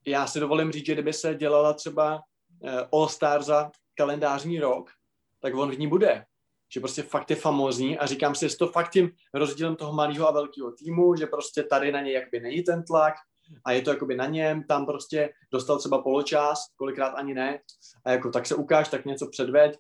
já 0.07 0.27
si 0.27 0.41
dovolím 0.41 0.73
říct, 0.73 0.87
že 0.87 0.93
kdyby 0.93 1.13
se 1.13 1.35
dělala 1.35 1.73
třeba 1.73 2.23
uh, 2.59 3.01
All 3.01 3.09
Star 3.09 3.43
za 3.43 3.71
kalendářní 3.95 4.61
rok, 4.61 4.91
tak 5.41 5.55
on 5.55 5.71
v 5.71 5.79
ní 5.79 5.89
bude. 5.89 6.25
Že 6.73 6.81
prostě 6.81 7.03
fakt 7.03 7.31
je 7.31 7.37
famózní 7.37 7.99
a 7.99 8.07
říkám 8.07 8.35
si, 8.35 8.49
že 8.49 8.57
to 8.57 8.69
fakt 8.69 8.91
tím 8.91 9.11
rozdílem 9.35 9.77
toho 9.77 9.93
malého 9.93 10.29
a 10.29 10.33
velkého 10.33 10.73
týmu, 10.73 11.17
že 11.17 11.27
prostě 11.27 11.63
tady 11.63 11.93
na 11.93 12.01
něj 12.01 12.13
jakoby 12.13 12.41
není 12.41 12.63
ten 12.63 12.85
tlak 12.85 13.15
a 13.65 13.73
je 13.73 13.83
to 13.83 13.91
jakoby 13.91 14.17
na 14.17 14.27
něm, 14.27 14.65
tam 14.65 14.87
prostě 14.87 15.33
dostal 15.53 15.79
třeba 15.79 16.03
poločas, 16.03 16.59
kolikrát 16.77 17.09
ani 17.09 17.35
ne, 17.35 17.59
a 18.05 18.11
jako 18.11 18.31
tak 18.31 18.47
se 18.47 18.55
ukáž, 18.55 18.89
tak 18.89 19.05
něco 19.05 19.27
předveď. 19.31 19.79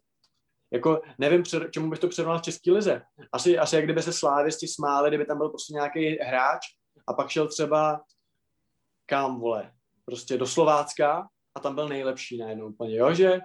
Jako 0.73 1.01
nevím, 1.19 1.45
čemu 1.71 1.91
bych 1.91 1.99
to 1.99 2.09
předval 2.09 2.39
v 2.39 2.43
České 2.43 2.73
lize. 2.73 3.03
Asi, 3.33 3.59
asi 3.59 3.77
jak 3.77 3.85
kdyby 3.85 4.03
se 4.03 4.13
slávisti 4.13 4.69
smáli, 4.69 5.11
kdyby 5.11 5.25
tam 5.25 5.39
byl 5.39 5.49
prostě 5.49 5.73
nějaký 5.75 6.17
hráč 6.17 6.61
a 7.07 7.13
pak 7.13 7.29
šel 7.29 7.49
třeba 7.49 8.01
kam, 9.07 9.41
vole, 9.41 9.73
prostě 10.05 10.39
do 10.39 10.47
Slovácka 10.47 11.29
a 11.55 11.61
tam 11.61 11.75
byl 11.75 11.89
nejlepší 11.89 12.39
najednou 12.39 12.67
úplně, 12.67 12.97
jo, 12.97 13.15
že 13.15 13.41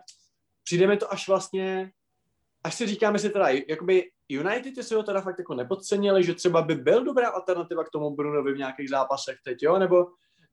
přijde 0.63 0.87
mi 0.87 0.97
to 0.97 1.13
až 1.13 1.27
vlastně 1.27 1.91
až 2.65 2.75
si 2.75 2.87
říkáme 2.87 3.19
si 3.19 3.29
teda, 3.29 3.47
jakoby 3.67 4.03
United 4.29 4.83
si 4.83 4.95
ho 4.95 5.03
teda 5.03 5.21
fakt 5.21 5.39
jako 5.39 5.53
nepodcenili, 5.53 6.23
že 6.23 6.33
třeba 6.33 6.61
by 6.61 6.75
byl 6.75 7.03
dobrá 7.03 7.29
alternativa 7.29 7.83
k 7.83 7.89
tomu 7.89 8.15
Brunovi 8.15 8.53
v 8.53 8.57
nějakých 8.57 8.89
zápasech 8.89 9.37
teď, 9.43 9.57
jo, 9.63 9.79
nebo 9.79 10.05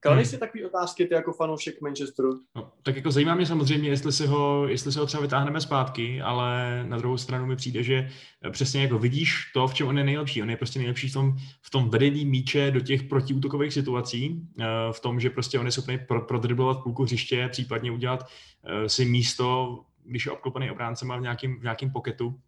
Kladeš 0.04 0.26
hmm. 0.26 0.30
si 0.30 0.38
takové 0.38 0.66
otázky 0.66 1.06
ty 1.06 1.14
jako 1.14 1.32
fanoušek 1.32 1.80
Manchesteru? 1.80 2.40
No, 2.56 2.72
tak 2.82 2.96
jako 2.96 3.10
zajímá 3.10 3.34
mě 3.34 3.46
samozřejmě, 3.46 3.88
jestli 3.88 4.12
si, 4.12 4.26
ho, 4.26 4.68
jestli 4.68 4.92
si 4.92 4.98
ho 4.98 5.06
třeba 5.06 5.20
vytáhneme 5.20 5.60
zpátky, 5.60 6.22
ale 6.22 6.84
na 6.88 6.98
druhou 6.98 7.18
stranu 7.18 7.46
mi 7.46 7.56
přijde, 7.56 7.82
že 7.82 8.08
přesně 8.50 8.82
jako 8.82 8.98
vidíš 8.98 9.50
to, 9.54 9.68
v 9.68 9.74
čem 9.74 9.88
on 9.88 9.98
je 9.98 10.04
nejlepší. 10.04 10.42
On 10.42 10.50
je 10.50 10.56
prostě 10.56 10.78
nejlepší 10.78 11.08
v 11.08 11.12
tom, 11.12 11.36
v 11.62 11.70
tom 11.70 11.90
vedení 11.90 12.24
míče 12.24 12.70
do 12.70 12.80
těch 12.80 13.02
protiútokových 13.02 13.72
situací, 13.72 14.40
eh, 14.60 14.64
v 14.92 15.00
tom, 15.00 15.20
že 15.20 15.30
prostě 15.30 15.58
on 15.58 15.66
je 15.66 15.72
schopný 15.72 15.98
prodriblovat 16.28 16.82
půlku 16.82 17.02
hřiště, 17.02 17.48
případně 17.52 17.90
udělat 17.90 18.26
eh, 18.64 18.88
si 18.88 19.04
místo 19.04 19.78
když 20.02 20.26
je 20.26 20.32
obklopený 20.32 20.70
obráncema 20.70 21.16
v 21.16 21.20
nějakém, 21.20 21.58
v 21.58 21.62
nějakém 21.62 21.90
poketu 21.90 22.40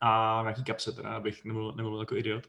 a 0.00 0.42
v 0.42 0.44
nějaký 0.44 0.64
kapse, 0.64 0.92
teda, 0.92 1.08
abych 1.08 1.44
nebyl, 1.44 1.72
nebyl 1.72 2.00
jako 2.00 2.16
idiot. 2.16 2.46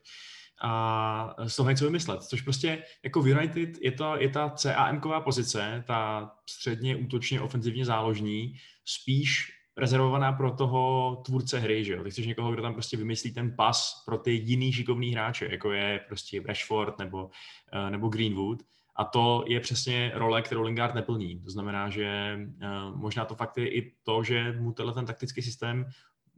A 0.63 1.35
z 1.47 1.55
toho 1.55 1.69
něco 1.69 1.85
vymyslet. 1.85 2.23
Což 2.23 2.41
prostě 2.41 2.83
jako 3.03 3.21
v 3.21 3.27
United 3.27 3.69
je, 3.81 3.91
to, 3.91 4.15
je 4.17 4.29
ta 4.29 4.47
CAM-ková 4.47 5.21
pozice, 5.21 5.83
ta 5.87 6.31
středně 6.49 6.95
útočně 6.95 7.41
ofenzivně 7.41 7.85
záložní, 7.85 8.55
spíš 8.85 9.51
rezervovaná 9.77 10.31
pro 10.31 10.51
toho 10.51 11.15
tvůrce 11.25 11.59
hry, 11.59 11.85
že 11.85 11.93
jo? 11.93 12.03
Ty 12.03 12.11
chceš 12.11 12.27
někoho, 12.27 12.51
kdo 12.51 12.61
tam 12.61 12.73
prostě 12.73 12.97
vymyslí 12.97 13.33
ten 13.33 13.55
pas 13.55 14.03
pro 14.05 14.17
ty 14.17 14.31
jiný 14.31 14.73
šikovný 14.73 15.11
hráče, 15.11 15.47
jako 15.51 15.71
je 15.71 15.99
prostě 16.07 16.41
Rashford 16.45 16.99
nebo, 16.99 17.23
uh, 17.25 17.89
nebo 17.89 18.09
Greenwood. 18.09 18.59
A 19.01 19.05
to 19.05 19.43
je 19.47 19.59
přesně 19.59 20.11
role, 20.15 20.41
kterou 20.41 20.61
Lingard 20.61 20.95
neplní. 20.95 21.39
To 21.39 21.49
znamená, 21.49 21.89
že 21.89 22.37
uh, 22.37 22.97
možná 22.97 23.25
to 23.25 23.35
fakt 23.35 23.57
je 23.57 23.69
i 23.69 23.93
to, 24.03 24.23
že 24.23 24.55
mu 24.59 24.71
tenhle 24.71 24.93
ten 24.93 25.05
taktický 25.05 25.41
systém 25.41 25.85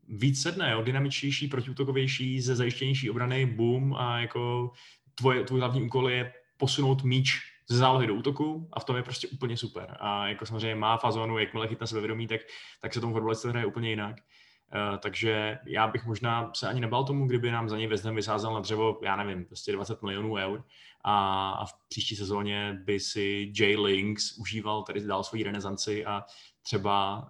víc 0.08 0.42
sedne, 0.42 0.72
jo? 0.72 0.82
dynamičtější, 0.82 1.48
protiútokovější, 1.48 2.42
ze 2.42 2.56
zajištěnější 2.56 3.10
obrany, 3.10 3.46
boom 3.46 3.96
a 3.96 4.20
jako 4.20 4.72
tvoje, 5.16 5.44
tvůj 5.44 5.60
hlavní 5.60 5.84
úkol 5.84 6.10
je 6.10 6.34
posunout 6.58 7.04
míč 7.04 7.42
ze 7.70 7.78
zálohy 7.78 8.08
do 8.08 8.14
útoku 8.14 8.70
a 8.74 8.80
v 8.80 8.84
tom 8.84 8.96
je 8.96 9.04
prostě 9.04 9.28
úplně 9.28 9.58
super. 9.58 9.98
A 10.00 10.28
jako 10.28 10.46
samozřejmě 10.46 10.76
má 10.76 10.98
fazonu, 10.98 11.38
jakmile 11.38 11.68
chytne 11.68 11.88
sebevědomí, 11.88 12.28
tak, 12.28 12.42
tak 12.82 12.94
se 12.94 13.02
tomu 13.02 13.14
fotbalista 13.14 13.50
hraje 13.50 13.66
úplně 13.66 13.90
jinak. 13.90 14.16
Uh, 14.16 14.98
takže 14.98 15.60
já 15.66 15.88
bych 15.88 16.06
možná 16.06 16.52
se 16.56 16.68
ani 16.68 16.82
nebal 16.82 17.04
tomu, 17.04 17.28
kdyby 17.28 17.52
nám 17.52 17.70
za 17.70 17.78
něj 17.78 17.88
West 17.88 18.06
vysázel 18.06 18.54
na 18.54 18.60
dřevo, 18.60 19.00
já 19.04 19.16
nevím, 19.16 19.46
prostě 19.46 19.72
20 19.72 20.02
milionů 20.02 20.36
eur 20.36 20.64
a, 21.04 21.50
a 21.52 21.66
v 21.66 21.74
příští 21.90 22.16
sezóně 22.16 22.82
by 22.84 23.00
si 23.00 23.52
J. 23.60 23.78
Links 23.78 24.38
užíval 24.38 24.84
tady 24.84 25.02
dál 25.02 25.24
svoji 25.24 25.44
renesanci 25.44 26.06
a 26.06 26.24
třeba, 26.62 27.30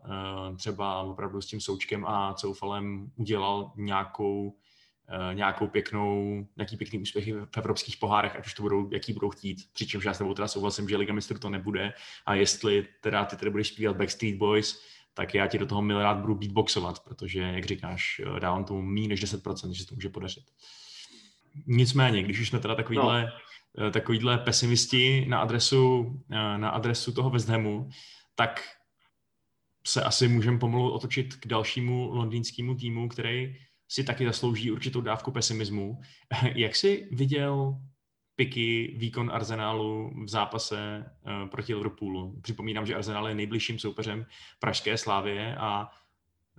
uh, 0.50 0.58
třeba 0.58 1.02
opravdu 1.02 1.42
s 1.42 1.48
tím 1.48 1.62
součkem 1.62 2.06
a 2.06 2.34
coufalem 2.34 3.12
udělal 3.16 3.72
nějakou, 3.76 4.48
uh, 4.48 5.36
nějakou 5.36 5.68
pěknou, 5.68 6.46
nějaký 6.58 6.78
pěkný 6.78 7.00
úspěchy 7.00 7.34
v 7.34 7.58
evropských 7.58 7.98
pohárech, 7.98 8.36
ať 8.36 8.46
už 8.46 8.54
to 8.54 8.62
budou, 8.62 8.90
jaký 8.94 9.14
budou 9.14 9.30
chtít. 9.30 9.58
Přičemž 9.74 10.06
já 10.06 10.14
s 10.14 10.18
tebou 10.18 10.34
teda 10.34 10.48
souhlasím, 10.48 10.90
že 10.90 10.98
Liga 10.98 11.14
mistrů 11.14 11.40
to 11.40 11.50
nebude 11.50 11.94
a 12.26 12.36
jestli 12.36 12.88
teda 13.02 13.26
ty 13.26 13.36
tady 13.36 13.52
budeš 13.52 13.68
zpívat 13.68 13.98
Backstreet 13.98 14.36
Boys, 14.36 14.82
tak 15.14 15.34
já 15.34 15.48
ti 15.48 15.58
do 15.58 15.66
toho 15.66 15.82
miliard 15.82 16.20
budu 16.20 16.36
beatboxovat, 16.36 17.00
protože, 17.00 17.40
jak 17.40 17.66
říkáš, 17.66 18.22
eh, 18.26 18.40
dávám 18.40 18.66
tomu 18.66 18.82
méně 18.82 19.08
než 19.08 19.22
10%, 19.22 19.72
že 19.72 19.84
se 19.84 19.90
to 19.90 19.96
může 19.96 20.10
podařit. 20.10 20.44
Nicméně, 21.68 22.24
když 22.24 22.40
už 22.40 22.50
jsme 22.50 22.60
teda 22.60 22.76
takovýhle, 22.76 23.22
no. 23.22 23.30
Takovýhle 23.92 24.38
pesimisti 24.38 25.26
na 25.30 25.40
adresu, 25.40 26.14
eh, 26.32 26.58
na 26.58 26.70
adresu 26.70 27.12
toho 27.14 27.30
West 27.30 27.50
Hamu, 27.50 27.90
tak 28.36 28.62
se 29.86 30.04
asi 30.04 30.28
můžeme 30.28 30.60
pomalu 30.60 30.92
otočit 30.92 31.36
k 31.36 31.48
dalšímu 31.48 32.10
londýnskému 32.14 32.76
týmu, 32.76 33.10
který 33.10 33.58
si 33.88 34.04
taky 34.04 34.26
zaslouží 34.26 34.72
určitou 34.72 35.02
dávku 35.02 35.32
pesimismu. 35.32 36.02
Jak 36.56 36.76
jsi 36.76 37.08
viděl 37.12 37.78
piky, 38.36 38.96
výkon 38.98 39.32
Arsenálu 39.32 40.12
v 40.24 40.30
zápase 40.30 41.06
proti 41.52 41.74
Liverpoolu? 41.74 42.40
Připomínám, 42.42 42.86
že 42.86 42.96
Arsenal 42.96 43.28
je 43.28 43.36
nejbližším 43.36 43.80
soupeřem 43.80 44.26
Pražské 44.60 44.98
Slávie 44.98 45.56
a 45.56 45.90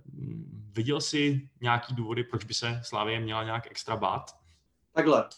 mm, 0.05 0.71
viděl 0.75 1.01
jsi 1.01 1.49
nějaký 1.61 1.95
důvody, 1.95 2.23
proč 2.23 2.43
by 2.43 2.53
se 2.53 2.81
Slávie 2.83 3.19
měla 3.19 3.43
nějak 3.43 3.71
extra 3.71 3.95
bát? 3.95 4.31
Takhle. 4.93 5.29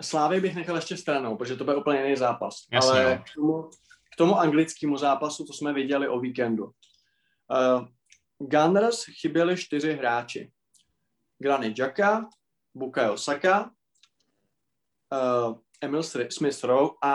Slávy 0.00 0.40
bych 0.40 0.54
nechal 0.54 0.76
ještě 0.76 0.96
stranou, 0.96 1.36
protože 1.36 1.56
to 1.56 1.64
byl 1.64 1.78
úplně 1.78 2.02
jiný 2.02 2.16
zápas. 2.16 2.66
Jasně, 2.72 2.90
Ale 2.90 3.16
no. 3.16 3.22
k 3.22 3.34
tomu, 3.34 3.70
k 4.12 4.16
tomu 4.16 4.38
anglickému 4.38 4.96
zápasu, 4.96 5.44
to 5.44 5.52
jsme 5.52 5.72
viděli 5.72 6.08
o 6.08 6.20
víkendu. 6.20 6.64
Uh, 6.64 7.86
Gunners 8.38 9.04
chyběli 9.04 9.56
čtyři 9.56 9.92
hráči. 9.92 10.52
Granit 11.38 11.74
Xhaka, 11.74 12.28
Bukayo 12.74 13.18
Saka, 13.18 13.70
uh, 15.12 15.58
Emil 15.80 16.02
Smith 16.02 16.64
Rowe 16.64 16.90
a, 17.02 17.14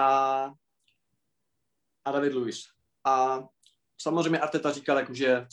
a 2.05 2.11
David 2.11 2.33
Lewis. 2.33 2.63
A 3.03 3.43
samozřejmě 3.97 4.39
Arteta 4.39 4.71
říkal, 4.71 4.97
jako, 4.97 5.13
že 5.13 5.47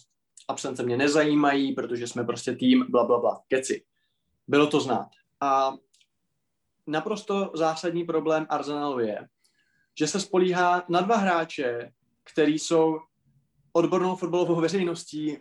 absence 0.48 0.82
mě 0.82 0.96
nezajímají, 0.96 1.72
protože 1.72 2.06
jsme 2.06 2.24
prostě 2.24 2.56
tým, 2.56 2.86
bla, 2.88 3.04
bla, 3.04 3.20
bla, 3.20 3.42
keci. 3.48 3.84
Bylo 4.48 4.66
to 4.66 4.80
znát. 4.80 5.08
A 5.40 5.72
naprosto 6.86 7.50
zásadní 7.54 8.04
problém 8.04 8.46
Arsenalu 8.48 8.98
je, 8.98 9.28
že 9.98 10.06
se 10.06 10.20
spolíhá 10.20 10.84
na 10.88 11.00
dva 11.00 11.16
hráče, 11.16 11.92
který 12.24 12.58
jsou 12.58 12.98
odbornou 13.72 14.16
fotbalovou 14.16 14.60
veřejností 14.60 15.38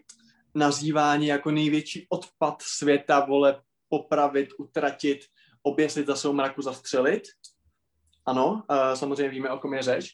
nazýváni 0.56 1.27
jako 1.27 1.51
největší 1.51 2.08
odpad 2.10 2.62
světa, 2.62 3.25
vole, 3.25 3.62
popravit, 3.89 4.49
utratit, 4.58 5.19
oběsit 5.63 6.08
za 6.08 6.15
soumraku, 6.15 6.62
zastřelit. 6.62 7.23
Ano, 8.25 8.63
uh, 8.69 8.93
samozřejmě 8.93 9.29
víme, 9.29 9.49
o 9.49 9.60
kom 9.60 9.73
je 9.73 9.82
řeč. 9.82 10.12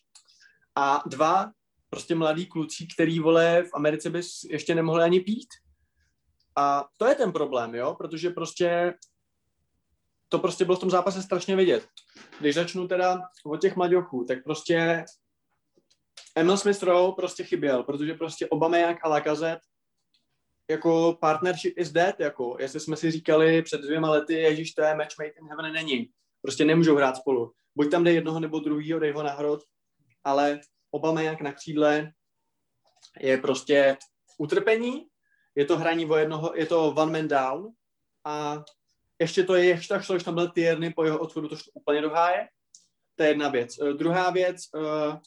A 0.76 1.04
dva 1.06 1.52
prostě 1.90 2.16
mladí 2.16 2.46
kluci, 2.46 2.88
který, 2.94 3.20
vole, 3.20 3.64
v 3.64 3.70
Americe 3.74 4.10
bys 4.10 4.44
ještě 4.44 4.76
nemohli 4.76 5.04
ani 5.04 5.20
pít. 5.20 5.48
A 6.56 6.86
to 6.98 7.06
je 7.06 7.16
ten 7.16 7.32
problém, 7.32 7.76
jo, 7.76 7.96
protože 7.96 8.30
prostě 8.30 8.94
to 10.30 10.40
prostě 10.40 10.66
bylo 10.66 10.78
v 10.78 10.80
tom 10.80 10.90
zápase 10.90 11.24
strašně 11.24 11.56
vidět. 11.56 11.88
Když 12.40 12.56
začnu 12.56 12.88
teda 12.88 13.22
od 13.46 13.62
těch 13.62 13.76
mladěchů, 13.76 14.26
tak 14.28 14.44
prostě 14.44 15.06
Emil 16.36 16.58
Smith 16.58 16.84
Rowe 16.84 17.16
prostě 17.16 17.44
chyběl, 17.44 17.84
protože 17.84 18.14
prostě 18.14 18.48
jak 18.74 18.98
a 19.04 19.10
Lacazette 19.10 19.66
jako 20.70 21.18
partnership 21.22 21.78
is 21.78 21.92
dead, 21.92 22.20
jako 22.20 22.58
jestli 22.60 22.80
jsme 22.80 22.96
si 22.96 23.12
říkali 23.12 23.62
před 23.62 23.82
dvěma 23.82 24.10
lety, 24.10 24.34
ježíš, 24.34 24.72
to 24.72 24.82
je 24.82 24.96
match 24.96 25.18
made 25.20 25.32
in 25.32 25.48
heaven, 25.48 25.74
není. 25.74 26.10
Prostě 26.42 26.66
nemůžou 26.66 26.96
hrát 26.96 27.16
spolu. 27.16 27.54
Buď 27.76 27.92
tam 27.92 28.04
dej 28.04 28.16
jednoho 28.16 28.40
nebo 28.40 28.60
druhýho, 28.60 29.00
dej 29.00 29.12
ho 29.12 29.24
na 29.24 29.32
hrot, 29.32 29.64
ale 30.24 30.60
jak 31.20 31.42
na 31.42 31.54
křídle 31.54 32.12
je 33.20 33.38
prostě 33.38 33.98
utrpení, 34.38 35.08
je 35.56 35.66
to 35.66 35.78
hraní 35.78 36.06
o 36.06 36.16
jednoho, 36.16 36.54
je 36.56 36.66
to 36.66 36.88
one 36.88 37.12
man 37.12 37.28
down 37.28 37.74
a 38.26 38.64
ještě 39.20 39.44
to 39.44 39.56
je, 39.56 39.66
ještě 39.66 39.94
tak 39.94 40.04
šlo, 40.04 40.20
tam 40.20 40.36
byl 40.36 40.50
Tierney 40.50 40.94
po 40.94 41.04
jeho 41.04 41.20
odchodu, 41.20 41.48
to 41.48 41.56
šlo 41.56 41.72
úplně 41.74 42.02
do 42.02 42.10
háje. 42.10 42.48
To 43.16 43.24
je 43.24 43.30
jedna 43.30 43.50
věc. 43.50 43.80
Uh, 43.80 43.90
druhá 43.90 44.30
věc, 44.30 44.62
uh, 44.76 45.18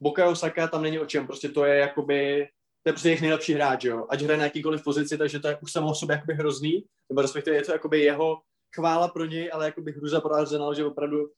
Bukayo 0.00 0.36
Saka 0.36 0.68
tam 0.68 0.82
není 0.82 0.98
o 0.98 1.06
čem, 1.06 1.26
prostě 1.26 1.48
to 1.48 1.64
je 1.64 1.78
jakoby, 1.78 2.48
to 2.82 2.88
je 2.88 2.92
prostě 2.92 3.08
jejich 3.08 3.20
nejlepší 3.20 3.52
hráč, 3.52 3.84
jo. 3.84 4.06
Ať 4.08 4.22
hraje 4.22 4.38
na 4.38 4.44
jakýkoliv 4.44 4.84
pozici, 4.84 5.18
takže 5.18 5.40
to 5.40 5.48
je 5.48 5.58
už 5.62 5.72
samo 5.72 5.90
o 5.90 5.94
sobě 5.94 6.14
jakoby 6.14 6.34
hrozný, 6.34 6.84
nebo 7.08 7.22
respektive 7.22 7.56
je 7.56 7.62
to 7.62 7.72
jakoby 7.72 8.00
jeho 8.00 8.42
chvála 8.74 9.08
pro 9.08 9.24
něj, 9.24 9.50
ale 9.52 9.64
jakoby 9.64 9.92
hruza 9.92 10.20
pro 10.20 10.34
Arsenal, 10.34 10.74
že 10.74 10.84
opravdu 10.84 11.30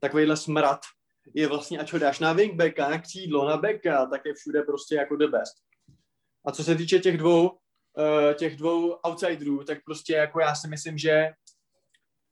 takovýhle 0.00 0.36
smrad 0.36 0.80
je 1.34 1.46
vlastně, 1.46 1.78
ať 1.78 1.92
ho 1.92 1.98
dáš 1.98 2.18
na 2.18 2.32
wingbacka, 2.32 2.88
na 2.88 2.98
křídlo, 3.00 3.48
na 3.48 3.56
backa, 3.56 4.06
tak 4.06 4.20
je 4.24 4.34
všude 4.34 4.62
prostě 4.62 4.94
jako 4.94 5.16
the 5.16 5.26
best. 5.26 5.54
A 6.46 6.52
co 6.52 6.64
se 6.64 6.74
týče 6.74 6.98
těch 6.98 7.18
dvou, 7.18 7.58
uh, 7.96 8.34
těch 8.34 8.56
dvou 8.56 8.90
outsiderů, 8.92 9.64
tak 9.64 9.78
prostě 9.84 10.12
jako 10.12 10.40
já 10.40 10.54
si 10.54 10.68
myslím, 10.68 10.98
že 10.98 11.30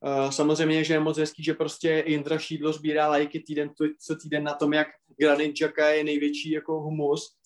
uh, 0.00 0.30
samozřejmě, 0.30 0.84
že 0.84 0.94
je 0.94 1.00
moc 1.00 1.18
hezký, 1.18 1.44
že 1.44 1.54
prostě 1.54 2.04
Jindra 2.06 2.38
Šídlo 2.38 2.72
sbírá 2.72 3.08
lajky 3.08 3.40
týden 3.40 3.70
co 4.06 4.16
týden 4.16 4.44
na 4.44 4.54
tom, 4.54 4.72
jak 4.72 4.88
Granit 5.18 5.52
Xhaka 5.52 5.88
je 5.88 6.04
největší 6.04 6.50
jako 6.50 6.80
humus, 6.80 7.36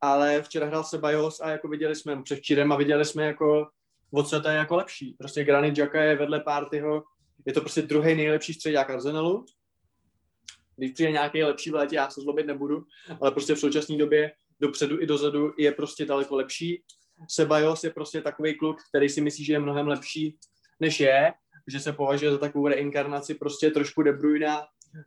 ale 0.00 0.42
včera 0.42 0.66
hrál 0.66 0.84
se 0.84 0.98
Bajos 0.98 1.40
a 1.40 1.50
jako 1.50 1.68
viděli 1.68 1.96
jsme 1.96 2.22
předčírem 2.22 2.72
a 2.72 2.76
viděli 2.76 3.04
jsme 3.04 3.26
jako 3.26 3.66
o 4.12 4.22
co 4.22 4.40
to 4.40 4.48
je 4.48 4.56
jako 4.56 4.76
lepší. 4.76 5.14
Prostě 5.18 5.44
Granit 5.44 5.72
Xhaka 5.72 6.02
je 6.02 6.16
vedle 6.16 6.40
Partyho, 6.40 7.02
je 7.46 7.52
to 7.52 7.60
prostě 7.60 7.82
druhý 7.82 8.14
nejlepší 8.14 8.54
středák 8.54 8.90
Arsenalu. 8.90 9.46
Když 10.76 10.92
přijde 10.92 11.10
nějaký 11.10 11.42
lepší 11.42 11.70
v 11.70 11.74
létě, 11.74 11.96
já 11.96 12.10
se 12.10 12.20
zlobit 12.20 12.46
nebudu, 12.46 12.84
ale 13.20 13.30
prostě 13.30 13.54
v 13.54 13.58
současné 13.58 13.96
době 13.96 14.32
dopředu 14.60 15.02
i 15.02 15.06
dozadu 15.06 15.52
je 15.58 15.72
prostě 15.72 16.04
daleko 16.04 16.36
lepší. 16.36 16.82
Sebajos 17.28 17.84
je 17.84 17.90
prostě 17.90 18.22
takový 18.22 18.58
kluk, 18.58 18.76
který 18.88 19.08
si 19.08 19.20
myslí, 19.20 19.44
že 19.44 19.52
je 19.52 19.58
mnohem 19.58 19.88
lepší, 19.88 20.38
než 20.80 21.00
je, 21.00 21.32
že 21.66 21.80
se 21.80 21.92
považuje 21.92 22.32
za 22.32 22.38
takovou 22.38 22.68
reinkarnaci 22.68 23.34
prostě 23.34 23.70
trošku 23.70 24.02
De 24.02 24.12
Bruyne, 24.12 24.56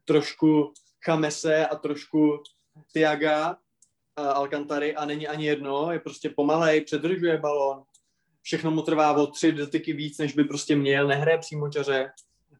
trošku 0.06 0.74
Chamese 1.06 1.68
a 1.68 1.76
trošku 1.76 2.44
Tiaga 2.94 3.58
Alcantary 4.16 4.96
a 4.96 5.06
není 5.06 5.28
ani 5.28 5.46
jedno, 5.46 5.92
je 5.92 6.00
prostě 6.00 6.30
pomalej, 6.30 6.82
předržuje 6.82 7.38
balon, 7.38 7.84
všechno 8.42 8.72
mu 8.72 8.82
trvá 8.82 9.14
o 9.14 9.28
tři 9.28 9.52
dotyky 9.52 9.94
víc, 9.94 10.18
než 10.18 10.34
by 10.34 10.44
prostě 10.44 10.76
měl, 10.76 11.08
nehraje 11.08 11.38
přímo 11.38 11.70
čaře 11.70 12.12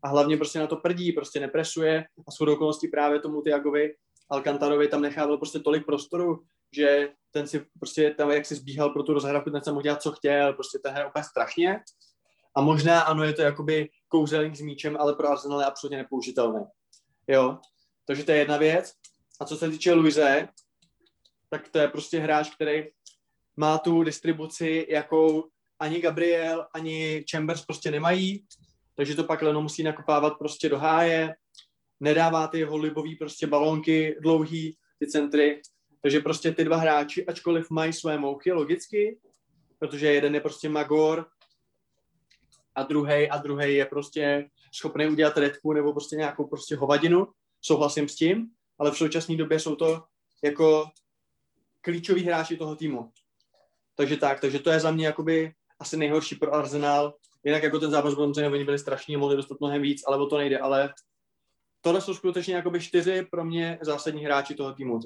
a 0.02 0.08
hlavně 0.08 0.38
prostě 0.38 0.60
na 0.60 0.68
to 0.68 0.76
prdí, 0.76 1.12
prostě 1.12 1.40
nepresuje 1.40 2.06
a 2.28 2.32
s 2.32 2.42
okolností 2.42 2.88
právě 2.88 3.20
tomu 3.20 3.42
Tiagovi 3.42 3.96
Alcantarovi 4.30 4.88
tam 4.88 5.02
nechával 5.02 5.38
prostě 5.38 5.60
tolik 5.60 5.86
prostoru, 5.86 6.44
že 6.72 7.10
ten 7.32 7.48
si 7.48 7.66
prostě 7.80 8.12
tam, 8.12 8.32
jak 8.32 8.46
si 8.46 8.56
zbíhal 8.56 8.90
pro 8.90 9.04
tu 9.04 9.14
rozhrávku, 9.14 9.50
ten 9.50 9.64
se 9.64 9.72
mohl 9.72 9.82
dělat, 9.82 10.02
co 10.02 10.12
chtěl, 10.12 10.54
prostě 10.54 10.80
ten 10.80 10.92
hraje 10.92 11.10
úplně 11.10 11.24
strašně. 11.24 11.80
A 12.56 12.62
možná 12.62 13.02
ano, 13.02 13.24
je 13.24 13.34
to 13.34 13.42
jakoby 13.42 13.90
kouzelník 14.08 14.56
s 14.56 14.62
míčem, 14.62 14.98
ale 15.00 15.16
pro 15.16 15.28
Arsenal 15.28 15.60
je 15.60 15.66
absolutně 15.66 15.98
nepoužitelný. 15.98 16.66
Jo, 17.28 17.58
takže 18.06 18.24
to 18.24 18.32
je 18.32 18.38
jedna 18.38 18.58
věc. 18.58 18.94
A 19.42 19.46
co 19.46 19.58
se 19.58 19.70
týče 19.70 19.94
Luise, 19.94 20.48
tak 21.50 21.70
to 21.70 21.80
je 21.80 21.88
prostě 21.88 22.20
hráč, 22.20 22.56
který 22.56 22.84
má 23.58 23.78
tu 23.78 24.04
distribuci, 24.04 24.88
jakou 24.90 25.50
ani 25.80 26.02
Gabriel, 26.02 26.68
ani 26.74 27.26
Chambers 27.32 27.66
prostě 27.66 27.92
nemají, 27.92 28.46
takže 28.96 29.16
to 29.16 29.24
pak 29.24 29.42
Leno 29.42 29.62
musí 29.62 29.84
nakopávat 29.84 30.38
prostě 30.38 30.70
do 30.70 30.78
háje, 30.78 31.36
nedává 32.00 32.48
ty 32.48 32.60
jeho 32.60 32.78
libový 32.78 33.16
prostě 33.16 33.48
balónky 33.48 34.18
dlouhý, 34.22 34.78
ty 35.00 35.08
centry, 35.08 35.62
takže 36.02 36.20
prostě 36.20 36.52
ty 36.52 36.64
dva 36.64 36.78
hráči, 36.78 37.26
ačkoliv 37.26 37.70
mají 37.70 37.94
své 37.94 38.18
mouchy, 38.18 38.52
logicky, 38.52 39.20
protože 39.80 40.14
jeden 40.14 40.36
je 40.36 40.42
prostě 40.42 40.70
Magor 40.70 41.28
a 42.76 42.84
druhý 42.84 43.30
a 43.30 43.38
druhý 43.38 43.76
je 43.76 43.86
prostě 43.86 44.50
schopný 44.74 45.08
udělat 45.08 45.38
redku 45.38 45.74
nebo 45.74 45.94
prostě 45.94 46.16
nějakou 46.16 46.48
prostě 46.48 46.76
hovadinu, 46.76 47.28
souhlasím 47.62 48.10
s 48.10 48.16
tím, 48.16 48.48
ale 48.80 48.92
v 48.92 48.98
současné 48.98 49.36
době 49.36 49.60
jsou 49.60 49.76
to 49.76 50.04
jako 50.44 50.86
klíčoví 51.82 52.24
hráči 52.24 52.58
toho 52.58 52.76
týmu. 52.76 53.12
Takže 53.96 54.18
tak, 54.18 54.40
takže 54.40 54.60
to 54.60 54.70
je 54.70 54.80
za 54.80 54.92
mě 54.92 55.06
jakoby 55.06 55.54
asi 55.80 55.98
nejhorší 55.98 56.36
pro 56.36 56.54
Arsenal. 56.54 57.14
Jinak 57.44 57.64
jako 57.64 57.80
ten 57.80 57.92
zápas 57.92 58.14
byl 58.14 58.34
oni 58.52 58.64
byli 58.64 58.80
strašní, 58.80 59.18
mohli 59.18 59.36
dostat 59.36 59.60
mnohem 59.60 59.82
víc, 59.82 60.04
ale 60.08 60.18
o 60.18 60.26
to 60.26 60.38
nejde. 60.38 60.60
Ale 60.60 60.94
tohle 61.82 62.02
jsou 62.02 62.14
skutečně 62.14 62.56
jakoby 62.56 62.82
čtyři 62.82 63.28
pro 63.32 63.46
mě 63.46 63.80
zásadní 63.82 64.26
hráči 64.26 64.56
toho 64.56 64.74
týmu. 64.74 65.00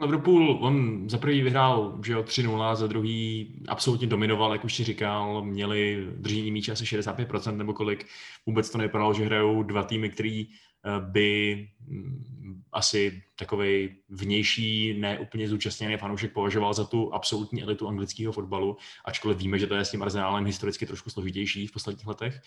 Liverpool, 0.00 0.58
on 0.60 1.04
za 1.08 1.18
prvý 1.18 1.42
vyhrál 1.42 1.98
že 2.04 2.12
jo, 2.12 2.22
3-0, 2.22 2.76
za 2.76 2.86
druhý 2.86 3.48
absolutně 3.68 4.06
dominoval, 4.06 4.52
jak 4.52 4.64
už 4.64 4.74
si 4.74 4.84
říkal, 4.84 5.44
měli 5.44 6.06
držení 6.16 6.50
míče 6.50 6.72
asi 6.72 6.84
65% 6.84 7.56
nebo 7.56 7.72
kolik. 7.72 8.06
Vůbec 8.46 8.70
to 8.70 8.78
nevypadalo, 8.78 9.14
že 9.14 9.24
hrajou 9.24 9.62
dva 9.62 9.82
týmy, 9.82 10.10
který 10.10 10.46
eh, 10.48 10.90
by 11.00 11.68
mm, 11.86 12.62
asi 12.72 13.22
takový 13.36 13.96
vnější, 14.08 14.98
neúplně 15.00 15.48
zúčastněný 15.48 15.96
fanoušek 15.96 16.32
považoval 16.32 16.74
za 16.74 16.84
tu 16.84 17.14
absolutní 17.14 17.62
elitu 17.62 17.88
anglického 17.88 18.32
fotbalu, 18.32 18.76
ačkoliv 19.04 19.38
víme, 19.38 19.58
že 19.58 19.66
to 19.66 19.74
je 19.74 19.84
s 19.84 19.90
tím 19.90 20.02
arzenálem 20.02 20.44
historicky 20.44 20.86
trošku 20.86 21.10
složitější 21.10 21.66
v 21.66 21.72
posledních 21.72 22.06
letech. 22.06 22.40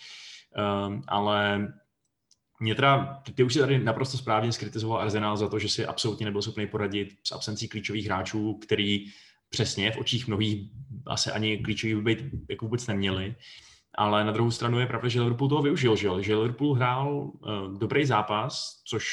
Um, 0.86 1.02
ale 1.08 1.68
mě 2.64 2.74
teda, 2.74 3.22
ty 3.34 3.42
už 3.42 3.52
si 3.52 3.58
tady 3.58 3.78
naprosto 3.78 4.18
správně 4.18 4.52
skritizoval 4.52 5.00
Arsenal 5.00 5.36
za 5.36 5.48
to, 5.48 5.58
že 5.58 5.68
si 5.68 5.86
absolutně 5.86 6.26
nebyl 6.26 6.42
schopný 6.42 6.66
poradit 6.66 7.14
s 7.24 7.32
absencí 7.32 7.68
klíčových 7.68 8.06
hráčů, 8.06 8.54
který 8.54 9.04
přesně 9.50 9.92
v 9.92 9.96
očích 9.96 10.28
mnohých 10.28 10.70
asi 11.06 11.30
ani 11.30 11.58
klíčových 11.58 11.96
být 11.96 12.18
jako 12.50 12.64
vůbec 12.64 12.86
neměli. 12.86 13.34
Ale 13.94 14.24
na 14.24 14.32
druhou 14.32 14.50
stranu 14.50 14.80
je 14.80 14.86
pravda, 14.86 15.08
že 15.08 15.20
Liverpool 15.20 15.48
toho 15.48 15.62
využil, 15.62 15.96
že, 15.96 16.08
že 16.20 16.36
Liverpool 16.36 16.74
hrál 16.74 17.08
uh, 17.08 17.78
dobrý 17.78 18.04
zápas, 18.04 18.82
což 18.84 19.06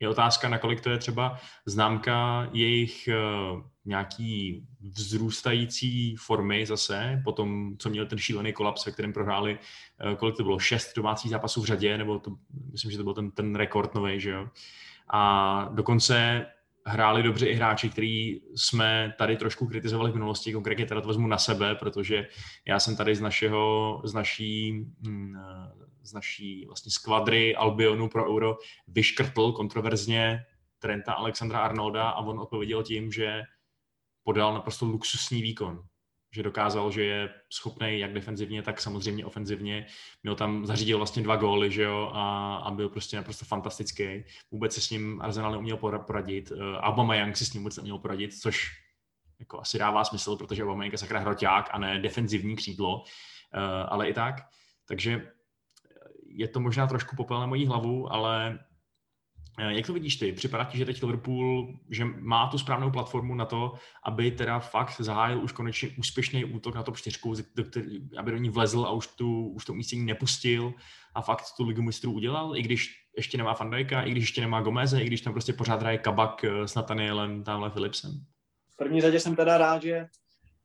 Je 0.00 0.08
otázka, 0.08 0.48
nakolik 0.48 0.80
to 0.80 0.90
je 0.90 0.98
třeba 0.98 1.38
známka 1.66 2.48
jejich 2.52 3.08
uh, 3.08 3.62
nějaký 3.84 4.62
vzrůstající 4.80 6.16
formy 6.16 6.66
zase, 6.66 7.20
po 7.24 7.32
tom, 7.32 7.76
co 7.78 7.90
měl 7.90 8.06
ten 8.06 8.18
šílený 8.18 8.52
kolaps, 8.52 8.86
ve 8.86 8.92
kterém 8.92 9.12
prohráli, 9.12 9.58
uh, 10.04 10.14
kolik 10.14 10.36
to 10.36 10.42
bylo, 10.42 10.58
šest 10.58 10.92
domácích 10.96 11.30
zápasů 11.30 11.62
v 11.62 11.66
řadě, 11.66 11.98
nebo 11.98 12.18
to, 12.18 12.30
myslím, 12.72 12.90
že 12.90 12.96
to 12.96 13.04
byl 13.04 13.14
ten, 13.14 13.30
ten 13.30 13.54
rekord 13.54 13.94
nový, 13.94 14.20
že 14.20 14.30
jo. 14.30 14.48
A 15.08 15.68
dokonce 15.74 16.46
hráli 16.86 17.22
dobře 17.22 17.46
i 17.46 17.54
hráči, 17.54 17.90
který 17.90 18.40
jsme 18.54 19.14
tady 19.18 19.36
trošku 19.36 19.66
kritizovali 19.66 20.10
v 20.10 20.14
minulosti, 20.14 20.52
konkrétně 20.52 20.86
teda 20.86 21.00
to 21.00 21.08
vezmu 21.08 21.26
na 21.26 21.38
sebe, 21.38 21.74
protože 21.74 22.28
já 22.66 22.80
jsem 22.80 22.96
tady 22.96 23.16
z 23.16 23.20
našeho, 23.20 24.00
z 24.04 24.14
naší, 24.14 24.72
hm, 25.06 25.34
z 26.02 26.12
naší 26.12 26.64
vlastně 26.66 26.92
skvadry 26.92 27.56
Albionu 27.56 28.08
pro 28.08 28.30
Euro 28.30 28.56
vyškrtl 28.88 29.52
kontroverzně 29.52 30.44
Trenta 30.78 31.12
Alexandra 31.12 31.58
Arnolda 31.58 32.08
a 32.08 32.20
on 32.20 32.40
odpověděl 32.40 32.82
tím, 32.82 33.12
že 33.12 33.42
podal 34.24 34.54
naprosto 34.54 34.86
luxusní 34.86 35.42
výkon 35.42 35.82
že 36.36 36.42
dokázal, 36.42 36.90
že 36.90 37.04
je 37.04 37.30
schopný 37.50 37.98
jak 37.98 38.12
defenzivně, 38.12 38.62
tak 38.62 38.80
samozřejmě 38.80 39.24
ofenzivně. 39.24 39.86
Měl 40.22 40.34
tam, 40.34 40.66
zařídil 40.66 40.96
vlastně 40.96 41.22
dva 41.22 41.36
góly, 41.36 41.70
že 41.70 41.82
jo, 41.82 42.10
a, 42.12 42.56
a 42.56 42.70
byl 42.70 42.88
prostě 42.88 43.16
naprosto 43.16 43.44
fantastický. 43.44 44.24
Vůbec 44.50 44.74
se 44.74 44.80
s 44.80 44.90
ním 44.90 45.22
Arsenal 45.22 45.50
neuměl 45.52 45.76
poradit. 45.76 46.52
Eh, 46.52 47.16
Young 47.18 47.36
si 47.36 47.44
s 47.44 47.52
ním 47.52 47.62
vůbec 47.62 47.76
neuměl 47.76 47.98
poradit, 47.98 48.34
což 48.34 48.70
jako 49.38 49.60
asi 49.60 49.78
dává 49.78 50.04
smysl, 50.04 50.36
protože 50.36 50.62
Young 50.62 50.92
je 50.92 50.98
sakra 50.98 51.20
hroťák 51.20 51.68
a 51.72 51.78
ne 51.78 51.98
defenzivní 51.98 52.56
křídlo, 52.56 53.04
eh, 53.54 53.58
ale 53.88 54.08
i 54.08 54.14
tak. 54.14 54.34
Takže 54.88 55.32
je 56.26 56.48
to 56.48 56.60
možná 56.60 56.86
trošku 56.86 57.16
popel 57.16 57.40
na 57.40 57.46
mojí 57.46 57.66
hlavu, 57.66 58.12
ale 58.12 58.58
jak 59.58 59.86
to 59.86 59.92
vidíš 59.92 60.16
ty? 60.16 60.32
Připadá 60.32 60.64
ti, 60.64 60.78
že 60.78 60.84
teď 60.84 61.02
Liverpool 61.02 61.74
že 61.90 62.04
má 62.04 62.46
tu 62.46 62.58
správnou 62.58 62.90
platformu 62.90 63.34
na 63.34 63.44
to, 63.44 63.72
aby 64.04 64.30
teda 64.30 64.58
fakt 64.58 65.00
zahájil 65.00 65.40
už 65.42 65.52
konečně 65.52 65.88
úspěšný 65.98 66.44
útok 66.44 66.74
na 66.74 66.82
top 66.82 66.96
4, 66.96 67.18
aby 68.18 68.30
do 68.30 68.36
ní 68.36 68.50
vlezl 68.50 68.80
a 68.80 68.90
už, 68.90 69.06
tu, 69.06 69.48
už 69.48 69.64
to 69.64 69.72
umístění 69.72 70.04
nepustil 70.04 70.74
a 71.14 71.22
fakt 71.22 71.44
tu 71.56 71.66
ligu 71.66 71.82
mistrů 71.82 72.12
udělal, 72.12 72.56
i 72.56 72.62
když 72.62 72.94
ještě 73.16 73.38
nemá 73.38 73.54
Fandajka, 73.54 74.02
i 74.02 74.10
když 74.10 74.22
ještě 74.22 74.40
nemá 74.40 74.60
Gomeze, 74.60 75.02
i 75.02 75.06
když 75.06 75.20
tam 75.20 75.32
prostě 75.32 75.52
pořád 75.52 75.80
hraje 75.80 75.98
Kabak 75.98 76.44
eh, 76.44 76.68
s 76.68 76.74
Nathanielem, 76.74 77.44
tamhle 77.44 77.70
Philipsem. 77.70 78.10
V 78.70 78.76
první 78.76 79.00
řadě 79.00 79.20
jsem 79.20 79.36
teda 79.36 79.58
rád, 79.58 79.82
že 79.82 80.06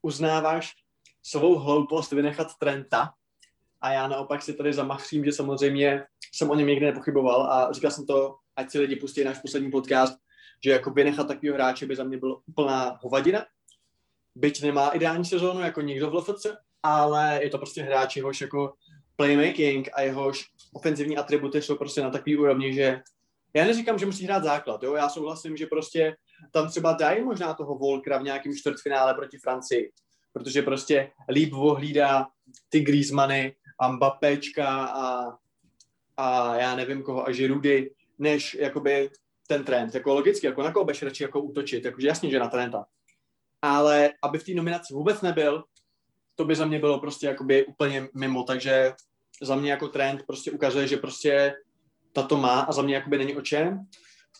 uznáváš 0.02 0.72
svou 1.22 1.58
hloupost 1.58 2.12
vynechat 2.12 2.48
Trenta 2.58 3.12
a 3.80 3.92
já 3.92 4.08
naopak 4.08 4.42
si 4.42 4.54
tady 4.54 4.72
zamachřím, 4.72 5.24
že 5.24 5.32
samozřejmě 5.32 6.04
jsem 6.34 6.50
o 6.50 6.54
něm 6.54 6.66
nikdy 6.66 6.86
nepochyboval 6.86 7.52
a 7.52 7.72
říkal 7.72 7.90
jsem 7.90 8.06
to 8.06 8.36
ať 8.56 8.70
si 8.70 8.78
lidi 8.78 8.96
pustí 8.96 9.24
náš 9.24 9.38
poslední 9.38 9.70
podcast, 9.70 10.18
že 10.64 10.70
jako 10.70 10.90
vynechat 10.90 11.28
takového 11.28 11.54
hráče 11.54 11.86
by 11.86 11.96
za 11.96 12.04
mě 12.04 12.18
bylo 12.18 12.42
úplná 12.46 12.98
hovadina. 13.02 13.46
Byť 14.34 14.62
nemá 14.62 14.88
ideální 14.88 15.24
sezónu 15.24 15.60
jako 15.60 15.80
nikdo 15.80 16.10
v 16.10 16.14
LFC, 16.14 16.46
ale 16.82 17.40
je 17.42 17.50
to 17.50 17.58
prostě 17.58 17.82
hráč, 17.82 18.16
jehož 18.16 18.40
jako 18.40 18.74
playmaking 19.16 19.88
a 19.92 20.02
jehož 20.02 20.50
ofenzivní 20.72 21.16
atributy 21.16 21.62
jsou 21.62 21.76
prostě 21.76 22.02
na 22.02 22.10
takový 22.10 22.36
úrovni, 22.36 22.74
že 22.74 23.00
já 23.54 23.64
neříkám, 23.64 23.98
že 23.98 24.06
musí 24.06 24.24
hrát 24.24 24.44
základ, 24.44 24.82
jo? 24.82 24.94
já 24.94 25.08
souhlasím, 25.08 25.56
že 25.56 25.66
prostě 25.66 26.16
tam 26.50 26.68
třeba 26.68 26.92
dají 26.92 27.24
možná 27.24 27.54
toho 27.54 27.74
Volkra 27.74 28.18
v 28.18 28.22
nějakém 28.22 28.52
čtvrtfinále 28.54 29.14
proti 29.14 29.38
Francii, 29.38 29.92
protože 30.32 30.62
prostě 30.62 31.10
líp 31.28 31.52
ohlídá 31.54 32.26
ty 32.68 32.80
Griezmanny 32.80 33.56
a 33.80 33.88
Mbappéčka 33.88 34.84
a, 34.84 35.36
a 36.16 36.56
já 36.56 36.76
nevím 36.76 37.02
koho, 37.02 37.28
a 37.28 37.32
Žirudy, 37.32 37.90
než 38.22 38.54
jakoby 38.54 39.10
ten 39.46 39.64
trend. 39.64 39.94
Jako 39.94 40.14
logicky, 40.14 40.46
jako 40.46 40.62
na 40.62 40.72
koho 40.72 40.84
budeš 40.84 41.02
radši 41.02 41.22
jako 41.22 41.40
útočit, 41.40 41.84
jakože 41.84 42.06
jasně, 42.06 42.30
že 42.30 42.38
na 42.38 42.48
trenda. 42.48 42.84
Ale 43.62 44.10
aby 44.22 44.38
v 44.38 44.44
té 44.44 44.54
nominaci 44.54 44.94
vůbec 44.94 45.20
nebyl, 45.20 45.64
to 46.34 46.44
by 46.44 46.54
za 46.54 46.66
mě 46.66 46.78
bylo 46.78 47.00
prostě 47.00 47.26
jakoby 47.26 47.66
úplně 47.66 48.08
mimo, 48.14 48.42
takže 48.42 48.92
za 49.42 49.56
mě 49.56 49.70
jako 49.70 49.88
trend 49.88 50.22
prostě 50.26 50.50
ukazuje, 50.50 50.86
že 50.86 50.96
prostě 50.96 51.54
tato 52.12 52.36
má 52.36 52.60
a 52.60 52.72
za 52.72 52.82
mě 52.82 52.94
jakoby 52.94 53.18
není 53.18 53.36
o 53.36 53.40
čem. 53.40 53.78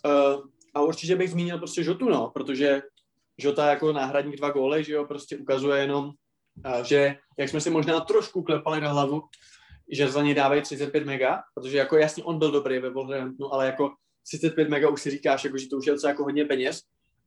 Uh, 0.07 0.47
a 0.75 0.81
určitě 0.81 1.17
bych 1.17 1.31
zmínil 1.31 1.59
prostě 1.59 1.85
Žotu, 1.85 2.09
no, 2.09 2.31
protože 2.31 2.83
Žota 3.39 3.71
jako 3.71 3.93
náhradník 3.93 4.37
dva 4.37 4.51
góly, 4.51 4.85
že 4.85 4.93
jo, 4.93 5.05
prostě 5.05 5.37
ukazuje 5.37 5.81
jenom, 5.81 6.05
uh, 6.05 6.83
že 6.83 7.17
jak 7.39 7.49
jsme 7.49 7.61
si 7.61 7.71
možná 7.71 8.01
trošku 8.01 8.43
klepali 8.43 8.81
na 8.81 8.93
hlavu, 8.93 9.23
že 9.93 10.09
za 10.09 10.23
něj 10.23 10.35
dávají 10.35 10.63
35 10.63 11.07
mega, 11.07 11.43
protože 11.55 11.79
jako 11.79 11.97
jasně 11.97 12.25
on 12.25 12.39
byl 12.39 12.51
dobrý 12.51 12.79
ve 12.79 12.91
Wolverhamptonu, 12.91 13.55
ale 13.55 13.67
jako 13.67 13.91
35 14.27 14.69
mega 14.69 14.89
už 14.89 15.03
si 15.03 15.11
říkáš, 15.11 15.45
jako, 15.45 15.59
že 15.59 15.69
to 15.69 15.77
už 15.77 15.87
je 15.87 15.95
jako 16.07 16.23
hodně 16.23 16.45
peněz, 16.45 16.81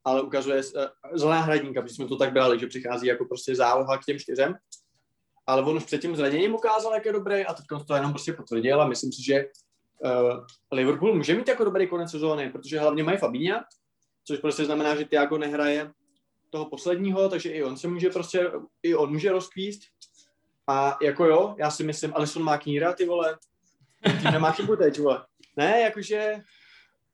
ale 0.03 0.21
ukazuje 0.21 0.61
uh, 0.75 0.83
za 1.13 1.29
náhradníka, 1.29 1.81
protože 1.81 1.95
jsme 1.95 2.07
to 2.07 2.17
tak 2.17 2.33
brali, 2.33 2.59
že 2.59 2.67
přichází 2.67 3.07
jako 3.07 3.25
prostě 3.25 3.55
záloha 3.55 3.97
k 3.97 4.05
těm 4.05 4.19
čtyřem, 4.19 4.53
ale 5.47 5.63
on 5.63 5.77
už 5.77 5.83
před 5.83 6.01
tím 6.01 6.15
zraněním 6.15 6.55
ukázal, 6.55 6.93
jak 6.93 7.05
je 7.05 7.13
dobrý 7.13 7.45
a 7.45 7.53
teď 7.53 7.65
to 7.87 7.95
jenom 7.95 8.11
prostě 8.11 8.33
potvrdil 8.33 8.81
a 8.81 8.87
myslím 8.87 9.13
si, 9.13 9.23
že 9.23 9.45
uh, 10.05 10.45
Liverpool 10.71 11.15
může 11.15 11.35
mít 11.35 11.47
jako 11.47 11.63
dobrý 11.63 11.87
konec 11.87 12.11
sezóny, 12.11 12.49
protože 12.49 12.79
hlavně 12.79 13.03
mají 13.03 13.17
Fabíňa, 13.17 13.63
což 14.27 14.39
prostě 14.39 14.65
znamená, 14.65 14.95
že 14.95 15.05
Tiago 15.05 15.37
nehraje 15.37 15.91
toho 16.49 16.69
posledního, 16.69 17.29
takže 17.29 17.49
i 17.49 17.63
on 17.63 17.77
se 17.77 17.87
může 17.87 18.09
prostě, 18.09 18.51
i 18.83 18.95
on 18.95 19.11
může 19.11 19.31
rozkvíst 19.31 19.81
a 20.67 20.97
jako 21.01 21.25
jo, 21.25 21.55
já 21.57 21.71
si 21.71 21.83
myslím, 21.83 22.13
Alison 22.15 22.43
má 22.43 22.57
kníra, 22.57 22.93
ty 22.93 23.05
vole, 23.05 23.37
tím 24.21 24.31
nemá 24.31 24.51
chybu 24.51 24.75
teď, 24.75 24.99
vole. 24.99 25.25
Ne, 25.57 25.81
jakože 25.81 26.35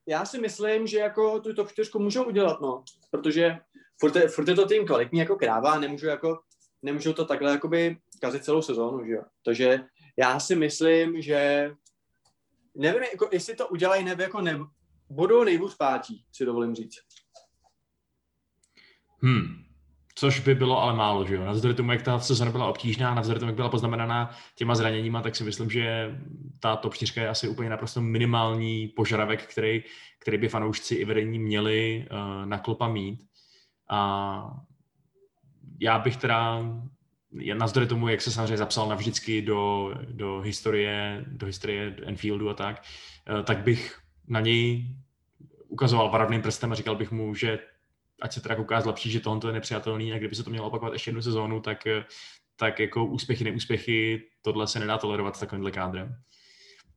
já 0.08 0.26
si 0.26 0.40
myslím, 0.40 0.88
že 0.88 1.00
jako 1.00 1.40
tu 1.40 1.54
top 1.54 1.72
4 1.72 1.92
můžou 1.98 2.24
udělat, 2.24 2.62
no, 2.62 2.84
protože 3.12 3.58
furt 4.00 4.16
je, 4.16 4.28
furt 4.28 4.48
je 4.48 4.56
to 4.56 4.68
tým 4.68 4.86
kvalitní 4.86 5.20
jako 5.20 5.36
kráva 5.36 5.72
a 5.72 5.80
nemůžu 5.80 6.08
jako, 6.08 6.40
nemůžu 6.82 7.14
to 7.14 7.26
takhle 7.26 7.52
jakoby 7.52 7.98
kazit 8.22 8.44
celou 8.44 8.62
sezónu, 8.62 9.06
že 9.06 9.12
jo. 9.12 9.24
Takže 9.46 9.80
já 10.18 10.40
si 10.40 10.56
myslím, 10.56 11.22
že 11.22 11.72
nevím, 12.76 13.04
jako, 13.04 13.30
jestli 13.32 13.56
to 13.56 13.68
udělají, 13.68 14.04
nebo 14.04 14.22
jako 14.22 14.42
ne, 14.42 14.60
budou 15.10 15.44
nejvůz 15.44 15.76
pátí, 15.76 16.26
si 16.32 16.46
dovolím 16.46 16.76
říct. 16.76 16.98
Hmm. 19.24 19.71
Což 20.22 20.40
by 20.40 20.56
bylo 20.56 20.82
ale 20.82 20.94
málo, 20.94 21.26
že 21.26 21.36
jo. 21.36 21.46
Navzdory 21.46 21.74
tomu, 21.74 21.92
jak 21.92 22.02
ta 22.02 22.20
sezona 22.20 22.52
byla 22.52 22.68
obtížná, 22.68 23.16
navzdory 23.16 23.40
tomu, 23.40 23.50
jak 23.50 23.56
byla 23.56 23.70
poznamenaná 23.70 24.32
těma 24.56 24.76
zraněníma, 24.76 25.22
tak 25.22 25.36
si 25.36 25.44
myslím, 25.44 25.70
že 25.70 26.16
ta 26.60 26.76
top 26.76 26.94
4 26.94 27.20
je 27.20 27.30
asi 27.30 27.48
úplně 27.48 27.70
naprosto 27.70 28.02
minimální 28.02 28.88
požadavek, 28.88 29.48
který, 29.48 29.84
který 30.20 30.38
by 30.38 30.48
fanoušci 30.48 30.96
i 30.96 31.06
vedení 31.06 31.40
měli 31.40 32.08
uh, 32.12 32.46
na 32.46 32.58
klopa 32.58 32.88
mít. 32.88 33.20
A 33.90 34.52
já 35.80 36.00
bych 36.00 36.18
teda, 36.18 36.62
navzdory 37.54 37.88
tomu, 37.88 38.08
jak 38.08 38.22
se 38.22 38.32
samozřejmě 38.32 38.58
zapsal 38.58 38.90
navždycky 38.90 39.42
do, 39.42 39.94
do 40.10 40.40
historie, 40.40 41.26
do 41.28 41.46
historie 41.46 41.96
Enfieldu 42.06 42.50
a 42.50 42.54
tak, 42.54 42.84
uh, 43.30 43.44
tak 43.44 43.58
bych 43.58 44.00
na 44.28 44.40
něj 44.40 44.96
ukazoval 45.68 46.10
varovným 46.10 46.42
prstem 46.42 46.72
a 46.72 46.76
říkal 46.76 46.96
bych 46.96 47.12
mu, 47.12 47.36
že 47.36 47.60
ať 48.22 48.34
se 48.34 48.42
teda 48.42 48.56
kouká 48.56 48.82
zlepší, 48.82 49.12
že 49.12 49.20
tohle 49.20 49.50
je 49.50 49.54
nepřijatelný 49.54 50.14
a 50.14 50.18
kdyby 50.18 50.36
se 50.36 50.44
to 50.44 50.50
mělo 50.50 50.68
opakovat 50.68 50.94
ještě 50.94 51.10
jednu 51.10 51.22
sezónu, 51.22 51.62
tak, 51.62 51.84
tak 52.56 52.80
jako 52.80 53.06
úspěchy, 53.06 53.44
neúspěchy, 53.44 54.24
tohle 54.42 54.68
se 54.68 54.80
nedá 54.80 54.98
tolerovat 54.98 55.36
s 55.36 55.40
takovýmhle 55.40 55.72
kádrem. 55.72 56.16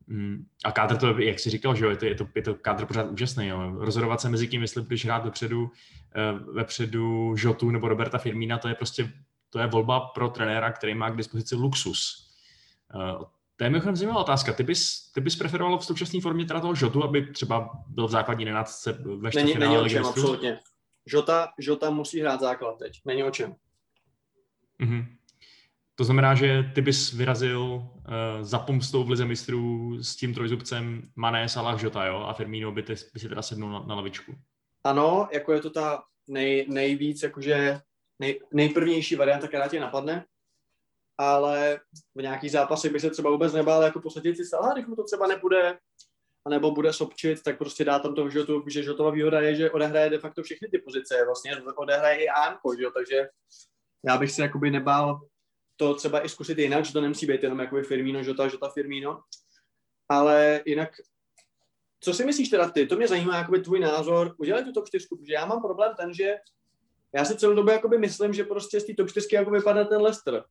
Mm, 0.07 0.45
a 0.63 0.71
kádr 0.71 0.97
to, 0.97 1.19
jak 1.19 1.39
jsi 1.39 1.49
říkal, 1.49 1.75
že 1.75 1.85
jo, 1.85 1.91
je 1.91 1.97
to, 1.97 2.05
je 2.05 2.15
to, 2.15 2.27
je 2.35 2.41
to 2.41 2.55
kádr 2.55 2.85
pořád 2.85 3.11
úžasný. 3.11 3.47
Jo. 3.47 3.75
Rozhodovat 3.77 4.21
se 4.21 4.29
mezi 4.29 4.47
tím, 4.47 4.61
jestli 4.61 4.81
budeš 4.81 5.05
hrát 5.05 5.25
vepředu, 5.25 5.71
eh, 6.15 6.51
vepředu 6.53 7.35
Žotu 7.37 7.71
nebo 7.71 7.87
Roberta 7.87 8.17
Firmína, 8.17 8.57
to 8.57 8.67
je 8.67 8.75
prostě 8.75 9.13
to 9.49 9.59
je 9.59 9.67
volba 9.67 9.99
pro 9.99 10.29
trenéra, 10.29 10.71
který 10.71 10.95
má 10.95 11.09
k 11.09 11.17
dispozici 11.17 11.55
luxus. 11.55 12.29
Eh, 12.95 13.25
to 13.55 13.63
je 13.63 13.69
mimochodem 13.69 13.95
zajímavá 13.95 14.21
otázka. 14.21 14.53
Ty 14.53 14.63
bys, 14.63 15.11
ty 15.11 15.21
bys 15.21 15.35
preferoval 15.35 15.77
v 15.77 15.85
současné 15.85 16.21
formě 16.21 16.45
teda 16.45 16.59
toho 16.59 16.75
Žotu, 16.75 17.03
aby 17.03 17.31
třeba 17.31 17.69
byl 17.87 18.07
v 18.07 18.11
základní 18.11 18.45
nenádce 18.45 18.91
ve 18.91 19.31
čtvrtfinále 19.31 19.59
Není, 19.59 19.73
není 19.73 19.77
o 19.77 19.89
čem, 19.89 20.05
absolutně. 20.05 20.59
Žota, 21.05 21.53
Žota 21.59 21.89
musí 21.89 22.21
hrát 22.21 22.39
základ 22.39 22.77
teď, 22.79 23.01
není 23.05 23.23
o 23.23 23.31
čem. 23.31 23.55
Mm-hmm. 24.81 25.05
To 25.95 26.03
znamená, 26.03 26.35
že 26.35 26.71
ty 26.75 26.81
bys 26.81 27.13
vyrazil 27.13 27.61
uh, 27.61 27.83
za 28.41 28.59
pomstou 28.59 29.03
v 29.03 29.09
Lize 29.09 29.25
mistrů 29.25 29.97
s 30.03 30.15
tím 30.15 30.33
trojzubcem 30.33 31.01
Mané, 31.15 31.49
Salah, 31.49 31.79
Žota, 31.79 32.05
jo? 32.05 32.17
A 32.17 32.33
Firmino 32.33 32.71
by, 32.71 32.83
ty, 32.83 32.93
by 33.13 33.19
si 33.19 33.29
teda 33.29 33.41
sednul 33.41 33.71
na, 33.71 33.79
na 33.79 33.95
lavičku. 33.95 34.35
Ano, 34.83 35.27
jako 35.31 35.53
je 35.53 35.61
to 35.61 35.69
ta 35.69 36.03
nej, 36.27 36.65
nejvíc, 36.69 37.23
jakože 37.23 37.81
nej, 38.19 38.39
nejprvnější 38.53 39.15
varianta, 39.15 39.47
která 39.47 39.67
tě 39.67 39.79
napadne, 39.79 40.25
ale 41.17 41.79
v 42.15 42.21
nějakých 42.21 42.51
zápasech 42.51 42.91
by 42.91 42.99
se 42.99 43.09
třeba 43.09 43.29
vůbec 43.29 43.53
nebál 43.53 43.83
jako 43.83 44.01
posadit 44.01 44.37
si 44.37 44.45
Salah, 44.45 44.73
když 44.73 44.85
mu 44.85 44.95
to 44.95 45.03
třeba 45.03 45.27
nepůjde 45.27 45.77
anebo 46.45 46.71
bude 46.71 46.93
sopčit, 46.93 47.43
tak 47.43 47.57
prostě 47.57 47.85
dá 47.85 47.99
tam 47.99 48.15
toho 48.15 48.29
Žotu, 48.29 48.63
že 48.67 48.83
Žotová 48.83 49.11
výhoda 49.11 49.41
je, 49.41 49.55
že 49.55 49.71
odehraje 49.71 50.09
de 50.09 50.19
facto 50.19 50.43
všechny 50.43 50.67
ty 50.67 50.77
pozice, 50.77 51.25
vlastně 51.25 51.57
odehraje 51.75 52.23
i 52.23 52.27
že 52.77 52.83
jo, 52.83 52.91
takže 52.91 53.29
já 54.05 54.17
bych 54.17 54.31
si 54.31 54.41
jakoby 54.41 54.71
nebál 54.71 55.21
to 55.75 55.93
třeba 55.93 56.25
i 56.25 56.29
zkusit 56.29 56.57
jinak, 56.57 56.85
že 56.85 56.93
to 56.93 57.01
nemusí 57.01 57.25
být 57.25 57.43
jenom 57.43 57.59
jakoby 57.59 57.83
Firmino, 57.83 58.23
Žota, 58.23 58.47
Žota, 58.47 58.69
Firmino, 58.69 59.21
ale 60.09 60.61
jinak 60.65 60.89
co 62.05 62.13
si 62.13 62.25
myslíš 62.25 62.49
teda 62.49 62.69
ty? 62.69 62.87
To 62.87 62.95
mě 62.95 63.07
zajímá 63.07 63.37
jakoby 63.37 63.59
tvůj 63.59 63.79
názor. 63.79 64.35
Udělej 64.37 64.63
tu 64.63 64.71
top 64.71 64.87
4, 64.87 65.07
protože 65.09 65.33
já 65.33 65.45
mám 65.45 65.61
problém 65.61 65.93
ten, 65.99 66.13
že 66.13 66.35
já 67.13 67.25
si 67.25 67.37
celou 67.37 67.55
dobu 67.55 67.69
jakoby 67.69 67.97
myslím, 67.97 68.33
že 68.33 68.43
prostě 68.43 68.79
z 68.79 68.85
té 68.85 68.93
top 68.93 69.09
4 69.09 69.35
jako 69.35 69.51
vypadá 69.51 69.83
ten 69.83 70.01
Leicester. 70.01 70.43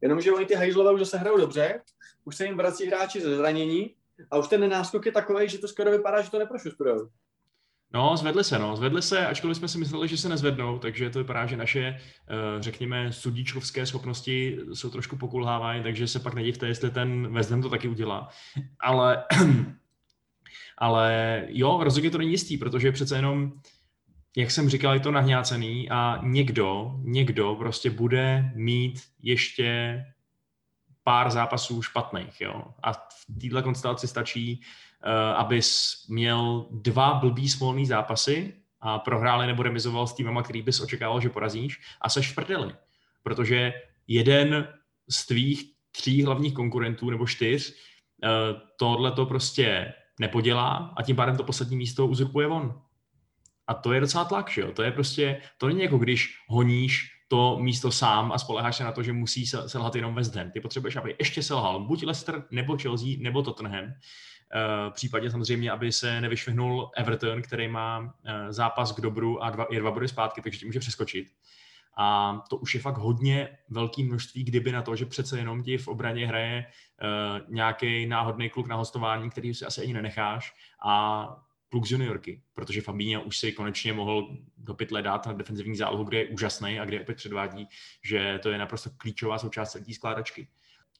Jenomže 0.00 0.32
oni 0.32 0.46
ty 0.46 0.54
hajzlové 0.54 0.92
už 0.92 1.00
zase 1.00 1.18
hrajou 1.18 1.36
dobře, 1.36 1.82
už 2.24 2.36
se 2.36 2.44
jim 2.44 2.56
vrací 2.56 2.86
hráči 2.86 3.20
ze 3.20 3.36
zranění 3.36 3.94
a 4.30 4.38
už 4.38 4.48
ten 4.48 4.60
nenáskok 4.60 5.06
je 5.06 5.12
takový, 5.12 5.48
že 5.48 5.58
to 5.58 5.68
skoro 5.68 5.90
vypadá, 5.90 6.22
že 6.22 6.30
to 6.30 6.38
neprošustrujou. 6.38 7.08
No, 7.94 8.16
zvedli 8.16 8.44
se, 8.44 8.58
no, 8.58 8.76
zvedli 8.76 9.02
se, 9.02 9.26
ačkoliv 9.26 9.56
jsme 9.56 9.68
si 9.68 9.78
mysleli, 9.78 10.08
že 10.08 10.16
se 10.16 10.28
nezvednou, 10.28 10.78
takže 10.78 11.10
to 11.10 11.18
vypadá, 11.18 11.46
že 11.46 11.56
naše, 11.56 11.80
eh, 11.80 11.98
řekněme, 12.58 13.12
sudíčkovské 13.12 13.86
schopnosti 13.86 14.58
jsou 14.74 14.90
trošku 14.90 15.16
pokulhávají, 15.16 15.82
takže 15.82 16.08
se 16.08 16.18
pak 16.18 16.34
nedivte, 16.34 16.66
jestli 16.66 16.90
ten 16.90 17.38
Ham 17.50 17.62
to 17.62 17.70
taky 17.70 17.88
udělá. 17.88 18.28
Ale, 18.80 19.24
ale 20.78 21.42
jo, 21.48 21.80
rozhodně 21.82 22.10
to 22.10 22.18
není 22.18 22.30
jistý, 22.30 22.56
protože 22.56 22.92
přece 22.92 23.16
jenom, 23.16 23.52
jak 24.36 24.50
jsem 24.50 24.68
říkal, 24.68 24.94
je 24.94 25.00
to 25.00 25.10
nahňácený 25.10 25.90
a 25.90 26.20
někdo, 26.22 26.92
někdo 27.02 27.54
prostě 27.54 27.90
bude 27.90 28.52
mít 28.54 29.02
ještě 29.22 29.98
pár 31.04 31.30
zápasů 31.30 31.82
špatných, 31.82 32.40
jo. 32.40 32.64
A 32.82 32.92
v 32.92 33.40
této 33.40 33.62
konstelaci 33.62 34.08
stačí 34.08 34.62
Eh, 35.04 35.34
abys 35.34 35.96
měl 36.08 36.66
dva 36.70 37.14
blbý 37.14 37.48
smolný 37.48 37.86
zápasy 37.86 38.54
a 38.80 38.98
prohráli 38.98 39.46
nebo 39.46 39.62
remizoval 39.62 40.06
s 40.06 40.12
týmama, 40.12 40.42
který 40.42 40.62
bys 40.62 40.80
očekával, 40.80 41.20
že 41.20 41.28
porazíš 41.28 41.80
a 42.00 42.08
seš 42.08 42.32
v 42.32 42.34
prdeli. 42.34 42.74
Protože 43.22 43.72
jeden 44.06 44.68
z 45.08 45.26
tvých 45.26 45.72
tří 45.92 46.24
hlavních 46.24 46.54
konkurentů 46.54 47.10
nebo 47.10 47.26
čtyř 47.26 47.74
eh, 47.74 48.28
tohle 48.76 49.12
to 49.12 49.26
prostě 49.26 49.94
nepodělá 50.20 50.94
a 50.96 51.02
tím 51.02 51.16
pádem 51.16 51.36
to 51.36 51.44
poslední 51.44 51.76
místo 51.76 52.06
uzurpuje 52.06 52.46
on. 52.46 52.82
A 53.66 53.74
to 53.74 53.92
je 53.92 54.00
docela 54.00 54.24
tlak, 54.24 54.50
že 54.50 54.60
jo? 54.60 54.72
To 54.72 54.82
je 54.82 54.92
prostě, 54.92 55.42
to 55.58 55.68
není 55.68 55.82
jako 55.82 55.98
když 55.98 56.38
honíš 56.48 57.11
to 57.32 57.58
místo 57.58 57.92
sám 57.92 58.32
a 58.32 58.38
spoleháš 58.38 58.76
se 58.76 58.84
na 58.84 58.92
to, 58.92 59.02
že 59.02 59.12
musí 59.12 59.46
selhat 59.46 59.96
jenom 59.96 60.14
West 60.14 60.36
Ham. 60.36 60.50
Ty 60.50 60.60
potřebuješ, 60.60 60.96
aby 60.96 61.16
ještě 61.18 61.42
selhal 61.42 61.80
buď 61.80 62.04
Leicester, 62.04 62.44
nebo 62.50 62.76
Chelsea, 62.76 63.08
nebo 63.18 63.42
Tottenham. 63.42 63.84
Eh, 63.84 64.90
v 64.90 64.92
případě 64.92 65.30
samozřejmě, 65.30 65.70
aby 65.70 65.92
se 65.92 66.20
nevyšvihnul 66.20 66.90
Everton, 66.96 67.42
který 67.42 67.68
má 67.68 68.14
eh, 68.24 68.52
zápas 68.52 68.92
k 68.92 69.00
dobru 69.00 69.42
a 69.42 69.50
dva, 69.50 69.66
je 69.70 69.80
dva 69.80 69.90
body 69.90 70.08
zpátky, 70.08 70.42
takže 70.42 70.58
tím 70.58 70.68
může 70.68 70.80
přeskočit. 70.80 71.26
A 71.96 72.38
to 72.50 72.56
už 72.56 72.74
je 72.74 72.80
fakt 72.80 72.98
hodně 72.98 73.58
velké 73.70 74.02
množství, 74.02 74.44
kdyby 74.44 74.72
na 74.72 74.82
to, 74.82 74.96
že 74.96 75.06
přece 75.06 75.38
jenom 75.38 75.62
ti 75.62 75.78
v 75.78 75.88
obraně 75.88 76.26
hraje 76.26 76.66
uh, 76.66 77.54
nějaký 77.54 78.06
náhodný 78.06 78.50
kluk 78.50 78.66
na 78.66 78.76
hostování, 78.76 79.30
který 79.30 79.54
si 79.54 79.64
asi 79.64 79.82
ani 79.82 79.92
nenecháš 79.92 80.54
a 80.84 81.26
kluk 81.72 81.86
z 81.86 81.90
juniorky, 81.90 82.42
protože 82.54 82.80
Fabinho 82.80 83.22
už 83.22 83.38
si 83.38 83.52
konečně 83.52 83.92
mohl 83.92 84.36
do 84.56 84.74
pytle 84.74 85.02
dát 85.02 85.26
na 85.26 85.32
defenzivní 85.32 85.76
zálohu, 85.76 86.04
kde 86.04 86.18
je 86.18 86.26
úžasný 86.26 86.80
a 86.80 86.84
kde 86.84 87.00
opět 87.00 87.14
předvádí, 87.14 87.68
že 88.04 88.38
to 88.42 88.50
je 88.50 88.58
naprosto 88.58 88.90
klíčová 88.96 89.38
součást 89.38 89.72
té 89.72 89.94
skládačky. 89.94 90.48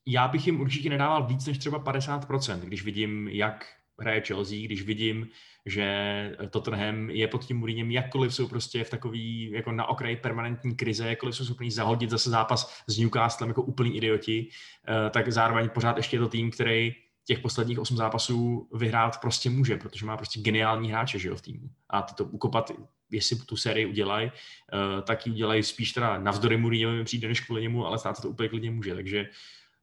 Já 0.07 0.29
bych 0.29 0.47
jim 0.47 0.61
určitě 0.61 0.91
nedával 0.91 1.27
víc 1.27 1.47
než 1.47 1.59
třeba 1.59 1.85
50%, 1.85 2.61
když 2.61 2.85
vidím, 2.85 3.29
jak 3.29 3.67
hraje 4.01 4.21
Chelsea, 4.21 4.65
když 4.65 4.83
vidím, 4.83 5.29
že 5.67 6.37
Tottenham 6.51 7.11
je 7.11 7.29
pod 7.29 7.45
tím 7.45 7.57
Mourinhem, 7.59 7.91
jakkoliv 7.91 8.35
jsou 8.35 8.49
prostě 8.49 8.85
v 8.85 8.91
takový 8.91 9.51
jako 9.51 9.73
na 9.73 9.87
okraji 9.87 10.17
permanentní 10.17 10.77
krize, 10.77 11.09
jakkoliv 11.09 11.37
jsou 11.37 11.45
schopni 11.45 11.71
zahodit 11.71 12.11
zase 12.11 12.31
zápas 12.31 12.83
s 12.87 12.99
Newcastlem 12.99 13.51
jako 13.51 13.63
úplný 13.63 13.97
idioti, 13.97 14.49
eh, 14.89 15.11
tak 15.11 15.33
zároveň 15.33 15.69
pořád 15.69 15.97
ještě 15.97 16.17
je 16.17 16.21
to 16.21 16.29
tým, 16.29 16.51
který 16.51 16.95
těch 17.25 17.39
posledních 17.39 17.79
osm 17.79 17.97
zápasů 17.97 18.69
vyhrát 18.75 19.21
prostě 19.21 19.51
může, 19.51 19.77
protože 19.77 20.07
má 20.07 20.17
prostě 20.17 20.41
geniální 20.41 20.91
hráče 20.91 21.19
že 21.19 21.29
jo, 21.29 21.37
v 21.37 21.43
týmu. 21.43 21.71
A 21.91 22.03
ty 22.03 22.15
to 22.15 22.25
ukopat, 22.25 22.71
jestli 23.11 23.37
tu 23.37 23.57
sérii 23.57 23.87
udělají, 23.87 24.33
eh, 24.33 25.03
tak 25.03 25.27
ji 25.27 25.33
udělají 25.33 25.63
spíš 25.63 25.93
teda 25.93 26.19
navzdory 26.19 26.57
Mourinhovi 26.57 27.05
přijde 27.05 27.29
než 27.29 27.41
kvůli 27.41 27.63
němu, 27.63 27.87
ale 27.87 27.99
stát 27.99 28.17
se 28.17 28.23
to 28.23 28.29
úplně 28.29 28.49
klidně 28.49 28.71
může. 28.71 28.95
Takže 28.95 29.29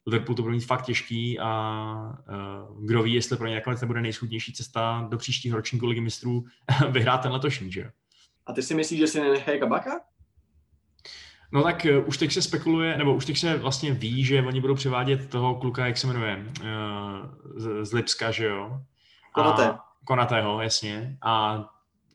Liverpool 0.06 0.36
to 0.36 0.42
bude 0.42 0.56
mít 0.56 0.66
fakt 0.66 0.86
těžký 0.86 1.40
a 1.40 2.14
uh, 2.70 2.86
kdo 2.86 3.04
ví, 3.04 3.14
jestli 3.14 3.38
pro 3.38 3.48
ně 3.48 3.56
nakonec 3.56 3.82
nebude 3.82 4.02
nejschudnější 4.02 4.54
cesta 4.54 5.08
do 5.12 5.18
příštího 5.18 5.58
ročníku 5.58 5.86
ligy 5.86 6.02
mistrů 6.02 6.46
vyhrát 6.90 7.22
ten 7.22 7.32
letošní, 7.32 7.72
že 7.72 7.92
A 8.46 8.54
ty 8.54 8.64
si 8.64 8.76
myslíš, 8.76 9.00
že 9.00 9.08
si 9.08 9.22
nenechají 9.22 9.60
kabaka? 9.60 10.02
No 11.52 11.64
tak 11.64 11.88
uh, 12.00 12.08
už 12.08 12.18
teď 12.18 12.32
se 12.32 12.42
spekuluje, 12.42 12.98
nebo 12.98 13.16
už 13.16 13.26
teď 13.26 13.38
se 13.38 13.58
vlastně 13.58 13.94
ví, 13.94 14.24
že 14.26 14.42
oni 14.42 14.62
budou 14.62 14.76
převádět 14.76 15.30
toho 15.30 15.56
kluka, 15.56 15.86
jak 15.86 15.98
se 15.98 16.08
jmenuje, 16.08 16.46
uh, 16.62 16.68
z, 17.56 17.86
z 17.86 17.94
Lipska, 17.94 18.32
že 18.32 18.46
jo? 18.46 18.82
Konaté. 19.34 19.74
Konatého, 20.06 20.62
jasně. 20.62 21.18
A 21.22 21.66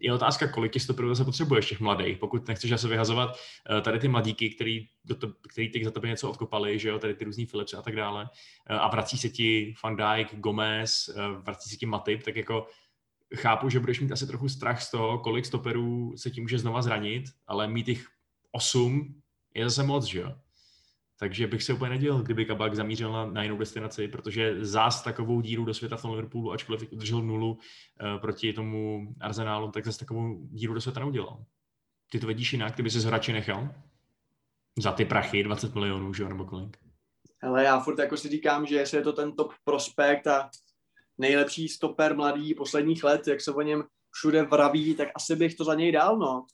je 0.04 0.12
otázka, 0.12 0.48
kolik 0.48 0.72
těch 0.72 0.82
stoperů 0.82 1.14
se 1.14 1.24
potřebuješ 1.24 1.68
těch 1.68 1.80
mladých, 1.80 2.18
pokud 2.18 2.48
nechceš 2.48 2.70
zase 2.70 2.88
vyhazovat 2.88 3.36
eh, 3.70 3.80
tady 3.80 3.98
ty 3.98 4.08
mladíky, 4.08 4.50
který, 4.50 4.88
do 5.04 5.14
to, 5.14 5.32
který 5.48 5.68
teď 5.68 5.84
za 5.84 5.90
tebe 5.90 6.08
něco 6.08 6.30
odkopali, 6.30 6.78
že 6.78 6.88
jo, 6.88 6.98
tady 6.98 7.14
ty 7.14 7.24
různý 7.24 7.46
Philips 7.46 7.74
a 7.74 7.82
tak 7.82 7.96
dále, 7.96 8.28
eh, 8.66 8.74
a 8.74 8.88
vrací 8.88 9.18
se 9.18 9.28
ti 9.28 9.74
Van 9.84 9.96
Dijk, 9.96 10.34
Gomez, 10.34 11.08
eh, 11.16 11.28
vrací 11.42 11.70
se 11.70 11.76
ti 11.76 11.86
Matip, 11.86 12.22
tak 12.22 12.36
jako 12.36 12.66
chápu, 13.36 13.68
že 13.68 13.80
budeš 13.80 14.00
mít 14.00 14.12
asi 14.12 14.26
trochu 14.26 14.48
strach 14.48 14.82
z 14.82 14.90
toho, 14.90 15.18
kolik 15.18 15.46
stoperů 15.46 16.12
se 16.16 16.30
ti 16.30 16.40
může 16.40 16.58
znova 16.58 16.82
zranit, 16.82 17.24
ale 17.46 17.68
mít 17.68 17.88
jich 17.88 18.06
osm 18.52 19.22
je 19.54 19.64
zase 19.64 19.82
moc, 19.82 20.04
že 20.04 20.20
jo. 20.20 20.34
Takže 21.18 21.46
bych 21.46 21.62
se 21.62 21.72
úplně 21.72 21.90
nedělal, 21.90 22.22
kdyby 22.22 22.44
Kabak 22.44 22.74
zamířil 22.74 23.12
na, 23.12 23.26
na 23.26 23.42
jinou 23.42 23.58
destinaci, 23.58 24.08
protože 24.08 24.64
zás 24.64 25.02
takovou 25.02 25.40
díru 25.40 25.64
do 25.64 25.74
světa 25.74 25.96
v 25.96 26.02
tom 26.02 26.10
Liverpoolu, 26.10 26.52
ačkoliv 26.52 26.92
udržel 26.92 27.22
nulu 27.22 27.52
uh, 27.52 28.20
proti 28.20 28.52
tomu 28.52 29.08
Arsenálu, 29.20 29.70
tak 29.70 29.84
zase 29.84 29.98
takovou 29.98 30.46
díru 30.50 30.74
do 30.74 30.80
světa 30.80 31.00
neudělal. 31.00 31.44
Ty 32.10 32.20
to 32.20 32.26
vidíš 32.26 32.52
jinak, 32.52 32.76
ty 32.76 32.82
by 32.82 32.90
si 32.90 33.10
radši 33.10 33.32
nechal? 33.32 33.68
Za 34.78 34.92
ty 34.92 35.04
prachy, 35.04 35.42
20 35.42 35.74
milionů, 35.74 36.14
že 36.14 36.22
jo, 36.22 36.28
nebo 36.28 36.44
kolik? 36.44 36.76
Ale 37.42 37.64
já 37.64 37.80
furt 37.80 37.98
jako 37.98 38.16
si 38.16 38.28
říkám, 38.28 38.66
že 38.66 38.76
jestli 38.76 38.98
je 38.98 39.02
to 39.02 39.12
ten 39.12 39.32
top 39.32 39.52
prospekt 39.64 40.26
a 40.26 40.50
nejlepší 41.18 41.68
stoper 41.68 42.16
mladý 42.16 42.54
posledních 42.54 43.04
let, 43.04 43.26
jak 43.26 43.40
se 43.40 43.52
o 43.52 43.62
něm 43.62 43.84
všude 44.10 44.42
vraví, 44.42 44.94
tak 44.94 45.08
asi 45.14 45.36
bych 45.36 45.54
to 45.54 45.64
za 45.64 45.74
něj 45.74 45.92
dal, 45.92 46.18
no 46.18 46.46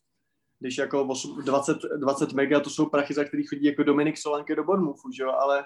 když 0.60 0.78
jako 0.78 1.04
8, 1.04 1.42
20, 1.44 1.78
20 1.96 2.32
mega, 2.32 2.60
to 2.60 2.70
jsou 2.70 2.86
prachy, 2.86 3.14
za 3.14 3.24
který 3.24 3.46
chodí 3.46 3.64
jako 3.64 3.82
Dominik 3.82 4.18
Solanke 4.18 4.56
do 4.56 4.64
Bournemouthu, 4.64 5.10
že 5.12 5.22
jo, 5.22 5.30
ale 5.30 5.64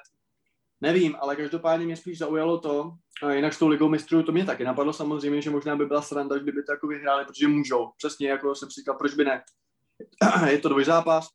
nevím, 0.81 1.17
ale 1.21 1.37
každopádně 1.37 1.87
mě 1.87 1.97
spíš 1.97 2.19
zaujalo 2.19 2.59
to, 2.59 2.93
a 3.23 3.33
jinak 3.33 3.55
s 3.55 3.59
tou 3.59 3.69
ligou 3.69 3.89
mistrů 3.89 4.23
to 4.23 4.33
mě 4.33 4.45
taky 4.45 4.65
napadlo 4.65 4.93
samozřejmě, 4.93 5.43
že 5.43 5.51
možná 5.51 5.77
by 5.77 5.87
byla 5.87 6.03
sranda, 6.03 6.39
kdyby 6.39 6.63
to 6.63 6.73
jako 6.73 6.87
vyhráli, 6.87 7.25
protože 7.25 7.49
můžou, 7.49 7.91
přesně 7.97 8.29
jako 8.29 8.55
jsem 8.55 8.71
si 8.71 8.81
říkal, 8.81 8.95
proč 8.95 9.15
by 9.15 9.25
ne. 9.25 9.43
Je 10.51 10.59
to 10.59 10.69
dvojzápas, 10.69 11.29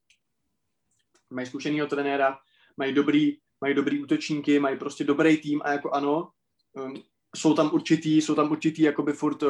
mají 1.30 1.48
zkušenýho 1.48 1.88
trenéra, 1.88 2.38
mají 2.78 2.94
dobrý, 2.94 3.38
mají 3.62 3.74
dobrý 3.74 4.04
útočníky, 4.04 4.60
mají 4.60 4.78
prostě 4.78 5.04
dobrý 5.04 5.38
tým 5.38 5.62
a 5.64 5.72
jako 5.72 5.92
ano, 5.92 6.30
um, 6.74 6.94
jsou 7.36 7.54
tam 7.54 7.74
určitý, 7.74 8.22
jsou 8.22 8.36
tam 8.36 8.52
určitý 8.52 8.82
jakoby 8.82 9.14
furt 9.14 9.44
uh, 9.44 9.50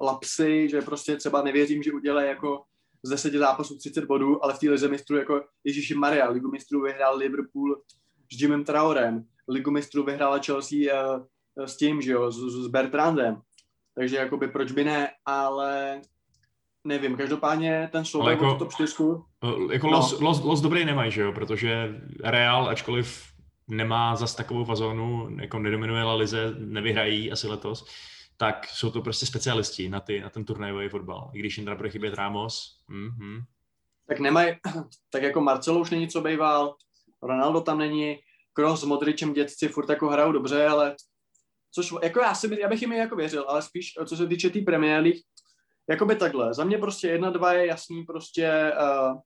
lapsy, 0.00 0.68
že 0.68 0.82
prostě 0.82 1.16
třeba 1.16 1.42
nevěřím, 1.42 1.82
že 1.82 1.92
udělají 1.92 2.28
jako 2.28 2.64
z 3.02 3.10
deseti 3.10 3.38
zápasů 3.38 3.78
30 3.78 4.04
bodů, 4.04 4.44
ale 4.44 4.54
v 4.54 4.58
té 4.58 4.70
lize 4.70 4.88
mistrů 4.88 5.16
jako 5.16 5.42
Ježíši 5.64 5.94
Maria, 5.94 6.30
ligu 6.30 6.50
mistrů 6.50 6.82
vyhrál 6.82 7.16
Liverpool 7.16 7.82
s 8.32 8.40
Jimem 8.40 8.64
Traorem, 8.64 9.24
ligu 9.48 9.70
mistrů 9.70 10.04
vyhrála 10.04 10.38
Chelsea 10.38 10.78
uh, 10.78 11.22
s 11.64 11.76
tím, 11.76 12.02
že 12.02 12.12
jo, 12.12 12.32
s, 12.32 12.36
s 12.36 12.66
Bertrandem. 12.66 13.40
Takže 13.94 14.16
jakoby 14.16 14.48
proč 14.48 14.72
by 14.72 14.84
ne, 14.84 15.08
ale 15.26 16.00
nevím, 16.84 17.16
každopádně 17.16 17.88
ten 17.92 18.04
souboj 18.04 18.32
jako, 18.32 18.54
top 18.54 18.72
4. 18.72 18.94
Eh, 19.44 19.72
jako 19.72 19.86
no. 19.86 19.92
los, 19.92 20.20
los, 20.20 20.44
los 20.44 20.60
dobrý 20.60 20.84
nemají, 20.84 21.10
že 21.10 21.22
jo, 21.22 21.32
protože 21.32 22.00
Real, 22.24 22.68
ačkoliv 22.68 23.30
nemá 23.68 24.16
zas 24.16 24.34
takovou 24.34 24.64
fazonu, 24.64 25.28
jako 25.40 25.58
nedominuje 25.58 26.02
La 26.02 26.14
Lize, 26.14 26.54
nevyhrají 26.58 27.32
asi 27.32 27.46
letos, 27.46 27.84
tak 28.40 28.68
jsou 28.68 28.90
to 28.90 29.02
prostě 29.02 29.26
specialisti 29.26 29.88
na, 29.88 30.00
ty, 30.00 30.20
na 30.20 30.30
ten 30.30 30.44
turnajový 30.44 30.88
fotbal. 30.88 31.30
I 31.34 31.38
když 31.38 31.56
jim 31.56 31.64
teda 31.64 31.76
bude 31.76 31.90
chybět 31.90 32.14
Ramos. 32.14 32.80
Mm-hmm. 32.90 33.42
Tak 34.08 34.20
nemají, 34.20 34.56
tak 35.10 35.22
jako 35.22 35.40
Marcelo 35.40 35.80
už 35.80 35.90
není 35.90 36.08
co 36.08 36.20
bejval, 36.20 36.76
Ronaldo 37.22 37.60
tam 37.60 37.78
není, 37.78 38.18
Kroos 38.52 38.80
s 38.80 38.84
Modričem 38.84 39.32
dětci 39.32 39.68
furt 39.68 39.88
jako 39.88 40.08
hrajou 40.08 40.32
dobře, 40.32 40.66
ale 40.66 40.96
což 41.74 41.94
jako 42.02 42.20
já, 42.20 42.34
si, 42.34 42.60
já 42.60 42.68
bych 42.68 42.82
jim 42.82 42.92
jako 42.92 43.16
věřil, 43.16 43.44
ale 43.48 43.62
spíš 43.62 43.92
co 44.06 44.16
se 44.16 44.26
týče 44.26 44.48
té 44.48 44.52
tý 44.52 44.60
Premier 44.60 45.02
League, 45.02 45.20
jako 45.90 46.06
by 46.06 46.16
takhle. 46.16 46.54
Za 46.54 46.64
mě 46.64 46.78
prostě 46.78 47.08
jedna, 47.08 47.30
dva 47.30 47.52
je 47.52 47.66
jasný 47.66 48.04
prostě 48.04 48.72
uh, 48.80 49.20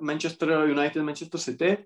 Manchester 0.00 0.50
United, 0.50 1.02
Manchester 1.02 1.40
City 1.40 1.84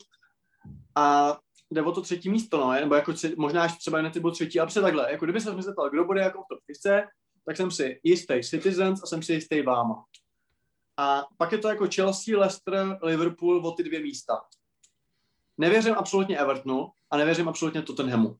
a 0.96 1.38
jde 1.70 1.82
o 1.82 1.92
to 1.92 2.00
třetí 2.02 2.30
místo, 2.30 2.58
no, 2.58 2.72
nebo 2.72 2.94
jako 2.94 3.12
tři, 3.12 3.34
možná 3.38 3.62
až 3.62 3.78
třeba 3.78 3.98
United 3.98 4.20
byl 4.20 4.30
třetí, 4.30 4.60
ale 4.60 4.66
přesně 4.66 4.82
takhle, 4.82 5.12
jako 5.12 5.24
kdyby 5.26 5.40
se 5.40 5.54
mi 5.54 5.62
zeptal, 5.62 5.90
kdo 5.90 6.04
bude 6.04 6.20
jako 6.20 6.42
v 6.42 6.46
top 6.48 6.58
5, 6.82 7.04
tak 7.46 7.56
jsem 7.56 7.70
si 7.70 8.00
jistý 8.02 8.42
Citizens 8.42 9.02
a 9.02 9.06
jsem 9.06 9.22
si 9.22 9.32
jistý 9.32 9.62
váma. 9.62 10.04
A 10.96 11.26
pak 11.36 11.52
je 11.52 11.58
to 11.58 11.68
jako 11.68 11.88
Chelsea, 11.94 12.38
Leicester, 12.38 12.98
Liverpool 13.02 13.66
o 13.66 13.70
ty 13.72 13.82
dvě 13.82 14.00
místa. 14.00 14.40
Nevěřím 15.58 15.94
absolutně 15.94 16.38
Evertonu 16.38 16.88
a 17.10 17.16
nevěřím 17.16 17.48
absolutně 17.48 17.82
Tottenhamu. 17.82 18.36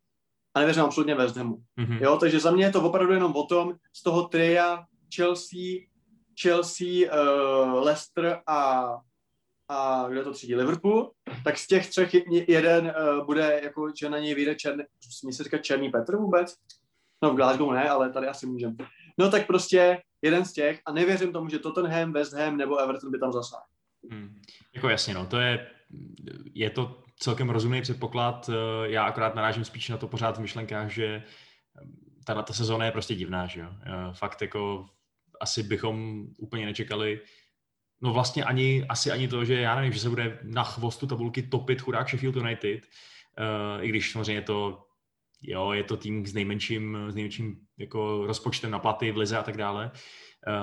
a 0.55 0.61
nevěřím 0.61 0.83
absolutně 0.83 1.15
West 1.15 1.37
Hamu. 1.37 1.63
Mhm. 1.77 1.99
Jo, 2.01 2.17
takže 2.17 2.41
za 2.41 2.51
mě 2.51 2.65
je 2.65 2.73
to 2.73 2.83
opravdu 2.83 3.13
jenom 3.13 3.37
o 3.37 3.47
tom, 3.47 3.75
z 3.93 4.03
toho 4.03 4.29
tria 4.29 4.87
Chelsea, 5.15 5.61
Chelsea, 6.43 6.87
uh, 6.87 7.85
Leicester 7.85 8.43
a, 8.47 8.83
a 9.69 10.09
kdo 10.09 10.25
to 10.25 10.33
třídí, 10.33 10.55
Liverpool, 10.55 11.11
tak 11.45 11.59
z 11.59 11.67
těch 11.67 11.91
třech 11.91 12.15
je- 12.15 12.51
jeden 12.53 12.95
uh, 13.19 13.27
bude, 13.27 13.61
jako, 13.65 13.93
že 14.01 14.11
na 14.11 14.19
něj 14.19 14.35
vyjde 14.35 14.55
černý, 14.55 14.85
smí 15.19 15.33
se 15.33 15.45
říkat 15.45 15.59
Černý 15.59 15.91
Petr 15.91 16.17
vůbec? 16.17 16.55
No 17.23 17.33
v 17.33 17.37
Glasgow 17.37 17.73
ne, 17.73 17.89
ale 17.89 18.13
tady 18.13 18.27
asi 18.27 18.47
můžeme. 18.47 18.75
No 19.19 19.31
tak 19.31 19.47
prostě 19.47 20.03
jeden 20.23 20.45
z 20.45 20.53
těch 20.53 20.81
a 20.87 20.93
nevěřím 20.93 21.33
tomu, 21.33 21.49
že 21.49 21.59
Tottenham, 21.59 22.13
West 22.13 22.33
Ham 22.33 22.57
nebo 22.57 22.77
Everton 22.79 23.11
by 23.11 23.19
tam 23.19 23.33
zasáhl. 23.33 23.63
Hmm. 24.11 24.41
Jako 24.75 24.89
jasně, 24.89 25.15
no, 25.15 25.27
to 25.27 25.41
je, 25.41 25.71
je 26.55 26.71
to 26.71 27.03
celkem 27.19 27.51
rozumný 27.51 27.83
předpoklad. 27.83 28.51
eh, 28.53 28.91
Já 28.91 29.05
akorát 29.05 29.35
narážím 29.35 29.65
spíš 29.65 29.89
na 29.89 29.97
to 29.97 30.09
pořád 30.09 30.37
v 30.37 30.41
myšlenkách, 30.41 30.91
že 30.91 31.23
tahle 32.25 32.43
ta 32.43 32.53
sezóna 32.53 32.85
je 32.85 32.93
prostě 32.93 33.15
divná, 33.15 33.47
že 33.47 33.61
jo. 33.61 33.69
Eh, 33.87 34.13
Fakt 34.15 34.43
jako 34.43 34.87
asi 35.41 35.63
bychom 35.63 36.27
úplně 36.39 36.67
nečekali, 36.67 37.21
no 38.01 38.13
vlastně 38.13 38.45
ani, 38.45 38.85
asi 38.89 39.11
ani 39.11 39.29
to, 39.29 39.45
že 39.45 39.61
já 39.61 39.77
nevím, 39.77 39.93
že 39.93 40.01
se 40.01 40.09
bude 40.09 40.39
na 40.43 40.65
chvostu 40.65 41.07
tabulky 41.07 41.43
topit 41.43 41.81
chudák 41.81 42.09
Sheffield 42.09 42.37
United, 42.37 42.85
eh, 43.39 43.85
i 43.85 43.89
když 43.89 44.13
samozřejmě 44.13 44.43
to 44.43 44.85
jo, 45.43 45.73
je 45.73 45.85
to 45.85 45.97
tým 45.97 46.27
s 46.27 46.35
nejmenším, 46.35 46.99
s 47.09 47.15
nejmenším 47.15 47.57
jako 47.79 48.27
rozpočtem 48.27 48.71
na 48.71 48.79
platy 48.79 49.13
v 49.13 49.17
lize 49.17 49.39
a 49.39 49.43
tak 49.43 49.57
dále. 49.57 49.91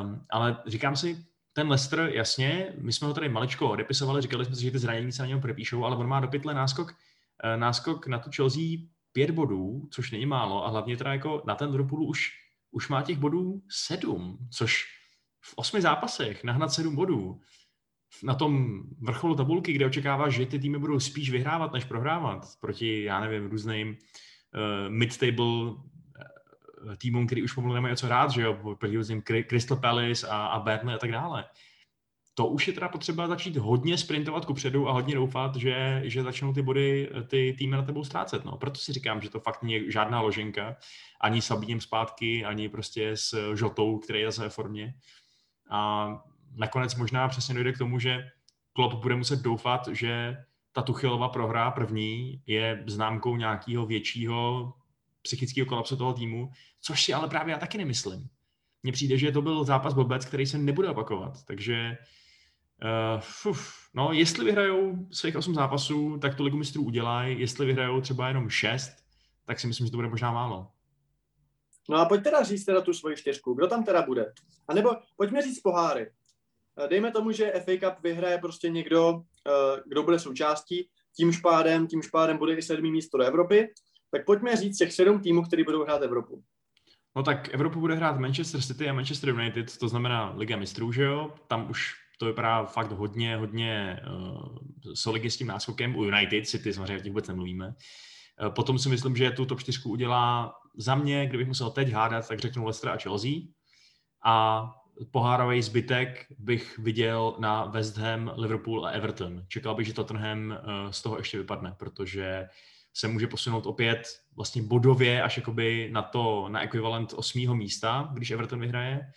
Um, 0.01 0.25
ale 0.31 0.57
říkám 0.67 0.95
si, 0.95 1.25
ten 1.53 1.69
Leicester, 1.69 2.09
jasně, 2.13 2.73
my 2.81 2.93
jsme 2.93 3.07
ho 3.07 3.13
tady 3.13 3.29
maličko 3.29 3.69
odepisovali, 3.69 4.21
říkali 4.21 4.45
jsme 4.45 4.55
si, 4.55 4.63
že 4.63 4.71
ty 4.71 4.79
zranění 4.79 5.11
se 5.11 5.21
na 5.21 5.27
něm 5.27 5.41
přepíšou, 5.41 5.85
ale 5.85 5.95
on 5.95 6.07
má 6.07 6.19
do 6.19 6.27
pytle 6.27 6.53
náskok, 6.53 6.93
eh, 7.43 7.57
náskok 7.57 8.07
na 8.07 8.19
tu 8.19 8.29
Chelsea 8.35 8.61
pět 9.11 9.31
bodů, 9.31 9.89
což 9.91 10.11
není 10.11 10.25
málo, 10.25 10.65
a 10.65 10.69
hlavně 10.69 10.97
teda 10.97 11.13
jako 11.13 11.43
na 11.47 11.55
ten 11.55 11.69
Liverpoolu 11.69 12.07
už, 12.07 12.29
už 12.71 12.89
má 12.89 13.01
těch 13.01 13.17
bodů 13.17 13.61
sedm, 13.69 14.37
což 14.51 14.83
v 15.45 15.53
osmi 15.55 15.81
zápasech 15.81 16.43
nahnat 16.43 16.73
sedm 16.73 16.95
bodů, 16.95 17.41
na 18.23 18.35
tom 18.35 18.83
vrcholu 19.01 19.35
tabulky, 19.35 19.73
kde 19.73 19.85
očekáváš, 19.85 20.33
že 20.33 20.45
ty 20.45 20.59
týmy 20.59 20.77
budou 20.77 20.99
spíš 20.99 21.29
vyhrávat, 21.29 21.73
než 21.73 21.83
prohrávat 21.83 22.45
proti, 22.61 23.03
já 23.03 23.19
nevím, 23.19 23.49
různým 23.49 23.89
uh, 23.89 24.93
mid-table 24.93 25.73
eh, 26.91 26.97
týmům, 26.97 27.25
který 27.25 27.43
už 27.43 27.53
pomalu 27.53 27.73
nemají 27.73 27.93
o 27.93 27.95
co 27.95 28.07
rád, 28.07 28.31
že 28.31 28.41
jo, 28.41 28.75
proti 28.79 28.97
různým 28.97 29.21
Cry- 29.21 29.43
Crystal 29.43 29.77
Palace 29.77 30.27
a, 30.27 30.45
a 30.45 30.59
Burnley 30.59 30.95
a 30.95 30.97
tak 30.97 31.11
dále. 31.11 31.45
To 32.33 32.47
už 32.47 32.67
je 32.67 32.73
teda 32.73 32.89
potřeba 32.89 33.27
začít 33.27 33.57
hodně 33.57 33.97
sprintovat 33.97 34.45
kupředu 34.45 34.89
a 34.89 34.91
hodně 34.91 35.15
doufat, 35.15 35.55
že, 35.55 36.01
že 36.05 36.23
začnou 36.23 36.53
ty 36.53 36.61
body, 36.61 37.09
eh, 37.15 37.23
ty 37.23 37.55
týmy 37.57 37.75
na 37.75 37.83
tebou 37.83 38.03
ztrácet. 38.03 38.45
No. 38.45 38.57
Proto 38.57 38.79
si 38.79 38.93
říkám, 38.93 39.21
že 39.21 39.29
to 39.29 39.39
fakt 39.39 39.63
není 39.63 39.91
žádná 39.91 40.21
loženka, 40.21 40.75
ani 41.21 41.41
s 41.41 41.45
Sabinem 41.45 41.81
zpátky, 41.81 42.45
ani 42.45 42.69
prostě 42.69 43.17
s 43.17 43.55
Žotou, 43.55 43.97
který 43.97 44.19
je 44.19 44.25
zase 44.25 44.41
ve 44.41 44.49
formě. 44.49 44.93
A 45.69 46.09
nakonec 46.55 46.95
možná 46.95 47.27
přesně 47.27 47.55
dojde 47.55 47.73
k 47.73 47.77
tomu, 47.77 47.99
že 47.99 48.29
Klopp 48.73 48.93
bude 48.93 49.15
muset 49.15 49.41
doufat, 49.41 49.87
že 49.87 50.37
ta 50.71 50.81
Tuchylova 50.81 51.29
prohra 51.29 51.71
první 51.71 52.41
je 52.47 52.83
známkou 52.87 53.35
nějakého 53.35 53.85
většího 53.85 54.73
psychického 55.21 55.65
kolapsu 55.65 55.97
toho 55.97 56.13
týmu, 56.13 56.51
což 56.81 57.03
si 57.03 57.13
ale 57.13 57.29
právě 57.29 57.51
já 57.51 57.57
taky 57.57 57.77
nemyslím. 57.77 58.29
Mně 58.83 58.91
přijde, 58.91 59.17
že 59.17 59.31
to 59.31 59.41
byl 59.41 59.63
zápas 59.63 59.93
Bobec, 59.93 60.25
který 60.25 60.45
se 60.45 60.57
nebude 60.57 60.89
opakovat, 60.89 61.43
takže 61.45 61.97
uh, 62.83 63.21
fuf, 63.21 63.73
no, 63.93 64.13
jestli 64.13 64.45
vyhrajou 64.45 65.07
svých 65.11 65.35
8 65.35 65.53
zápasů, 65.53 66.17
tak 66.17 66.35
to 66.35 66.43
ligu 66.43 66.57
mistrů 66.57 66.83
udělají, 66.83 67.39
jestli 67.39 67.65
vyhrajou 67.65 68.01
třeba 68.01 68.27
jenom 68.27 68.49
6, 68.49 68.91
tak 69.45 69.59
si 69.59 69.67
myslím, 69.67 69.87
že 69.87 69.91
to 69.91 69.97
bude 69.97 70.09
možná 70.09 70.31
málo. 70.31 70.71
No 71.89 71.97
a 71.97 72.05
pojď 72.05 72.23
teda 72.23 72.43
říct 72.43 72.65
teda 72.65 72.81
tu 72.81 72.93
svoji 72.93 73.15
čtyřku. 73.15 73.53
Kdo 73.53 73.67
tam 73.67 73.83
teda 73.83 74.01
bude? 74.01 74.33
A 74.67 74.73
nebo 74.73 74.89
pojďme 75.17 75.41
říct 75.41 75.59
poháry. 75.59 76.11
Eh, 76.83 76.87
Dejme 76.87 77.11
tomu, 77.11 77.31
že 77.31 77.51
FA 77.51 77.71
Cup 77.79 78.03
vyhraje 78.03 78.37
prostě 78.37 78.69
někdo, 78.69 79.21
eh, 79.47 79.81
kdo 79.85 80.03
bude 80.03 80.19
součástí, 80.19 80.89
tím 81.17 81.31
špádem, 81.31 81.87
tím 81.87 82.01
špádem 82.01 82.37
bude 82.37 82.55
i 82.55 82.61
sedmý 82.61 82.91
místo 82.91 83.17
do 83.17 83.23
Evropy. 83.23 83.73
Tak 84.11 84.25
pojďme 84.25 84.55
říct 84.55 84.77
těch 84.77 84.93
sedm 84.93 85.21
týmů, 85.21 85.43
který 85.43 85.63
budou 85.63 85.83
hrát 85.83 86.01
Evropu. 86.01 86.43
No 87.15 87.23
tak 87.23 87.53
Evropu 87.53 87.79
bude 87.79 87.95
hrát 87.95 88.19
Manchester 88.19 88.61
City 88.61 88.89
a 88.89 88.93
Manchester 88.93 89.29
United, 89.29 89.77
to 89.77 89.87
znamená 89.87 90.33
Liga 90.37 90.57
mistrů, 90.57 90.91
že 90.91 91.03
jo? 91.03 91.33
Tam 91.47 91.69
už 91.69 91.93
to 92.19 92.25
vypadá 92.25 92.65
fakt 92.65 92.91
hodně, 92.91 93.37
hodně 93.37 93.99
uh, 94.07 94.57
solidně 94.93 95.31
s 95.31 95.37
tím 95.37 95.47
náskokem. 95.47 95.95
U 95.95 96.03
United 96.03 96.47
City 96.47 96.73
samozřejmě 96.73 96.95
o 96.95 96.99
těch 96.99 97.11
vůbec 97.11 97.27
nemluvíme. 97.27 97.67
Uh, 97.67 98.49
potom 98.49 98.79
si 98.79 98.89
myslím, 98.89 99.15
že 99.15 99.31
tu 99.31 99.45
top 99.45 99.59
4 99.59 99.79
udělá 99.85 100.53
za 100.77 100.95
mě, 100.95 101.27
kdybych 101.27 101.47
musel 101.47 101.69
teď 101.69 101.91
hádat, 101.91 102.27
tak 102.27 102.39
řeknu 102.39 102.65
Leicester 102.65 102.89
a 102.89 102.97
Chelsea. 102.97 103.31
A 104.25 104.65
pohárový 105.11 105.61
zbytek 105.61 106.25
bych 106.39 106.77
viděl 106.77 107.35
na 107.39 107.65
West 107.65 107.97
Ham, 107.97 108.31
Liverpool 108.35 108.85
a 108.85 108.89
Everton. 108.89 109.43
Čekal 109.47 109.75
bych, 109.75 109.87
že 109.87 109.93
Tottenham 109.93 110.49
uh, 110.49 110.91
z 110.91 111.01
toho 111.01 111.17
ještě 111.17 111.37
vypadne, 111.37 111.75
protože 111.77 112.47
se 112.93 113.07
může 113.07 113.27
posunout 113.27 113.65
opět 113.65 114.03
vlastně 114.35 114.63
bodově 114.63 115.23
až 115.23 115.37
jakoby 115.37 115.89
na 115.91 116.01
to, 116.01 116.49
na 116.49 116.61
ekvivalent 116.61 117.13
osmého 117.13 117.55
místa, 117.55 118.09
když 118.13 118.31
Everton 118.31 118.59
vyhraje, 118.59 119.11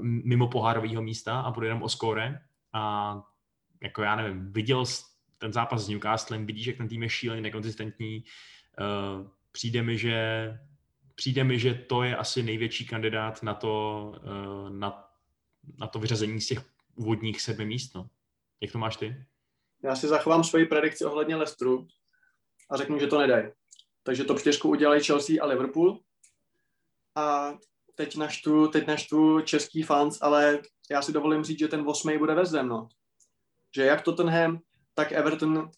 mimo 0.00 0.48
pohárového 0.48 1.02
místa 1.02 1.40
a 1.40 1.50
bude 1.50 1.66
jenom 1.66 1.82
o 1.82 1.88
skóre. 1.88 2.40
A 2.72 3.14
jako 3.82 4.02
já 4.02 4.16
nevím, 4.16 4.52
viděl 4.52 4.84
ten 5.38 5.52
zápas 5.52 5.84
s 5.84 5.88
Newcastlem, 5.88 6.46
vidíš, 6.46 6.66
jak 6.66 6.76
ten 6.76 6.88
tým 6.88 7.02
je 7.02 7.08
šíleně 7.08 7.42
nekonzistentní. 7.42 8.24
Uh, 8.80 9.26
přijde 9.52 9.82
mi, 9.82 9.98
že 9.98 10.48
přijde 11.14 11.44
mi, 11.44 11.58
že 11.58 11.74
to 11.74 12.02
je 12.02 12.16
asi 12.16 12.42
největší 12.42 12.86
kandidát 12.86 13.42
na 13.42 13.54
to, 13.54 14.12
uh, 14.16 14.70
na, 14.70 15.08
na 15.78 15.86
to 15.86 15.98
vyřazení 15.98 16.40
z 16.40 16.46
těch 16.46 16.64
úvodních 16.94 17.40
sedmi 17.40 17.64
míst. 17.64 17.94
No. 17.94 18.08
Jak 18.60 18.72
to 18.72 18.78
máš 18.78 18.96
ty? 18.96 19.24
Já 19.82 19.96
si 19.96 20.08
zachovám 20.08 20.44
svoji 20.44 20.66
predikci 20.66 21.04
ohledně 21.04 21.36
Leicesteru 21.36 21.88
a 22.70 22.76
řeknu, 22.76 22.98
že 22.98 23.06
to 23.06 23.18
nedají. 23.18 23.48
Takže 24.02 24.24
top 24.24 24.40
4 24.40 24.60
udělají 24.62 25.02
Chelsea 25.02 25.42
a 25.42 25.46
Liverpool. 25.46 26.00
A 27.16 27.54
teď 27.94 28.16
naštu, 28.16 28.68
teď 28.68 28.86
naštu 28.86 29.40
český 29.40 29.82
fans, 29.82 30.18
ale 30.20 30.58
já 30.90 31.02
si 31.02 31.12
dovolím 31.12 31.44
říct, 31.44 31.58
že 31.58 31.68
ten 31.68 31.84
8. 31.86 32.18
bude 32.18 32.34
West 32.34 32.52
Ham, 32.52 32.68
no. 32.68 32.88
Že 33.74 33.84
jak 33.84 34.02
Tottenham, 34.02 34.58
tak 34.94 35.12
Everton, 35.12 35.70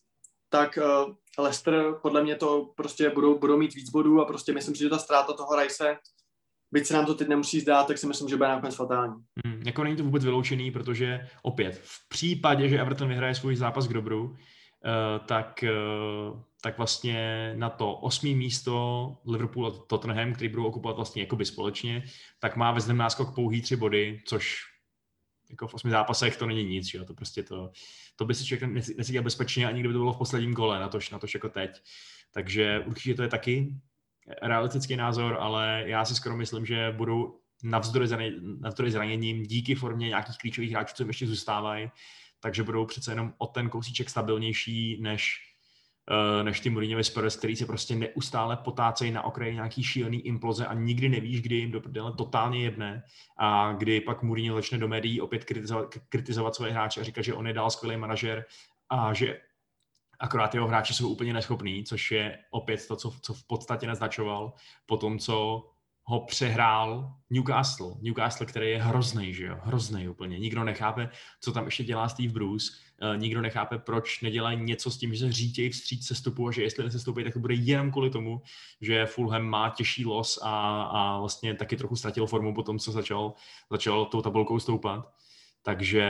tak 0.56 0.78
uh, 0.78 1.14
Leicester, 1.38 1.94
podle 2.02 2.22
mě 2.22 2.34
to 2.34 2.72
prostě 2.76 3.10
budou, 3.10 3.38
budou 3.38 3.58
mít 3.58 3.74
víc 3.74 3.90
bodů 3.90 4.20
a 4.20 4.24
prostě 4.24 4.52
myslím 4.52 4.74
si, 4.74 4.82
že 4.82 4.88
ta 4.88 4.98
ztráta 4.98 5.32
toho 5.32 5.60
Rice, 5.60 5.96
byť 6.72 6.86
se 6.86 6.94
nám 6.94 7.06
to 7.06 7.14
teď 7.14 7.28
nemusí 7.28 7.60
zdát, 7.60 7.86
tak 7.86 7.98
si 7.98 8.06
myslím, 8.06 8.28
že 8.28 8.36
bude 8.36 8.48
nakonec 8.48 8.74
fatální. 8.74 9.14
Hmm, 9.44 9.62
jako 9.66 9.84
není 9.84 9.96
to 9.96 10.04
vůbec 10.04 10.24
vyloučený, 10.24 10.70
protože 10.70 11.28
opět 11.42 11.80
v 11.84 12.08
případě, 12.08 12.68
že 12.68 12.78
Everton 12.78 13.08
vyhraje 13.08 13.34
svůj 13.34 13.56
zápas 13.56 13.88
k 13.88 13.92
dobru, 13.92 14.24
uh, 14.24 14.36
tak, 15.26 15.64
uh, 15.64 16.40
tak 16.62 16.78
vlastně 16.78 17.52
na 17.56 17.70
to 17.70 17.94
osmý 17.94 18.34
místo 18.34 19.16
Liverpool 19.26 19.66
a 19.66 19.70
Tottenham, 19.86 20.32
který 20.32 20.48
budou 20.48 20.66
okupovat 20.66 20.96
vlastně 20.96 21.22
jakoby 21.22 21.44
společně, 21.44 22.04
tak 22.40 22.56
má 22.56 22.72
ve 22.72 22.94
náskok 22.94 23.34
pouhý 23.34 23.62
tři 23.62 23.76
body, 23.76 24.20
což 24.26 24.56
jako 25.50 25.68
v 25.68 25.74
osmi 25.74 25.90
zápasech 25.90 26.36
to 26.36 26.46
není 26.46 26.64
nic, 26.64 26.94
jo? 26.94 27.04
to 27.04 27.14
prostě 27.14 27.42
to, 27.42 27.70
to 28.16 28.24
by 28.24 28.34
si 28.34 28.44
člověk 28.44 28.70
necítil 28.96 29.22
bezpečně, 29.22 29.66
ani 29.66 29.80
kdyby 29.80 29.92
to 29.92 29.98
bylo 29.98 30.12
v 30.12 30.18
posledním 30.18 30.54
kole, 30.54 30.80
na 30.80 30.88
tož, 30.88 31.10
na 31.10 31.18
tož 31.18 31.34
jako 31.34 31.48
teď. 31.48 31.82
Takže 32.32 32.82
určitě 32.86 33.14
to 33.14 33.22
je 33.22 33.28
taky 33.28 33.74
realistický 34.42 34.96
názor, 34.96 35.36
ale 35.40 35.82
já 35.86 36.04
si 36.04 36.14
skoro 36.14 36.36
myslím, 36.36 36.66
že 36.66 36.94
budou 36.96 37.40
navzdory, 37.62 38.08
zraně, 38.08 38.32
navzdory 38.60 38.90
zraněním 38.90 39.42
díky 39.42 39.74
formě 39.74 40.08
nějakých 40.08 40.38
klíčových 40.38 40.70
hráčů, 40.70 40.94
co 40.96 41.02
jim 41.02 41.08
ještě 41.08 41.26
zůstávají, 41.26 41.90
takže 42.40 42.62
budou 42.62 42.86
přece 42.86 43.12
jenom 43.12 43.32
o 43.38 43.46
ten 43.46 43.68
kousíček 43.68 44.10
stabilnější 44.10 44.98
než, 45.00 45.45
než 46.42 46.60
ty 46.60 46.70
Mourinhovi 46.70 47.04
Spurs, 47.04 47.36
který 47.36 47.56
se 47.56 47.66
prostě 47.66 47.94
neustále 47.94 48.56
potácejí 48.56 49.12
na 49.12 49.22
okraji 49.22 49.54
nějaký 49.54 49.82
šílený 49.82 50.26
imploze 50.26 50.66
a 50.66 50.74
nikdy 50.74 51.08
nevíš, 51.08 51.40
kdy 51.42 51.54
jim 51.54 51.70
do 51.70 51.80
prdele 51.80 52.12
totálně 52.12 52.62
jedne 52.62 53.02
a 53.36 53.72
kdy 53.72 54.00
pak 54.00 54.22
Mourinho 54.22 54.56
začne 54.56 54.78
do 54.78 54.88
médií 54.88 55.20
opět 55.20 55.44
kritizovat, 55.44 55.94
kritizovat 56.08 56.54
svoje 56.54 56.72
hráče 56.72 57.00
a 57.00 57.04
říkat, 57.04 57.22
že 57.22 57.34
on 57.34 57.46
je 57.46 57.52
dál 57.52 57.70
skvělý 57.70 57.96
manažer 57.96 58.44
a 58.90 59.14
že 59.14 59.40
akorát 60.18 60.54
jeho 60.54 60.68
hráči 60.68 60.94
jsou 60.94 61.08
úplně 61.08 61.32
neschopní, 61.32 61.84
což 61.84 62.10
je 62.10 62.38
opět 62.50 62.88
to, 62.88 62.96
co, 62.96 63.12
co 63.22 63.34
v 63.34 63.46
podstatě 63.46 63.86
naznačoval 63.86 64.52
po 64.86 64.96
tom, 64.96 65.18
co 65.18 65.66
ho 66.08 66.20
přehrál 66.20 67.12
Newcastle. 67.30 67.94
Newcastle, 68.00 68.46
který 68.46 68.70
je 68.70 68.82
hrozný, 68.82 69.34
že 69.34 69.46
jo? 69.46 69.58
Hrozný 69.62 70.08
úplně. 70.08 70.38
Nikdo 70.38 70.64
nechápe, 70.64 71.08
co 71.40 71.52
tam 71.52 71.64
ještě 71.64 71.84
dělá 71.84 72.08
Steve 72.08 72.32
Bruce. 72.32 72.72
Uh, 73.02 73.20
nikdo 73.20 73.40
nechápe, 73.40 73.78
proč 73.78 74.20
nedělají 74.20 74.62
něco 74.62 74.90
s 74.90 74.98
tím, 74.98 75.14
že 75.14 75.20
se 75.20 75.32
řítějí 75.32 75.70
vstříc 75.70 76.06
sestupu 76.06 76.48
a 76.48 76.52
že 76.52 76.62
jestli 76.62 76.84
nesestoupí, 76.84 77.24
tak 77.24 77.32
to 77.32 77.38
bude 77.38 77.54
jenom 77.54 77.90
kvůli 77.90 78.10
tomu, 78.10 78.42
že 78.80 79.06
Fulham 79.06 79.42
má 79.42 79.70
těžší 79.70 80.06
los 80.06 80.38
a, 80.42 80.82
a 80.82 81.20
vlastně 81.20 81.54
taky 81.54 81.76
trochu 81.76 81.96
ztratil 81.96 82.26
formu 82.26 82.54
po 82.54 82.62
tom, 82.62 82.78
co 82.78 82.92
začal, 82.92 83.32
začal 83.70 84.04
tou 84.04 84.22
tabulkou 84.22 84.58
stoupat. 84.58 85.12
Takže 85.62 86.04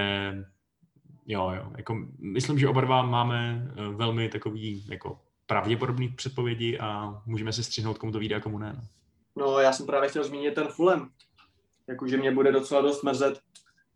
jo, 1.27 1.51
jo, 1.51 1.73
jako 1.77 1.97
myslím, 2.19 2.59
že 2.59 2.69
oba 2.69 2.81
dva 2.81 3.03
máme 3.03 3.69
velmi 3.97 4.29
takový 4.29 4.87
jako 4.89 5.21
pravděpodobné 5.47 6.09
předpovědi 6.09 6.79
a 6.79 7.23
můžeme 7.27 7.53
si 7.53 7.65
střihnout, 7.65 7.99
komu 7.99 8.13
to 8.13 8.19
vyjde 8.19 8.37
a 8.37 8.41
komu 8.41 8.59
ne. 8.59 8.73
No. 8.77 8.83
No, 9.37 9.59
já 9.59 9.73
jsem 9.73 9.87
právě 9.87 10.09
chtěl 10.09 10.25
zmínit 10.25 10.55
ten 10.55 10.69
Fulham. 10.69 11.11
Jakože 11.89 12.17
mě 12.17 12.33
bude 12.33 12.53
docela 12.53 12.81
dost 12.81 13.03
mrzet, 13.03 13.41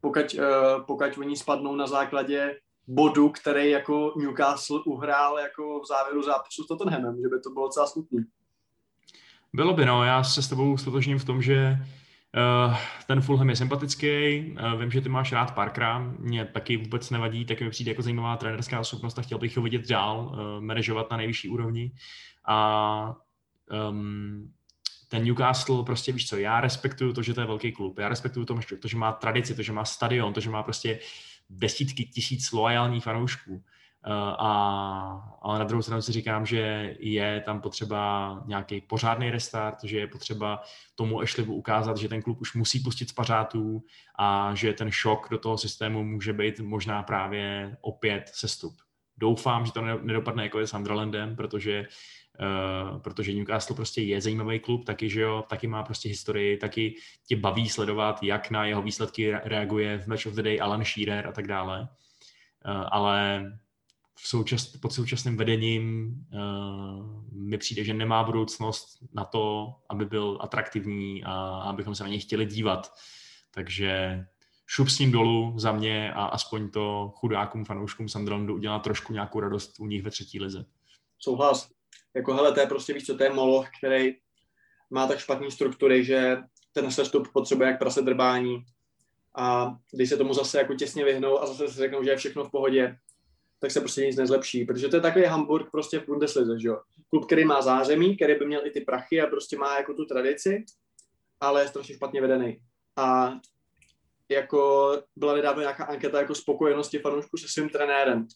pokud, 0.01 0.35
uh, 0.35 0.85
pokud 0.87 1.19
oni 1.19 1.37
spadnou 1.37 1.77
na 1.77 1.87
základě 1.87 2.57
bodu, 2.87 3.29
který 3.29 3.71
jako 3.71 4.15
Newcastle 4.17 4.81
uhrál 4.87 5.39
jako 5.39 5.81
v 5.81 5.87
závěru 5.87 6.23
zápasu 6.23 6.65
s 6.65 6.67
Tottenhamem, 6.67 7.17
že 7.17 7.29
by 7.29 7.41
to 7.41 7.51
bylo 7.51 7.67
docela 7.67 7.87
smutný. 7.87 8.25
Bylo 9.53 9.75
by, 9.75 9.87
no. 9.87 10.05
Já 10.05 10.25
se 10.25 10.43
s 10.43 10.49
tebou 10.49 10.77
stotožním 10.77 11.19
v 11.19 11.25
tom, 11.25 11.43
že 11.43 11.79
Uh, 12.67 12.77
ten 13.07 13.21
Fulham 13.21 13.51
je 13.51 13.57
sympatický, 13.57 14.41
uh, 14.53 14.81
vím, 14.81 14.91
že 14.91 15.01
ty 15.01 15.09
máš 15.09 15.33
rád 15.33 15.55
Parkera, 15.55 15.99
mě 15.99 16.45
taky 16.45 16.77
vůbec 16.77 17.11
nevadí, 17.11 17.45
taky 17.45 17.65
mi 17.65 17.71
přijde 17.71 17.91
jako 17.91 18.03
zajímavá 18.03 18.37
trenerská 18.37 18.81
osobnost 18.81 19.19
a 19.19 19.23
chtěl 19.23 19.39
bych 19.39 19.57
ho 19.57 19.63
vidět 19.63 19.89
dál, 19.89 20.31
uh, 20.33 20.65
manažovat 20.65 21.11
na 21.11 21.17
nejvyšší 21.17 21.49
úrovni. 21.49 21.93
A 22.49 23.17
um, 23.91 24.53
ten 25.11 25.25
Newcastle, 25.25 25.85
prostě 25.85 26.13
víš 26.13 26.29
co, 26.29 26.37
já 26.37 26.61
respektuju 26.61 27.13
to, 27.13 27.23
že 27.23 27.35
to 27.35 27.41
je 27.41 27.47
velký 27.47 27.73
klub, 27.73 27.99
já 27.99 28.09
respektuju 28.09 28.47
to, 28.47 28.61
to, 28.81 28.89
že 28.89 28.97
má 28.97 29.13
tradici, 29.13 29.55
to, 29.55 29.63
že 29.63 29.73
má 29.73 29.85
stadion, 29.85 30.33
to, 30.33 30.41
že 30.41 30.51
má 30.51 30.63
prostě 30.63 30.99
desítky 31.51 32.05
tisíc 32.05 32.53
loajálních 32.53 33.05
fanoušků. 33.05 33.63
Eh, 34.07 34.11
a, 34.39 35.39
ale 35.43 35.59
na 35.59 35.65
druhou 35.65 35.83
stranu 35.83 36.03
si 36.03 36.13
říkám, 36.13 36.47
že 36.47 36.95
je 36.99 37.41
tam 37.41 37.61
potřeba 37.61 38.43
nějaký 38.47 38.81
pořádný 38.81 39.31
restart, 39.31 39.85
že 39.85 39.99
je 39.99 40.07
potřeba 40.07 40.63
tomu 40.95 41.23
Ešlivu 41.23 41.55
ukázat, 41.55 41.97
že 41.97 42.09
ten 42.09 42.23
klub 42.23 42.41
už 42.41 42.55
musí 42.55 42.81
pustit 42.81 43.09
z 43.09 43.13
pařátů 43.13 43.85
a 44.19 44.55
že 44.55 44.73
ten 44.73 44.91
šok 44.91 45.29
do 45.31 45.39
toho 45.39 45.59
systému 45.59 46.05
může 46.05 46.33
být 46.33 46.61
možná 46.61 47.03
právě 47.03 47.77
opět 47.81 48.31
sestup. 48.35 48.75
Doufám, 49.19 49.67
že 49.67 49.73
to 49.73 49.83
nedopadne 49.83 50.43
jako 50.43 50.59
je 50.61 50.67
s 50.67 50.71
Sunderlandem, 50.71 51.37
protože 51.37 51.87
Uh, 52.41 52.99
protože 52.99 53.33
Newcastle 53.33 53.77
prostě 53.77 54.03
je 54.03 54.21
zajímavý 54.21 54.61
klub, 54.61 54.85
taky, 54.85 55.11
že 55.11 55.21
jo, 55.21 55.45
taky 55.49 55.67
má 55.67 55.83
prostě 55.83 56.09
historii, 56.09 56.57
taky 56.57 56.95
tě 57.27 57.37
baví 57.37 57.69
sledovat, 57.69 58.23
jak 58.23 58.51
na 58.51 58.65
jeho 58.65 58.83
výsledky 58.83 59.33
reaguje 59.45 59.99
v 59.99 60.07
Match 60.07 60.27
of 60.27 60.35
the 60.35 60.43
Day 60.43 60.61
Alan 60.61 60.85
Shearer 60.85 61.27
a 61.27 61.33
tak 61.33 61.47
dále. 61.47 61.81
Uh, 61.81 62.85
ale 62.91 63.45
v 64.15 64.29
součas, 64.29 64.67
pod 64.67 64.93
současným 64.93 65.37
vedením 65.37 66.15
uh, 66.33 67.23
mi 67.33 67.59
přijde, 67.59 67.85
že 67.85 67.95
nemá 67.95 68.25
budoucnost 68.25 68.99
na 69.13 69.25
to, 69.25 69.75
aby 69.89 70.05
byl 70.05 70.39
atraktivní 70.41 71.25
a 71.25 71.33
abychom 71.45 71.95
se 71.95 72.03
na 72.03 72.09
něj 72.09 72.21
chtěli 72.21 72.47
dívat. 72.47 72.93
Takže 73.51 74.25
šup 74.67 74.89
s 74.89 74.99
ním 74.99 75.13
dolů 75.13 75.59
za 75.59 75.73
mě 75.73 76.13
a 76.13 76.25
aspoň 76.25 76.71
to 76.71 77.13
chudákům 77.15 77.65
fanouškům 77.65 78.09
Sunderlandu 78.09 78.55
udělá 78.55 78.79
trošku 78.79 79.13
nějakou 79.13 79.41
radost 79.41 79.81
u 79.81 79.87
nich 79.87 80.03
ve 80.03 80.11
třetí 80.11 80.41
lize. 80.41 80.65
Souhlas. 81.19 81.80
Jako 82.17 82.35
hele, 82.35 82.53
to 82.53 82.61
je 82.61 82.67
prostě 82.67 82.93
víš 82.93 83.07
co, 83.07 83.17
to 83.17 83.25
je 83.25 83.33
moloch, 83.33 83.69
který 83.79 84.17
má 84.91 85.07
tak 85.07 85.19
špatné 85.19 85.51
struktury, 85.51 86.05
že 86.05 86.37
ten 86.73 86.91
sestup 86.91 87.33
potřebuje 87.33 87.69
jak 87.69 87.79
prase 87.79 88.03
drbání 88.03 88.65
a 89.37 89.77
když 89.93 90.09
se 90.09 90.17
tomu 90.17 90.35
zase 90.35 90.59
jako 90.59 90.75
těsně 90.75 91.05
vyhnou 91.05 91.43
a 91.43 91.47
zase 91.47 91.69
si 91.69 91.79
řeknou, 91.79 92.05
že 92.05 92.11
je 92.11 92.17
všechno 92.17 92.45
v 92.45 92.51
pohodě, 92.51 92.97
tak 93.61 93.71
se 93.71 93.81
prostě 93.81 94.07
nic 94.07 94.17
nezlepší, 94.17 94.65
protože 94.65 94.89
to 94.89 94.97
je 94.97 95.03
takový 95.03 95.25
Hamburg 95.25 95.71
prostě 95.71 95.99
v 95.99 96.07
Bundeslize, 96.07 96.61
že 96.61 96.69
jo. 96.69 96.81
Klub, 97.11 97.27
který 97.27 97.45
má 97.45 97.63
zázemí, 97.63 98.17
který 98.17 98.35
by 98.35 98.47
měl 98.47 98.67
i 98.67 98.71
ty 98.71 98.81
prachy 98.81 99.21
a 99.21 99.27
prostě 99.27 99.59
má 99.59 99.77
jako 99.77 99.95
tu 99.95 100.05
tradici, 100.05 100.65
ale 101.41 101.63
je 101.63 101.69
strašně 101.69 101.95
špatně 101.95 102.21
vedený. 102.21 102.61
A 102.97 103.33
jako 104.29 104.93
byla 105.17 105.35
nedávno 105.35 105.61
nějaká 105.61 105.85
anketa 105.85 106.19
jako 106.21 106.35
spokojenosti 106.35 106.99
fanoušků 106.99 107.37
se 107.37 107.49
svým 107.49 107.69
trenérem. 107.69 108.27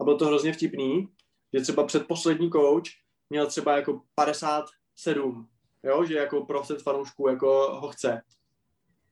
A 0.00 0.04
bylo 0.04 0.16
to 0.18 0.26
hrozně 0.26 0.52
vtipný, 0.52 1.08
že 1.54 1.60
třeba 1.60 1.84
předposlední 1.86 2.50
coach 2.50 3.03
měl 3.30 3.46
třeba 3.46 3.76
jako 3.76 4.00
57, 4.14 5.48
jo, 5.82 6.04
že 6.04 6.14
jako 6.14 6.44
procent 6.44 6.82
fanoušků 6.82 7.28
jako 7.28 7.78
ho 7.80 7.88
chce. 7.88 8.22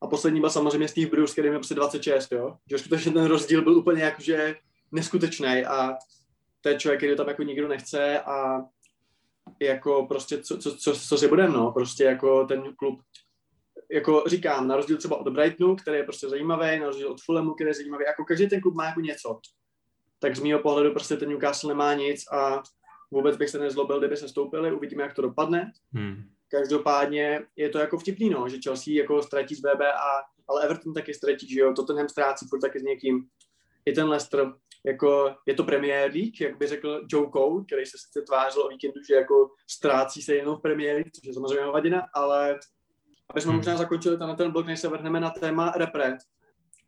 A 0.01 0.07
poslední 0.07 0.41
byl 0.41 0.51
samozřejmě 0.51 0.89
Steve 0.89 1.11
Bruce, 1.11 1.33
který 1.33 1.49
měl 1.49 1.59
prostě 1.59 1.75
26, 1.75 2.33
jo. 2.33 2.57
Že 2.71 2.79
skutečně 2.79 3.13
ten 3.13 3.25
rozdíl 3.25 3.63
byl 3.63 3.79
úplně 3.79 4.03
jakože 4.03 4.57
neskutečný 4.93 5.65
a 5.65 5.97
to 6.61 6.69
je 6.69 6.79
člověk, 6.79 7.01
který 7.01 7.17
tam 7.17 7.29
jako 7.29 7.43
nikdo 7.43 7.69
nechce 7.69 8.21
a 8.21 8.61
jako 9.61 10.07
prostě 10.07 10.43
co, 10.43 10.59
co, 10.59 10.77
co, 10.77 10.95
co 10.95 11.19
si 11.19 11.29
budeme, 11.29 11.53
no, 11.53 11.73
prostě 11.73 12.05
jako 12.05 12.45
ten 12.45 12.77
klub, 12.77 13.01
jako 13.93 14.25
říkám, 14.27 14.69
na 14.69 14.77
rozdíl 14.77 14.97
třeba 14.97 15.17
od 15.17 15.29
Brightonu, 15.29 15.77
který 15.77 15.97
je 15.97 16.05
prostě 16.05 16.29
zajímavý, 16.29 16.79
na 16.79 16.87
rozdíl 16.87 17.11
od 17.11 17.21
Fulhamu, 17.21 17.55
který 17.55 17.71
je 17.71 17.75
zajímavý, 17.75 18.05
jako 18.07 18.25
každý 18.25 18.49
ten 18.49 18.61
klub 18.61 18.75
má 18.75 18.85
jako 18.85 19.01
něco. 19.01 19.41
Tak 20.19 20.37
z 20.37 20.41
mého 20.41 20.61
pohledu 20.61 20.91
prostě 20.91 21.17
ten 21.17 21.29
Newcastle 21.29 21.69
nemá 21.69 21.95
nic 21.95 22.33
a 22.33 22.63
vůbec 23.13 23.37
bych 23.37 23.51
se 23.51 23.59
nezlobil, 23.59 23.99
kdyby 23.99 24.17
se 24.17 24.29
stoupili, 24.29 24.73
uvidíme, 24.73 25.03
jak 25.03 25.15
to 25.15 25.23
dopadne. 25.23 25.73
Hmm. 25.93 26.25
Každopádně 26.49 27.41
je 27.57 27.69
to 27.69 27.79
jako 27.79 27.99
vtipný, 27.99 28.31
no, 28.31 28.49
že 28.49 28.59
Chelsea 28.65 28.95
jako 28.95 29.23
ztratí 29.23 29.55
z 29.55 29.61
BBA, 29.61 30.23
ale 30.49 30.65
Everton 30.65 30.93
taky 30.93 31.15
ztratí, 31.15 31.55
že 31.55 31.61
jo, 31.61 31.73
Tottenham 31.73 32.09
ztrácí 32.09 32.47
furt 32.49 32.61
taky 32.61 32.81
s 32.81 32.83
někým. 32.83 33.25
I 33.87 33.93
ten 33.93 34.09
Leicester, 34.09 34.53
jako 34.87 35.35
je 35.47 35.55
to 35.55 35.65
Premier 35.65 36.13
League, 36.13 36.41
jak 36.41 36.59
by 36.59 36.67
řekl 36.67 37.03
Joe 37.13 37.31
Cole, 37.33 37.65
který 37.67 37.87
se 37.87 37.99
sice 37.99 38.23
tvářil 38.23 38.63
o 38.63 38.69
víkendu, 38.69 39.01
že 39.09 39.15
jako 39.15 39.51
ztrácí 39.71 40.23
se 40.23 40.35
jenom 40.35 40.57
v 40.57 40.63
Premier 40.63 40.95
League, 40.95 41.13
což 41.13 41.25
je 41.25 41.35
samozřejmě 41.35 41.65
hovadina, 41.65 42.07
ale 42.15 42.59
aby 43.31 43.41
jsme 43.41 43.49
hmm. 43.49 43.57
možná 43.57 43.77
zakončili 43.77 44.19
ten, 44.19 44.37
ten 44.37 44.51
blok, 44.51 44.67
než 44.67 44.81
se 44.81 44.89
vrhneme 44.89 45.21
na 45.21 45.31
téma 45.31 45.73
repre. 45.77 46.17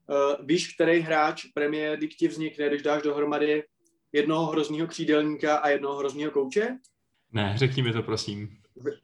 Uh, 0.08 0.46
víš, 0.46 0.74
který 0.74 1.00
hráč 1.00 1.44
Premier 1.44 1.90
League 1.90 2.14
ti 2.18 2.28
vznikne, 2.28 2.68
když 2.68 2.82
dáš 2.82 3.02
dohromady 3.02 3.62
jednoho 4.14 4.46
hrozního 4.46 4.86
křídelníka 4.86 5.56
a 5.56 5.68
jednoho 5.68 5.96
hrozního 5.96 6.30
kouče? 6.30 6.78
Ne, 7.32 7.52
řekni 7.56 7.82
mi 7.82 7.92
to, 7.92 8.02
prosím. 8.02 8.48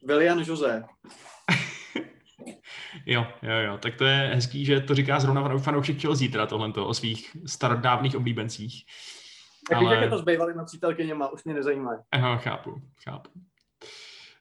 William 0.06 0.38
Jose. 0.38 0.84
jo, 3.06 3.26
jo, 3.42 3.58
jo, 3.66 3.78
tak 3.78 3.96
to 3.96 4.04
je 4.04 4.30
hezký, 4.34 4.64
že 4.64 4.80
to 4.80 4.94
říká 4.94 5.20
zrovna 5.20 5.58
fanoušek 5.58 6.00
Chelsea 6.00 6.28
teda 6.32 6.46
tohle 6.46 6.72
o 6.72 6.94
svých 6.94 7.36
starodávných 7.46 8.16
oblíbencích. 8.16 8.84
Tak 9.68 9.78
Ale... 9.78 9.94
jak 9.94 10.02
je 10.02 10.10
to 10.10 10.18
s 10.18 10.24
bývalýma 10.24 10.64
přítelkyněma, 10.64 11.28
už 11.28 11.44
mě 11.44 11.54
nezajímá. 11.54 12.02
Aha, 12.12 12.36
chápu, 12.36 12.82
chápu. 13.04 13.30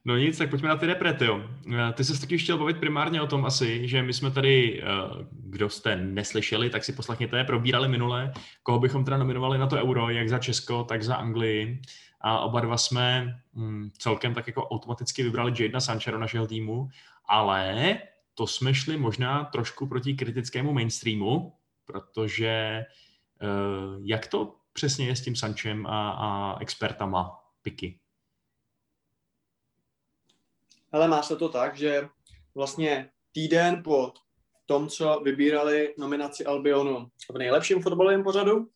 No 0.06 0.18
nic, 0.18 0.38
tak 0.38 0.50
pojďme 0.50 0.70
na 0.70 0.76
ty 0.76 0.86
reprety, 0.86 1.26
jo. 1.26 1.41
Eh, 1.74 1.93
ty 1.93 2.04
jsi 2.04 2.22
taky 2.22 2.38
chtěl 2.38 2.58
bavit 2.58 2.78
primárně 2.78 3.22
o 3.22 3.28
tom 3.28 3.45
asi, 3.45 3.88
že 3.88 4.04
my 4.04 4.14
jsme 4.14 4.32
tady, 4.32 4.84
eh, 4.84 4.86
kdo 5.32 5.70
jste 5.70 5.95
neslyšeli, 5.95 6.70
tak 6.70 6.84
si 6.84 6.93
poslechněte, 6.93 7.43
probírali 7.43 7.88
minule, 7.88 8.34
koho 8.64 8.80
bychom 8.80 9.06
teda 9.06 9.18
nominovali 9.18 9.58
na 9.58 9.68
to 9.68 9.76
euro, 9.76 10.10
jak 10.10 10.30
za 10.30 10.39
Česko, 10.39 10.84
tak 10.84 11.04
za 11.04 11.16
Anglii. 11.16 11.82
A 12.22 12.39
oba 12.39 12.60
dva 12.60 12.78
jsme 12.78 13.36
hm, 13.56 13.89
celkem 13.97 14.34
tak 14.34 14.47
jako 14.47 14.68
automaticky 14.68 15.24
vybrali 15.24 15.54
Jadena 15.60 15.80
Sanchera 15.80 16.20
našeho 16.20 16.47
týmu, 16.47 16.89
ale 17.26 17.97
to 18.34 18.47
jsme 18.47 18.74
šli 18.74 18.97
možná 18.97 19.43
trošku 19.43 19.88
proti 19.88 20.14
kritickému 20.14 20.74
mainstreamu, 20.74 21.54
protože 21.86 22.86
uh, 23.41 24.02
jak 24.04 24.28
to 24.28 24.56
přesně 24.74 25.08
je 25.08 25.16
s 25.16 25.22
tím 25.22 25.36
Sanchem 25.36 25.86
a, 25.88 26.12
a 26.12 26.58
expertama 26.60 27.39
Piky? 27.62 28.00
Ale 30.91 31.07
má 31.07 31.23
se 31.23 31.35
to 31.35 31.49
tak, 31.49 31.77
že 31.77 32.07
vlastně 32.55 33.09
týden 33.31 33.83
po 33.83 34.13
tom, 34.65 34.87
co 34.87 35.21
vybírali 35.23 35.93
nominaci 35.97 36.45
Albionu 36.45 37.07
v 37.31 37.37
nejlepším 37.37 37.81
fotbalovém 37.81 38.23
pořadu 38.23 38.67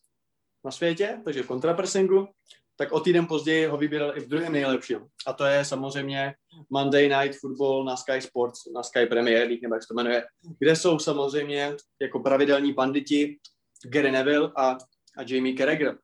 na 0.66 0.72
světě, 0.72 1.22
takže 1.26 1.44
v 1.44 1.48
kontrapressingu, 1.48 2.28
tak 2.76 2.92
o 2.92 3.00
týden 3.00 3.28
později 3.28 3.66
ho 3.66 3.78
vybíral 3.78 4.18
i 4.18 4.20
v 4.20 4.28
druhém 4.28 4.52
nejlepším. 4.52 5.00
A 5.28 5.34
to 5.34 5.46
je 5.46 5.66
samozřejmě 5.66 6.34
Monday 6.70 7.10
Night 7.10 7.40
Football 7.40 7.86
na 7.86 7.98
Sky 7.98 8.22
Sports, 8.22 8.66
na 8.74 8.84
Sky 8.84 9.06
Premier 9.06 9.48
League, 9.48 9.62
nebo 9.62 9.76
jak 9.76 9.84
se 9.84 9.88
to 9.88 9.94
jmenuje, 9.94 10.26
kde 10.60 10.76
jsou 10.76 11.00
samozřejmě 11.00 11.76
jako 12.02 12.20
pravidelní 12.20 12.74
banditi 12.74 13.40
Gary 13.86 14.12
Neville 14.12 14.52
a, 14.56 14.70
a 15.18 15.22
Jamie 15.28 15.58
Carragher, 15.58 15.98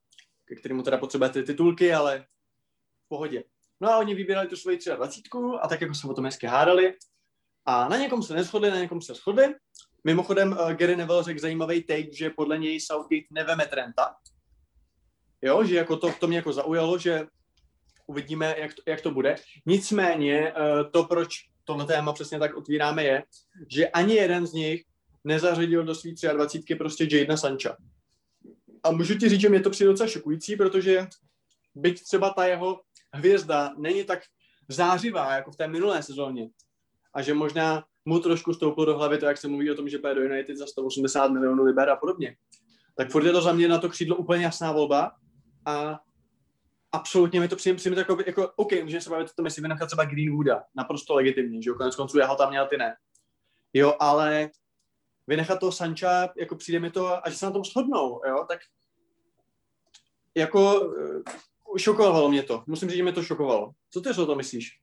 ke 0.46 0.56
kterému 0.56 0.84
teda 0.84 0.98
potřebujete 0.98 1.44
titulky, 1.44 1.94
ale 1.94 2.26
v 3.06 3.10
pohodě. 3.10 3.44
No 3.82 3.90
a 3.90 3.98
oni 3.98 4.16
vybírali 4.16 4.48
tu 4.48 4.56
svoji 4.56 4.80
23 4.96 5.30
a 5.62 5.68
tak 5.68 5.82
jako 5.82 5.94
se 5.94 6.08
o 6.08 6.14
tom 6.14 6.26
hezky 6.26 6.48
hádali. 6.48 6.94
A 7.66 7.90
na 7.90 7.98
někom 7.98 8.24
se 8.24 8.34
neschodli, 8.34 8.70
na 8.70 8.80
někom 8.80 9.02
se 9.02 9.14
shodli. 9.14 9.56
Mimochodem 10.04 10.52
uh, 10.52 10.74
Gary 10.74 10.96
Neville 10.96 11.24
řekl 11.24 11.40
zajímavý 11.40 11.84
take, 11.84 12.14
že 12.14 12.30
podle 12.30 12.58
něj 12.58 12.80
Southgate 12.80 13.28
neveme 13.32 13.66
Trenta. 13.66 14.16
Jo, 15.42 15.64
že 15.64 15.76
jako 15.76 15.98
to, 15.98 16.14
to 16.20 16.28
mě 16.28 16.38
jako 16.38 16.54
zaujalo, 16.54 16.98
že 16.98 17.28
uvidíme, 18.08 18.56
jak 18.58 18.74
to, 18.74 18.82
jak 18.86 19.02
to 19.02 19.12
bude. 19.12 19.36
Nicméně 19.66 20.54
uh, 20.54 20.92
to, 20.92 21.04
proč 21.04 21.30
tohle 21.64 21.86
téma 21.86 22.14
přesně 22.14 22.40
tak 22.40 22.56
otvíráme, 22.56 23.04
je, 23.04 23.24
že 23.68 23.88
ani 23.88 24.16
jeden 24.16 24.48
z 24.48 24.54
nich 24.54 24.84
nezařadil 25.24 25.84
do 25.84 25.96
svých 25.96 26.16
23 26.34 26.76
prostě 26.76 27.08
Jadena 27.12 27.38
Sancha. 27.38 27.78
A 28.84 28.92
můžu 28.92 29.18
ti 29.18 29.30
říct, 29.30 29.42
že 29.42 29.50
mě 29.50 29.60
to 29.60 29.70
přijde 29.70 29.92
docela 29.92 30.10
šokující, 30.10 30.56
protože 30.56 31.08
byť 31.76 32.04
třeba 32.04 32.30
ta 32.30 32.46
jeho 32.46 32.82
hvězda 33.14 33.74
není 33.78 34.04
tak 34.04 34.20
zářivá, 34.68 35.34
jako 35.34 35.52
v 35.52 35.56
té 35.56 35.68
minulé 35.68 36.04
sezóně. 36.04 36.50
A 37.14 37.22
že 37.22 37.34
možná 37.34 37.84
mu 38.06 38.20
trošku 38.20 38.54
stouplo 38.54 38.86
do 38.86 38.98
hlavy 38.98 39.18
to, 39.18 39.26
jak 39.26 39.38
se 39.38 39.48
mluví 39.48 39.72
o 39.72 39.76
tom, 39.76 39.90
že 39.90 39.98
půjde 39.98 40.16
do 40.16 40.22
United 40.22 40.58
za 40.58 40.68
180 40.68 41.28
milionů 41.28 41.64
liber 41.64 41.90
a 41.90 41.96
podobně. 41.96 42.38
Tak 42.96 43.12
furt 43.12 43.26
je 43.26 43.32
to 43.32 43.42
za 43.42 43.54
mě 43.54 43.68
na 43.68 43.78
to 43.78 43.90
křídlo 43.90 44.16
úplně 44.16 44.44
jasná 44.44 44.72
volba 44.72 45.12
a 45.66 46.00
absolutně 46.92 47.40
mi 47.40 47.48
to 47.48 47.56
přijím, 47.56 47.76
přijím 47.76 47.98
jako, 47.98 48.18
jako 48.26 48.52
OK, 48.56 48.72
můžeme 48.84 49.02
se 49.02 49.10
bavit 49.10 49.30
o 49.30 49.34
tom, 49.36 49.46
jestli 49.46 49.62
vynechat 49.62 49.88
třeba 49.88 50.06
Greenwooda, 50.06 50.64
naprosto 50.76 51.16
legitimně, 51.16 51.62
že 51.62 51.70
jo, 51.70 51.76
konec 51.76 51.96
konců 51.96 52.18
já 52.20 52.28
ho 52.28 52.36
tam 52.36 52.50
měl, 52.50 52.68
ty 52.68 52.78
ne. 52.78 52.96
Jo, 53.74 53.96
ale 54.00 54.50
vynechat 55.28 55.60
toho 55.60 55.72
Sancha, 55.72 56.30
jako 56.38 56.56
přijde 56.56 56.80
mi 56.80 56.92
to, 56.92 57.28
a 57.28 57.30
že 57.30 57.36
se 57.36 57.46
na 57.46 57.52
tom 57.52 57.64
shodnou, 57.64 58.22
jo, 58.28 58.46
tak 58.50 58.60
jako 60.36 60.94
šokovalo 61.78 62.30
mě 62.30 62.44
to. 62.44 62.64
Musím 62.68 62.90
říct, 62.90 62.98
že 62.98 63.04
mě 63.04 63.14
to 63.14 63.24
šokovalo. 63.24 63.72
Co 63.90 64.02
ty 64.02 64.10
o 64.10 64.26
to 64.26 64.36
myslíš? 64.36 64.80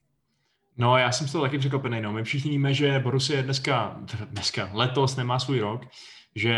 No, 0.77 0.99
já 0.99 1.13
jsem 1.13 1.29
toho 1.29 1.45
taky 1.45 1.59
překvapený. 1.59 2.01
No. 2.01 2.13
My 2.13 2.25
všichni 2.25 2.51
víme, 2.51 2.75
že 2.75 2.99
Borussia 2.99 3.43
dneska, 3.43 4.01
dneska, 4.25 4.71
letos 4.73 5.17
nemá 5.17 5.39
svůj 5.39 5.61
rok, 5.61 5.83
že 6.35 6.57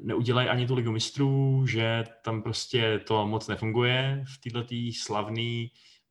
neudělají 0.00 0.48
ani 0.48 0.66
tu 0.66 0.74
ligu 0.74 0.92
mistrů, 0.92 1.66
že 1.66 2.04
tam 2.24 2.42
prostě 2.42 3.00
to 3.06 3.26
moc 3.26 3.48
nefunguje 3.48 4.24
v 4.34 4.50
této 4.50 4.74
slavné 4.98 5.66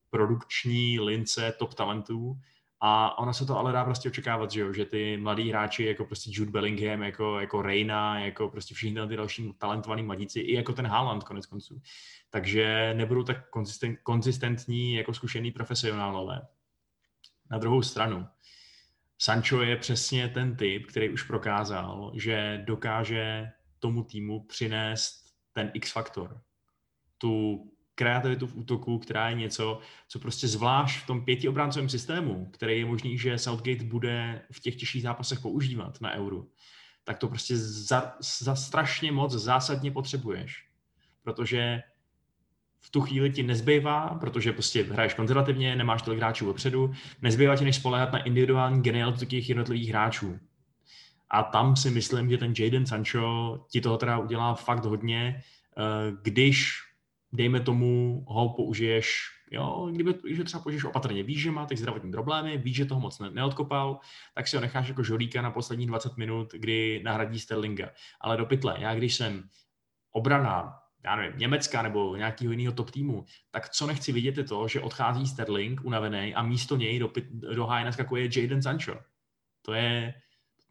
produkční 0.09 0.99
lince 0.99 1.53
top 1.59 1.73
talentů. 1.73 2.35
A 2.83 3.17
ona 3.17 3.33
se 3.33 3.45
to 3.45 3.57
ale 3.57 3.71
dá 3.71 3.83
prostě 3.83 4.09
očekávat, 4.09 4.51
že, 4.51 4.61
jo? 4.61 4.73
že 4.73 4.85
ty 4.85 5.17
mladí 5.17 5.49
hráči, 5.49 5.83
jako 5.83 6.05
prostě 6.05 6.29
Jude 6.33 6.51
Bellingham, 6.51 7.01
jako, 7.01 7.39
jako 7.39 7.61
Reina, 7.61 8.19
jako 8.19 8.49
prostě 8.49 8.75
všichni 8.75 9.07
ty 9.07 9.15
další 9.15 9.53
talentovaní 9.57 10.03
mladíci, 10.03 10.39
i 10.39 10.53
jako 10.53 10.73
ten 10.73 10.87
Haaland 10.87 11.23
konec 11.23 11.45
konců. 11.45 11.81
Takže 12.29 12.93
nebudou 12.93 13.23
tak 13.23 13.49
konzistent, 13.49 13.99
konzistentní 14.03 14.93
jako 14.93 15.13
zkušený 15.13 15.51
profesionálové. 15.51 16.41
Na 17.51 17.57
druhou 17.57 17.81
stranu, 17.81 18.27
Sancho 19.17 19.61
je 19.61 19.77
přesně 19.77 20.27
ten 20.27 20.55
typ, 20.55 20.87
který 20.87 21.09
už 21.09 21.23
prokázal, 21.23 22.11
že 22.15 22.63
dokáže 22.67 23.51
tomu 23.79 24.03
týmu 24.03 24.43
přinést 24.43 25.25
ten 25.53 25.71
X-faktor. 25.73 26.41
Tu 27.17 27.63
kreativitu 28.01 28.47
v 28.47 28.55
útoku, 28.55 28.99
která 28.99 29.29
je 29.29 29.35
něco, 29.35 29.79
co 30.07 30.19
prostě 30.19 30.47
zvlášť 30.47 31.03
v 31.03 31.07
tom 31.07 31.25
pětiobráncovém 31.25 31.89
systému, 31.89 32.49
který 32.53 32.79
je 32.79 32.85
možný, 32.85 33.17
že 33.17 33.37
Southgate 33.37 33.83
bude 33.83 34.41
v 34.51 34.59
těch 34.59 34.75
těžších 34.75 35.01
zápasech 35.01 35.39
používat 35.39 36.01
na 36.01 36.13
euro, 36.13 36.45
tak 37.03 37.17
to 37.17 37.27
prostě 37.27 37.57
za, 37.57 38.13
za 38.41 38.55
strašně 38.55 39.11
moc 39.11 39.31
zásadně 39.31 39.91
potřebuješ. 39.91 40.65
Protože 41.23 41.81
v 42.81 42.89
tu 42.89 43.01
chvíli 43.01 43.29
ti 43.29 43.43
nezbývá, 43.43 44.17
protože 44.19 44.53
prostě 44.53 44.83
hraješ 44.83 45.13
konzervativně, 45.13 45.75
nemáš 45.75 46.01
tolik 46.01 46.19
hráčů 46.19 46.45
vepředu, 46.45 46.93
nezbývá 47.21 47.55
ti 47.55 47.65
než 47.65 47.75
spolehat 47.75 48.13
na 48.13 48.23
individuální 48.23 48.81
genialitu 48.81 49.25
těch 49.25 49.49
jednotlivých 49.49 49.89
hráčů. 49.89 50.39
A 51.29 51.43
tam 51.43 51.75
si 51.75 51.89
myslím, 51.89 52.29
že 52.29 52.37
ten 52.37 52.53
Jaden 52.59 52.85
Sancho 52.85 53.65
ti 53.71 53.81
toho 53.81 53.97
teda 53.97 54.17
udělá 54.17 54.53
fakt 54.53 54.85
hodně, 54.85 55.43
eh, 55.77 55.81
když, 56.21 56.90
dejme 57.33 57.59
tomu, 57.59 58.23
ho 58.27 58.49
použiješ, 58.49 59.27
jo, 59.51 59.89
kdyby 59.91 60.13
že 60.27 60.43
třeba 60.43 60.63
použiješ 60.63 60.83
opatrně, 60.83 61.23
víš, 61.23 61.41
že 61.41 61.51
má 61.51 61.65
teď 61.65 61.77
zdravotní 61.77 62.11
problémy, 62.11 62.57
víš, 62.57 62.75
že 62.75 62.85
toho 62.85 63.01
moc 63.01 63.19
ne- 63.19 63.31
neodkopal, 63.31 63.99
tak 64.35 64.47
si 64.47 64.55
ho 64.55 64.61
necháš 64.61 64.87
jako 64.87 65.03
žolíka 65.03 65.41
na 65.41 65.51
poslední 65.51 65.87
20 65.87 66.17
minut, 66.17 66.53
kdy 66.53 67.01
nahradí 67.03 67.39
Sterlinga. 67.39 67.89
Ale 68.21 68.37
do 68.37 68.45
pytle, 68.45 68.75
já 68.79 68.95
když 68.95 69.15
jsem 69.15 69.49
obrana 70.11 70.81
já 71.03 71.15
nevím, 71.15 71.39
Německa 71.39 71.81
nebo 71.81 72.15
nějakého 72.15 72.51
jiného 72.51 72.73
top 72.73 72.91
týmu, 72.91 73.25
tak 73.51 73.69
co 73.69 73.87
nechci 73.87 74.11
vidět 74.11 74.37
je 74.37 74.43
to, 74.43 74.67
že 74.67 74.81
odchází 74.81 75.27
Sterling 75.27 75.85
unavený 75.85 76.35
a 76.35 76.43
místo 76.43 76.75
něj 76.75 76.99
do, 76.99 77.11
do 77.55 77.65
háje 77.65 77.85
naskakuje 77.85 78.29
Jaden 78.35 78.61
Sancho. 78.61 78.99
To 79.61 79.73
je, 79.73 80.13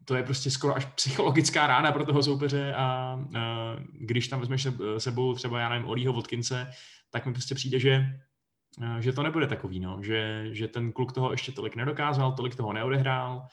to 0.05 0.15
je 0.15 0.23
prostě 0.23 0.51
skoro 0.51 0.75
až 0.75 0.85
psychologická 0.85 1.67
rána 1.67 1.91
pro 1.91 2.05
toho 2.05 2.23
soupeře 2.23 2.73
a, 2.73 2.83
a 2.83 3.75
když 3.93 4.27
tam 4.27 4.39
vezmeš 4.39 4.67
sebou 4.97 5.33
třeba, 5.33 5.59
já 5.59 5.69
nevím, 5.69 5.87
Olího 5.87 6.13
Vodkince, 6.13 6.71
tak 7.09 7.25
mi 7.25 7.33
prostě 7.33 7.55
přijde, 7.55 7.79
že 7.79 8.19
že 8.99 9.13
to 9.13 9.23
nebude 9.23 9.47
takový, 9.47 9.79
no. 9.79 10.03
že, 10.03 10.49
že 10.51 10.67
ten 10.67 10.91
kluk 10.91 11.13
toho 11.13 11.31
ještě 11.31 11.51
tolik 11.51 11.75
nedokázal, 11.75 12.31
tolik 12.31 12.55
toho 12.55 12.73
neodehrál, 12.73 13.47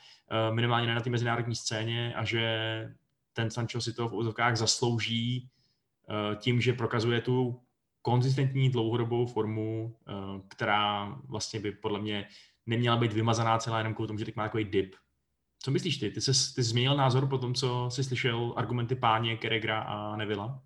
minimálně 0.52 0.86
ne 0.86 0.94
na 0.94 1.00
té 1.00 1.10
mezinárodní 1.10 1.54
scéně 1.54 2.14
a 2.14 2.24
že 2.24 2.94
ten 3.32 3.50
Sancho 3.50 3.80
si 3.80 3.92
to 3.92 4.08
v 4.08 4.14
úzovkách 4.14 4.56
zaslouží 4.56 5.50
Eh, 6.10 6.36
tím, 6.36 6.60
že 6.60 6.72
prokazuje 6.72 7.20
tu 7.20 7.60
konzistentní 8.02 8.70
dlouhodobou 8.70 9.26
formu, 9.26 9.96
která 10.48 11.16
vlastně 11.24 11.60
by 11.60 11.72
podle 11.72 12.00
mě 12.00 12.28
neměla 12.66 12.96
být 12.96 13.12
vymazaná 13.12 13.58
celá 13.58 13.78
jenom 13.78 13.94
kvůli 13.94 14.06
tomu, 14.06 14.18
že 14.18 14.24
teď 14.24 14.36
má 14.36 14.42
takový 14.42 14.64
dip. 14.64 14.96
Co 15.62 15.70
myslíš 15.70 15.96
ty? 15.96 16.10
Ty 16.10 16.20
jsi, 16.20 16.54
ty 16.54 16.62
změnil 16.62 16.96
názor 16.96 17.28
po 17.28 17.38
tom, 17.38 17.54
co 17.54 17.88
jsi 17.90 18.04
slyšel 18.04 18.54
argumenty 18.56 18.94
páně 18.94 19.36
Keregra 19.36 19.80
a 19.80 20.16
Nevila? 20.16 20.62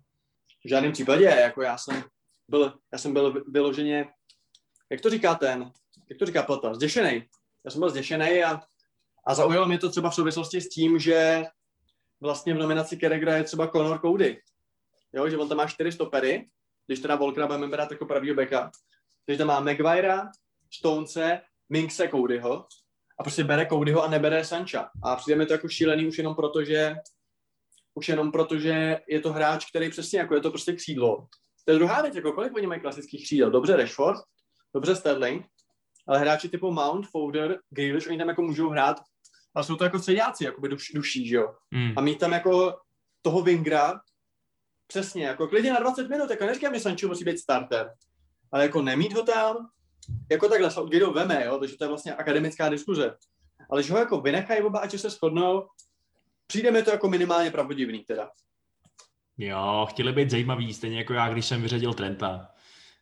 V 0.65 0.69
žádném 0.69 0.91
případě, 0.91 1.23
jako 1.23 1.61
já 1.61 1.77
jsem 1.77 2.03
byl, 2.47 2.73
já 2.91 2.97
jsem 2.97 3.13
byl 3.13 3.43
vyloženě, 3.47 4.05
jak 4.91 5.01
to 5.01 5.09
říká 5.09 5.35
ten, 5.35 5.71
jak 6.09 6.19
to 6.19 6.25
říká 6.25 6.43
Plata, 6.43 6.73
zděšený. 6.73 7.23
Já 7.65 7.71
jsem 7.71 7.79
byl 7.79 7.89
zděšený 7.89 8.43
a, 8.43 8.61
a 9.27 9.35
zaujalo 9.35 9.67
mě 9.67 9.77
to 9.77 9.89
třeba 9.89 10.09
v 10.09 10.15
souvislosti 10.15 10.61
s 10.61 10.69
tím, 10.69 10.99
že 10.99 11.43
vlastně 12.21 12.53
v 12.53 12.57
nominaci 12.57 12.97
Keregra 12.97 13.37
je 13.37 13.43
třeba 13.43 13.67
Conor 13.67 13.99
Cody, 14.01 14.41
jo, 15.13 15.29
že 15.29 15.37
on 15.37 15.49
tam 15.49 15.57
má 15.57 15.67
čtyři 15.67 15.91
stopery, 15.91 16.49
když 16.87 16.99
teda 16.99 17.15
Volkera 17.15 17.47
budeme 17.47 17.67
brát 17.67 17.91
jako 17.91 18.05
pravýho 18.05 18.35
beka, 18.35 18.71
takže 19.25 19.37
tam 19.37 19.47
má 19.47 19.59
Maguirea, 19.59 20.27
Stonece, 20.71 21.41
Minkse, 21.69 22.07
Codyho 22.07 22.65
a 23.19 23.23
prostě 23.23 23.43
bere 23.43 23.65
Codyho 23.65 24.03
a 24.03 24.09
nebere 24.09 24.45
Sancha. 24.45 24.89
A 25.03 25.15
přijde 25.15 25.35
mi 25.35 25.45
to 25.45 25.53
jako 25.53 25.69
šílený 25.69 26.07
už 26.07 26.17
jenom 26.17 26.35
proto, 26.35 26.63
že 26.63 26.95
už 27.93 28.09
jenom 28.09 28.31
proto, 28.31 28.59
že 28.59 28.99
je 29.07 29.21
to 29.21 29.33
hráč, 29.33 29.65
který 29.69 29.89
přesně 29.89 30.19
jako 30.19 30.35
je 30.35 30.41
to 30.41 30.49
prostě 30.49 30.73
křídlo. 30.73 31.27
To 31.65 31.71
je 31.71 31.77
druhá 31.77 32.01
věc, 32.01 32.15
jako 32.15 32.31
kolik 32.31 32.55
oni 32.55 32.67
mají 32.67 32.81
klasických 32.81 33.23
křídel. 33.23 33.51
Dobře 33.51 33.77
Rashford, 33.77 34.19
dobře 34.73 34.95
Sterling, 34.95 35.45
ale 36.07 36.19
hráči 36.19 36.49
typu 36.49 36.71
Mount, 36.71 37.07
Fowler, 37.07 37.59
Grealish, 37.69 38.07
oni 38.07 38.17
tam 38.17 38.29
jako 38.29 38.41
můžou 38.41 38.69
hrát, 38.69 39.01
ale 39.55 39.65
jsou 39.65 39.75
to 39.75 39.83
jako 39.83 39.99
středáci, 39.99 40.43
jakoby 40.43 40.69
duš, 40.69 40.91
duší, 40.95 41.27
že 41.27 41.35
jo. 41.35 41.55
Mm. 41.71 41.93
A 41.97 42.01
mít 42.01 42.19
tam 42.19 42.31
jako 42.31 42.77
toho 43.21 43.41
Wingra, 43.41 43.99
Přesně, 44.87 45.25
jako 45.25 45.47
klidně 45.47 45.73
na 45.73 45.79
20 45.79 46.09
minut, 46.09 46.29
jako 46.29 46.45
neříkám, 46.45 46.73
že 46.73 46.79
Sancho 46.79 47.07
musí 47.07 47.23
být 47.23 47.39
starter, 47.39 47.91
ale 48.51 48.63
jako 48.63 48.81
nemít 48.81 49.13
ho 49.13 49.23
tam, 49.23 49.69
jako 50.31 50.49
takhle 50.49 50.71
Southgate 50.71 51.05
veme, 51.05 51.45
jo, 51.45 51.57
takže 51.57 51.77
to 51.77 51.83
je 51.83 51.87
vlastně 51.87 52.15
akademická 52.15 52.69
diskuze. 52.69 53.15
Ale 53.69 53.83
že 53.83 53.93
ho 53.93 53.99
jako 53.99 54.21
vynechají 54.21 54.61
oba, 54.61 54.79
ať 54.79 54.97
se 54.97 55.09
shodnou, 55.09 55.67
přijde 56.47 56.71
mi 56.71 56.83
to 56.83 56.91
jako 56.91 57.09
minimálně 57.09 57.51
pravdivný 57.51 57.99
teda. 57.99 58.29
Jo, 59.37 59.87
chtěli 59.89 60.13
být 60.13 60.29
zajímavý, 60.29 60.73
stejně 60.73 60.97
jako 60.97 61.13
já, 61.13 61.29
když 61.29 61.45
jsem 61.45 61.61
vyřadil 61.61 61.93
Trenta. 61.93 62.49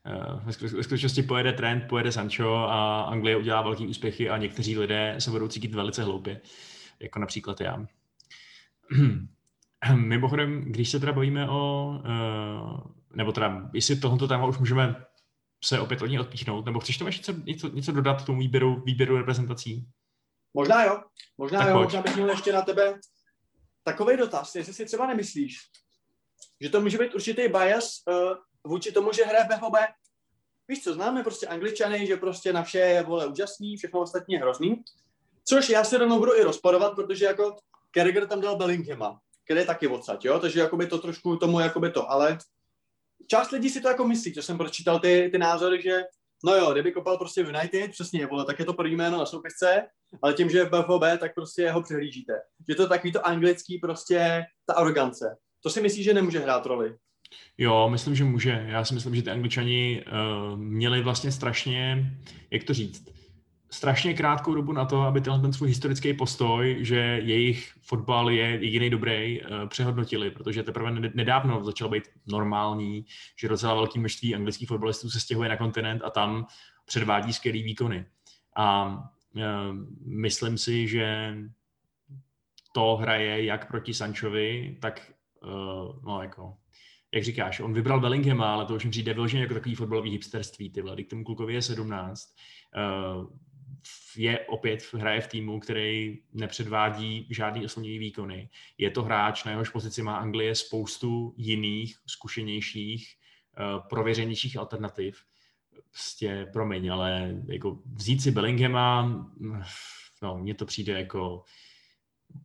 Eh, 0.06 0.39
ve 0.43 0.54
skutečnosti 0.84 1.24
pojede 1.24 1.54
Trent, 1.54 1.88
pojede 1.89 2.12
Sancho 2.12 2.56
a 2.56 3.02
Anglie 3.02 3.38
udělá 3.38 3.62
velký 3.62 3.88
úspěchy 3.88 4.30
a 4.30 4.38
někteří 4.38 4.78
lidé 4.78 5.16
se 5.20 5.32
budou 5.32 5.47
cítit 5.47 5.76
velice 5.76 6.04
hloupě, 6.04 6.41
jako 6.99 7.20
například 7.20 7.62
já. 7.62 7.86
Mimochodem, 9.95 10.62
když 10.62 10.89
se 10.89 10.99
teda 10.99 11.14
bavíme 11.14 11.49
o, 11.49 11.93
uh, 11.99 12.80
nebo 13.14 13.32
teda, 13.32 13.70
jestli 13.74 13.95
tohoto 13.95 14.28
téma 14.28 14.45
už 14.45 14.58
můžeme 14.58 14.95
se 15.64 15.80
opět 15.80 16.01
od 16.01 16.05
něj 16.05 16.20
odpíchnout, 16.20 16.66
nebo 16.66 16.80
chceš 16.80 16.97
tam 16.97 17.07
ještě 17.07 17.34
něco, 17.43 17.68
něco 17.68 17.91
dodat 17.91 18.22
k 18.22 18.26
tomu 18.26 18.39
výběru, 18.39 18.82
výběru 18.86 19.18
reprezentací? 19.18 19.88
Možná 20.53 20.84
jo, 20.84 21.01
možná 21.38 21.59
tak 21.59 21.68
jo, 21.68 21.74
pojď. 21.74 21.84
možná 21.84 22.01
bych 22.01 22.16
měl 22.16 22.30
ještě 22.30 22.53
na 22.53 22.62
tebe 22.62 22.99
takový 23.84 24.18
dotaz, 24.18 24.55
jestli 24.55 24.74
si 24.74 24.86
třeba 24.86 25.07
nemyslíš, 25.07 25.59
že 26.62 26.70
to 26.70 26.82
může 26.82 26.97
být 26.97 27.16
určitý 27.16 27.47
bias 27.47 27.89
uh, 28.07 28.34
vůči 28.64 28.91
tomu, 28.91 29.14
že 29.14 29.26
hraje 29.26 29.45
BHB. 29.45 29.76
Víš 30.68 30.84
co, 30.84 30.93
známe 30.93 31.24
prostě 31.24 31.47
angličany, 31.47 32.07
že 32.07 32.18
prostě 32.18 32.53
na 32.53 32.64
vše 32.64 32.80
je 32.80 33.03
vole 33.03 33.28
úžasný, 33.28 33.78
všechno 33.78 33.99
ostatní 33.99 34.34
je 34.34 34.39
hrozný. 34.39 34.84
Což 35.47 35.70
já 35.70 35.84
si 35.84 35.97
rovnou 35.97 36.20
budu 36.20 36.36
i 36.36 36.43
rozporovat, 36.43 36.95
protože 36.95 37.26
jako 37.26 37.55
Carragher 37.95 38.28
tam 38.28 38.41
dal 38.41 38.55
Bellinghama 38.55 39.20
který 39.51 39.59
je 39.59 39.66
taky 39.66 39.88
odsaď, 39.88 40.26
jo, 40.26 40.39
takže 40.39 40.59
jakoby 40.59 40.88
to 40.88 40.97
trošku 40.97 41.38
tomu 41.38 41.59
jakoby 41.59 41.91
to, 41.91 42.12
ale 42.12 42.38
část 43.28 43.52
lidí 43.52 43.70
si 43.70 43.82
to 43.82 43.88
jako 43.88 44.08
myslí, 44.08 44.34
že 44.34 44.42
jsem 44.42 44.58
pročítal 44.58 45.00
ty, 45.00 45.30
ty 45.32 45.38
názory, 45.38 45.82
že 45.82 46.02
no 46.46 46.56
jo, 46.56 46.72
kdyby 46.72 46.92
kopal 46.92 47.18
prostě 47.18 47.44
v 47.44 47.48
United, 47.48 47.92
přesně, 47.92 48.26
vole, 48.26 48.46
tak 48.46 48.60
je 48.60 48.66
to 48.66 48.74
první 48.74 48.96
jméno 48.96 49.18
na 49.18 49.26
soupisce, 49.26 49.84
ale 50.22 50.34
tím, 50.34 50.50
že 50.50 50.58
je 50.58 50.66
v 50.66 50.70
BFOB, 50.70 51.04
tak 51.20 51.36
prostě 51.36 51.72
ho 51.72 51.84
přehlížíte. 51.84 52.34
Že 52.70 52.76
to 52.76 52.82
je 52.82 52.88
takový 52.88 53.14
to 53.14 53.28
anglický 53.28 53.78
prostě, 53.78 54.44
ta 54.66 54.74
arogance. 54.74 55.38
To 55.64 55.70
si 55.70 55.82
myslíš, 55.82 56.06
že 56.06 56.14
nemůže 56.14 56.40
hrát 56.40 56.66
roli? 56.66 56.96
Jo, 57.58 57.90
myslím, 57.90 58.16
že 58.16 58.24
může. 58.24 58.66
Já 58.68 58.86
si 58.86 58.94
myslím, 58.94 59.16
že 59.16 59.22
ty 59.22 59.30
angličani 59.30 60.06
uh, 60.06 60.60
měli 60.60 61.02
vlastně 61.02 61.32
strašně, 61.32 62.12
jak 62.52 62.64
to 62.64 62.74
říct, 62.74 63.06
strašně 63.74 64.14
krátkou 64.14 64.54
dobu 64.56 64.72
na 64.72 64.86
to, 64.86 65.02
aby 65.02 65.22
tenhle 65.22 65.42
ten 65.42 65.54
svůj 65.54 65.70
historický 65.70 66.14
postoj, 66.14 66.78
že 66.80 66.96
jejich 67.24 67.74
fotbal 67.82 68.30
je 68.30 68.46
jediný 68.46 68.90
dobrý, 68.90 69.42
eh, 69.42 69.48
přehodnotili, 69.68 70.32
protože 70.32 70.64
teprve 70.64 70.92
nedávno 70.92 71.64
začalo 71.64 71.92
být 71.92 72.04
normální, 72.28 73.06
že 73.40 73.48
docela 73.48 73.74
velké 73.74 74.00
množství 74.00 74.36
anglických 74.36 74.68
fotbalistů 74.68 75.10
se 75.10 75.20
stěhuje 75.20 75.50
na 75.50 75.58
kontinent 75.58 76.02
a 76.04 76.10
tam 76.10 76.48
předvádí 76.86 77.34
skvělý 77.34 77.64
výkony. 77.64 78.06
A 78.56 78.98
uh, 79.36 79.42
myslím 80.06 80.58
si, 80.58 80.88
že 80.88 81.38
to 82.74 82.96
hraje 82.96 83.46
jak 83.46 83.68
proti 83.68 83.94
Sančovi, 83.94 84.78
tak 84.82 85.12
uh, 85.44 86.04
no 86.04 86.22
jako 86.22 86.58
jak 87.14 87.24
říkáš, 87.24 87.60
on 87.60 87.74
vybral 87.74 88.00
Bellinghama, 88.00 88.54
ale 88.54 88.66
to 88.66 88.76
už 88.76 88.86
mi 88.86 88.92
přijde 88.92 89.14
vyloženě 89.14 89.42
jako 89.44 89.54
takový 89.54 89.76
fotbalový 89.76 90.12
hipsterství, 90.12 90.70
ty 90.70 90.82
vole, 90.82 91.04
k 91.04 91.10
tomu 91.10 91.24
klukovi 91.24 91.54
je 91.54 91.62
17. 91.62 92.36
Uh, 92.76 92.82
eh, 92.82 93.51
je 94.16 94.40
opět 94.40 94.94
hraje 94.94 95.22
v 95.22 95.28
týmu, 95.28 95.60
který 95.60 96.20
nepředvádí 96.34 97.28
žádný 97.30 97.66
oslnivý 97.66 97.98
výkony. 97.98 98.50
Je 98.78 98.92
to 98.92 99.04
hráč, 99.04 99.44
na 99.44 99.52
jehož 99.52 99.70
pozici 99.70 100.02
má 100.02 100.18
Anglie 100.18 100.56
spoustu 100.56 101.34
jiných, 101.38 101.98
zkušenějších, 102.08 103.16
uh, 103.60 103.88
prověřenějších 103.88 104.58
alternativ. 104.58 105.24
Prostě, 105.92 106.50
promiň, 106.54 106.92
ale 106.92 107.36
jako 107.48 107.80
vzít 107.96 108.22
si 108.22 108.32
Bellinghama, 108.32 109.04
no, 110.22 110.38
mně 110.38 110.56
to 110.56 110.66
přijde 110.66 110.94
jako... 110.94 111.44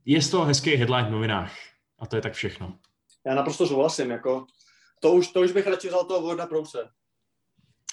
Je 0.04 0.22
z 0.22 0.30
toho 0.30 0.44
hezký 0.44 0.70
headline 0.70 1.08
v 1.08 1.12
novinách 1.12 1.52
a 1.98 2.06
to 2.06 2.16
je 2.16 2.22
tak 2.22 2.32
všechno. 2.32 2.78
Já 3.26 3.34
naprosto 3.34 3.66
souhlasím, 3.66 4.10
jako 4.10 4.46
to 5.00 5.12
už, 5.12 5.28
to 5.28 5.40
už 5.40 5.52
bych 5.52 5.66
radši 5.66 5.88
vzal 5.88 6.04
toho 6.04 6.26
Warda 6.26 6.46
Prouse. 6.46 6.88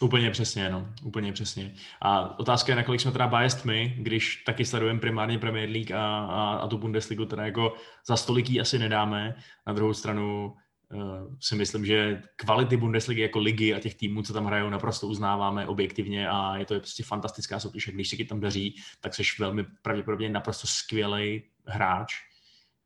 Úplně 0.01 0.31
přesně, 0.31 0.69
no. 0.69 0.87
Úplně 1.03 1.33
přesně. 1.33 1.73
A 2.01 2.39
otázka 2.39 2.71
je, 2.71 2.75
nakolik 2.75 3.01
jsme 3.01 3.11
teda 3.11 3.27
biased 3.27 3.65
my, 3.65 3.95
když 3.97 4.43
taky 4.45 4.65
sledujeme 4.65 4.99
primárně 4.99 5.39
Premier 5.39 5.69
League 5.69 5.91
a, 5.91 6.17
a, 6.17 6.53
a 6.55 6.67
tu 6.67 6.77
Bundesligu, 6.77 7.25
teda 7.25 7.45
jako 7.45 7.73
za 8.07 8.17
stoliký 8.17 8.61
asi 8.61 8.79
nedáme. 8.79 9.35
Na 9.67 9.73
druhou 9.73 9.93
stranu 9.93 10.53
uh, 10.93 11.35
si 11.39 11.55
myslím, 11.55 11.85
že 11.85 12.21
kvality 12.35 12.77
Bundesligy 12.77 13.21
jako 13.21 13.39
ligy 13.39 13.73
a 13.73 13.79
těch 13.79 13.95
týmů, 13.95 14.23
co 14.23 14.33
tam 14.33 14.45
hrajou, 14.45 14.69
naprosto 14.69 15.07
uznáváme 15.07 15.67
objektivně 15.67 16.29
a 16.29 16.57
je 16.57 16.65
to 16.65 16.79
prostě 16.79 17.03
fantastická 17.03 17.59
soutěž. 17.59 17.89
Když 17.93 18.09
se 18.09 18.15
ti 18.15 18.25
tam 18.25 18.39
daří, 18.39 18.75
tak 19.01 19.15
jsi 19.15 19.23
velmi 19.39 19.65
pravděpodobně 19.81 20.29
naprosto 20.29 20.67
skvělý 20.67 21.43
hráč, 21.67 22.13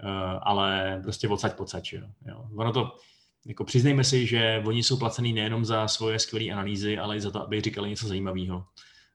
uh, 0.03 0.39
ale 0.41 0.99
prostě 1.03 1.27
odsaď 1.27 1.55
pocať, 1.55 1.93
jo. 1.93 2.07
jo. 2.27 2.45
Ono 2.57 2.73
to, 2.73 2.91
jako 3.47 3.63
přiznejme 3.63 4.03
si, 4.03 4.25
že 4.25 4.63
oni 4.65 4.83
jsou 4.83 4.97
placený 4.97 5.33
nejenom 5.33 5.65
za 5.65 5.87
svoje 5.87 6.19
skvělé 6.19 6.51
analýzy, 6.51 6.97
ale 6.97 7.17
i 7.17 7.21
za 7.21 7.31
to, 7.31 7.41
aby 7.41 7.61
říkali 7.61 7.89
něco 7.89 8.07
zajímavého. 8.07 8.65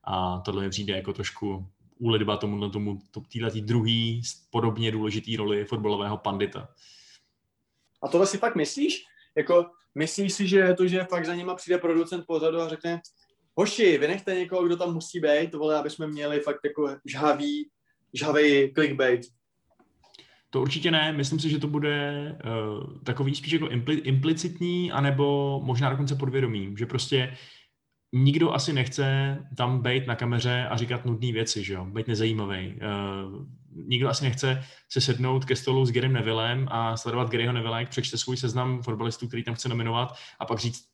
A 0.04 0.40
tohle 0.40 0.62
mi 0.62 0.70
přijde 0.70 0.96
jako 0.96 1.12
trošku 1.12 1.66
úlitba 1.98 2.36
tomu, 2.36 2.70
tomu 2.70 2.98
této 3.12 3.60
druhý 3.60 4.22
podobně 4.50 4.92
důležitý 4.92 5.36
roli 5.36 5.64
fotbalového 5.64 6.16
pandita. 6.16 6.68
A 8.02 8.08
tohle 8.08 8.26
si 8.26 8.38
fakt 8.38 8.54
myslíš? 8.56 9.04
Jako, 9.36 9.66
myslíš 9.94 10.32
si, 10.32 10.48
že 10.48 10.74
to, 10.74 10.86
že 10.86 11.04
fakt 11.04 11.26
za 11.26 11.34
nima 11.34 11.54
přijde 11.54 11.78
producent 11.78 12.26
pozadu 12.26 12.60
a 12.60 12.68
řekne 12.68 13.00
hoši, 13.54 13.98
vynechte 13.98 14.34
někoho, 14.34 14.66
kdo 14.66 14.76
tam 14.76 14.94
musí 14.94 15.20
být, 15.20 15.54
vole, 15.54 15.78
aby 15.78 15.90
jsme 15.90 16.06
měli 16.06 16.40
fakt 16.40 16.60
jako 16.64 16.96
žhavý, 17.06 17.70
žhavý 18.14 18.72
clickbait. 18.74 19.20
To 20.54 20.60
určitě 20.60 20.90
ne, 20.90 21.12
myslím 21.12 21.40
si, 21.40 21.50
že 21.50 21.58
to 21.58 21.66
bude 21.66 22.28
uh, 22.44 23.02
takový 23.04 23.34
spíš 23.34 23.52
jako 23.52 23.68
impli, 23.68 23.94
implicitní, 23.94 24.92
anebo 24.92 25.60
možná 25.64 25.90
dokonce 25.90 26.14
podvědomý, 26.14 26.74
že 26.78 26.86
prostě 26.86 27.36
nikdo 28.14 28.52
asi 28.52 28.72
nechce 28.72 29.38
tam 29.56 29.82
být 29.82 30.06
na 30.06 30.16
kameře 30.16 30.66
a 30.70 30.76
říkat 30.76 31.04
nudné 31.04 31.32
věci, 31.32 31.64
že 31.64 31.74
jo, 31.74 31.84
být 31.84 32.08
nezajímavý. 32.08 32.74
Uh, 32.74 33.46
nikdo 33.86 34.08
asi 34.08 34.24
nechce 34.24 34.64
se 34.88 35.00
sednout 35.00 35.44
ke 35.44 35.56
stolu 35.56 35.86
s 35.86 35.92
Garym 35.92 36.12
Nevillem 36.12 36.68
a 36.70 36.96
sledovat 36.96 37.30
Garyho 37.30 37.52
Neville, 37.52 37.80
jak 37.80 37.88
přečte 37.88 38.18
svůj 38.18 38.36
seznam 38.36 38.82
fotbalistů, 38.82 39.28
který 39.28 39.44
tam 39.44 39.54
chce 39.54 39.68
nominovat 39.68 40.16
a 40.38 40.44
pak 40.44 40.58
říct, 40.58 40.84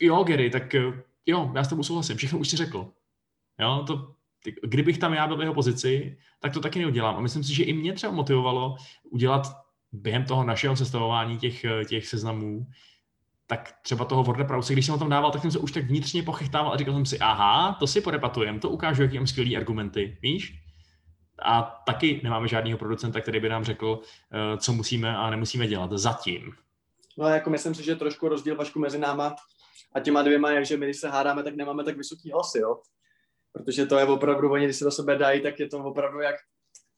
jo, 0.00 0.24
Gary, 0.24 0.50
tak 0.50 0.74
eh, 0.74 1.02
jo, 1.26 1.52
já 1.54 1.64
s 1.64 1.68
tebou 1.68 1.82
souhlasím, 1.82 2.16
všechno 2.16 2.38
už 2.38 2.48
si 2.48 2.56
řekl. 2.56 2.92
Jo, 3.60 3.84
to 3.86 4.14
kdybych 4.62 4.98
tam 4.98 5.14
já 5.14 5.26
byl 5.26 5.36
v 5.36 5.40
jeho 5.40 5.54
pozici, 5.54 6.18
tak 6.40 6.52
to 6.52 6.60
taky 6.60 6.78
neudělám. 6.78 7.16
A 7.16 7.20
myslím 7.20 7.44
si, 7.44 7.54
že 7.54 7.64
i 7.64 7.72
mě 7.72 7.92
třeba 7.92 8.12
motivovalo 8.12 8.76
udělat 9.10 9.42
během 9.92 10.24
toho 10.24 10.44
našeho 10.44 10.76
sestavování 10.76 11.38
těch, 11.38 11.64
těch 11.88 12.06
seznamů, 12.06 12.66
tak 13.46 13.74
třeba 13.82 14.04
toho 14.04 14.22
WordPresse, 14.22 14.72
když 14.72 14.86
jsem 14.86 14.92
ho 14.92 14.98
tam 14.98 15.08
dával, 15.08 15.30
tak 15.30 15.42
jsem 15.42 15.50
se 15.50 15.58
už 15.58 15.72
tak 15.72 15.84
vnitřně 15.84 16.22
pochytával 16.22 16.72
a 16.72 16.76
říkal 16.76 16.94
jsem 16.94 17.06
si, 17.06 17.18
aha, 17.18 17.76
to 17.78 17.86
si 17.86 18.00
podepatujem, 18.00 18.60
to 18.60 18.68
ukážu, 18.68 19.02
jaký 19.02 19.16
mám 19.16 19.26
skvělý 19.26 19.56
argumenty, 19.56 20.18
víš? 20.22 20.54
A 21.42 21.62
taky 21.86 22.20
nemáme 22.24 22.48
žádného 22.48 22.78
producenta, 22.78 23.20
který 23.20 23.40
by 23.40 23.48
nám 23.48 23.64
řekl, 23.64 24.00
eh, 24.32 24.58
co 24.58 24.72
musíme 24.72 25.16
a 25.16 25.30
nemusíme 25.30 25.66
dělat. 25.66 25.92
Zatím. 25.92 26.52
No 27.18 27.28
jako 27.28 27.50
myslím 27.50 27.74
si, 27.74 27.84
že 27.84 27.96
trošku 27.96 28.28
rozdíl 28.28 28.56
vašku 28.56 28.78
mezi 28.78 28.98
náma 28.98 29.34
a 29.94 30.00
těma 30.00 30.22
dvěma 30.22 30.50
je, 30.50 30.64
že 30.64 30.76
my, 30.76 30.86
když 30.86 30.96
se 30.96 31.08
hádáme, 31.08 31.42
tak 31.42 31.54
nemáme 31.54 31.84
tak 31.84 31.96
vysoký 31.96 32.30
hlasy, 32.32 32.58
jo? 32.58 32.76
Protože 33.52 33.86
to 33.86 33.98
je 33.98 34.04
opravdu, 34.04 34.52
oni 34.52 34.64
když 34.64 34.76
se 34.76 34.84
do 34.84 34.90
sebe 34.90 35.16
dají, 35.16 35.40
tak 35.40 35.60
je 35.60 35.68
to 35.68 35.78
opravdu 35.78 36.20
jak 36.20 36.34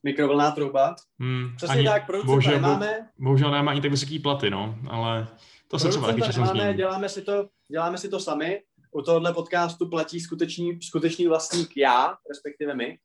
mikrovlná 0.02 0.50
trouba. 0.50 0.96
Hmm, 1.20 1.52
Přesně 1.56 1.74
ani, 1.74 1.84
tak, 1.84 2.06
producenta 2.06 2.26
bohužel, 2.26 2.52
nemáme. 2.52 3.08
Bohužel 3.18 3.50
nemá 3.50 3.70
ani 3.70 3.80
tak 3.80 3.90
vysoký 3.90 4.18
platy, 4.18 4.50
no, 4.50 4.78
ale 4.90 5.28
to 5.68 5.78
se 5.78 5.88
třeba 5.88 6.06
taky 6.06 6.22
časem 6.22 6.42
nemáme, 6.42 6.74
děláme 6.74 7.08
si, 7.08 7.22
to, 7.22 7.48
děláme 7.72 7.98
si 7.98 8.08
to 8.08 8.20
sami. 8.20 8.62
U 8.90 9.02
tohohle 9.02 9.32
podcastu 9.32 9.88
platí 9.88 10.20
skutečný, 10.20 10.78
skutečný 10.82 11.26
vlastník 11.26 11.76
já, 11.76 12.16
respektive 12.28 12.74
my. 12.74 12.98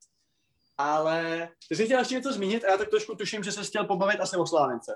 Ale 0.77 1.49
ty 1.69 1.75
jsi 1.75 1.85
chtěl 1.85 1.99
ještě 1.99 2.15
něco 2.15 2.33
zmínit 2.33 2.63
a 2.63 2.71
já 2.71 2.77
tak 2.77 2.89
trošku 2.89 3.15
tuším, 3.15 3.43
že 3.43 3.51
se 3.51 3.63
chtěl 3.63 3.85
pobavit 3.85 4.19
asi 4.19 4.35
o 4.35 4.45
Slávence. 4.47 4.91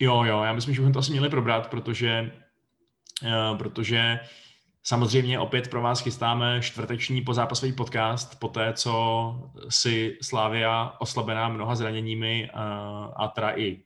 Jo, 0.00 0.24
jo, 0.24 0.42
já 0.42 0.52
myslím, 0.52 0.74
že 0.74 0.80
bychom 0.80 0.92
to 0.92 0.98
asi 0.98 1.10
měli 1.10 1.28
probrat, 1.28 1.70
protože, 1.70 2.32
uh, 3.22 3.58
protože 3.58 4.18
Samozřejmě 4.86 5.40
opět 5.40 5.68
pro 5.68 5.82
vás 5.82 6.00
chystáme 6.00 6.60
čtvrteční 6.62 7.22
pozápasový 7.22 7.72
podcast, 7.72 8.38
po 8.40 8.48
té, 8.48 8.72
co 8.72 9.52
si 9.68 10.18
Slávia 10.22 10.96
oslabená 10.98 11.48
mnoha 11.48 11.74
zraněními 11.74 12.50
a, 12.50 13.08
eh, 13.08 13.12
a 13.16 13.28
teda 13.28 13.58
i 13.58 13.82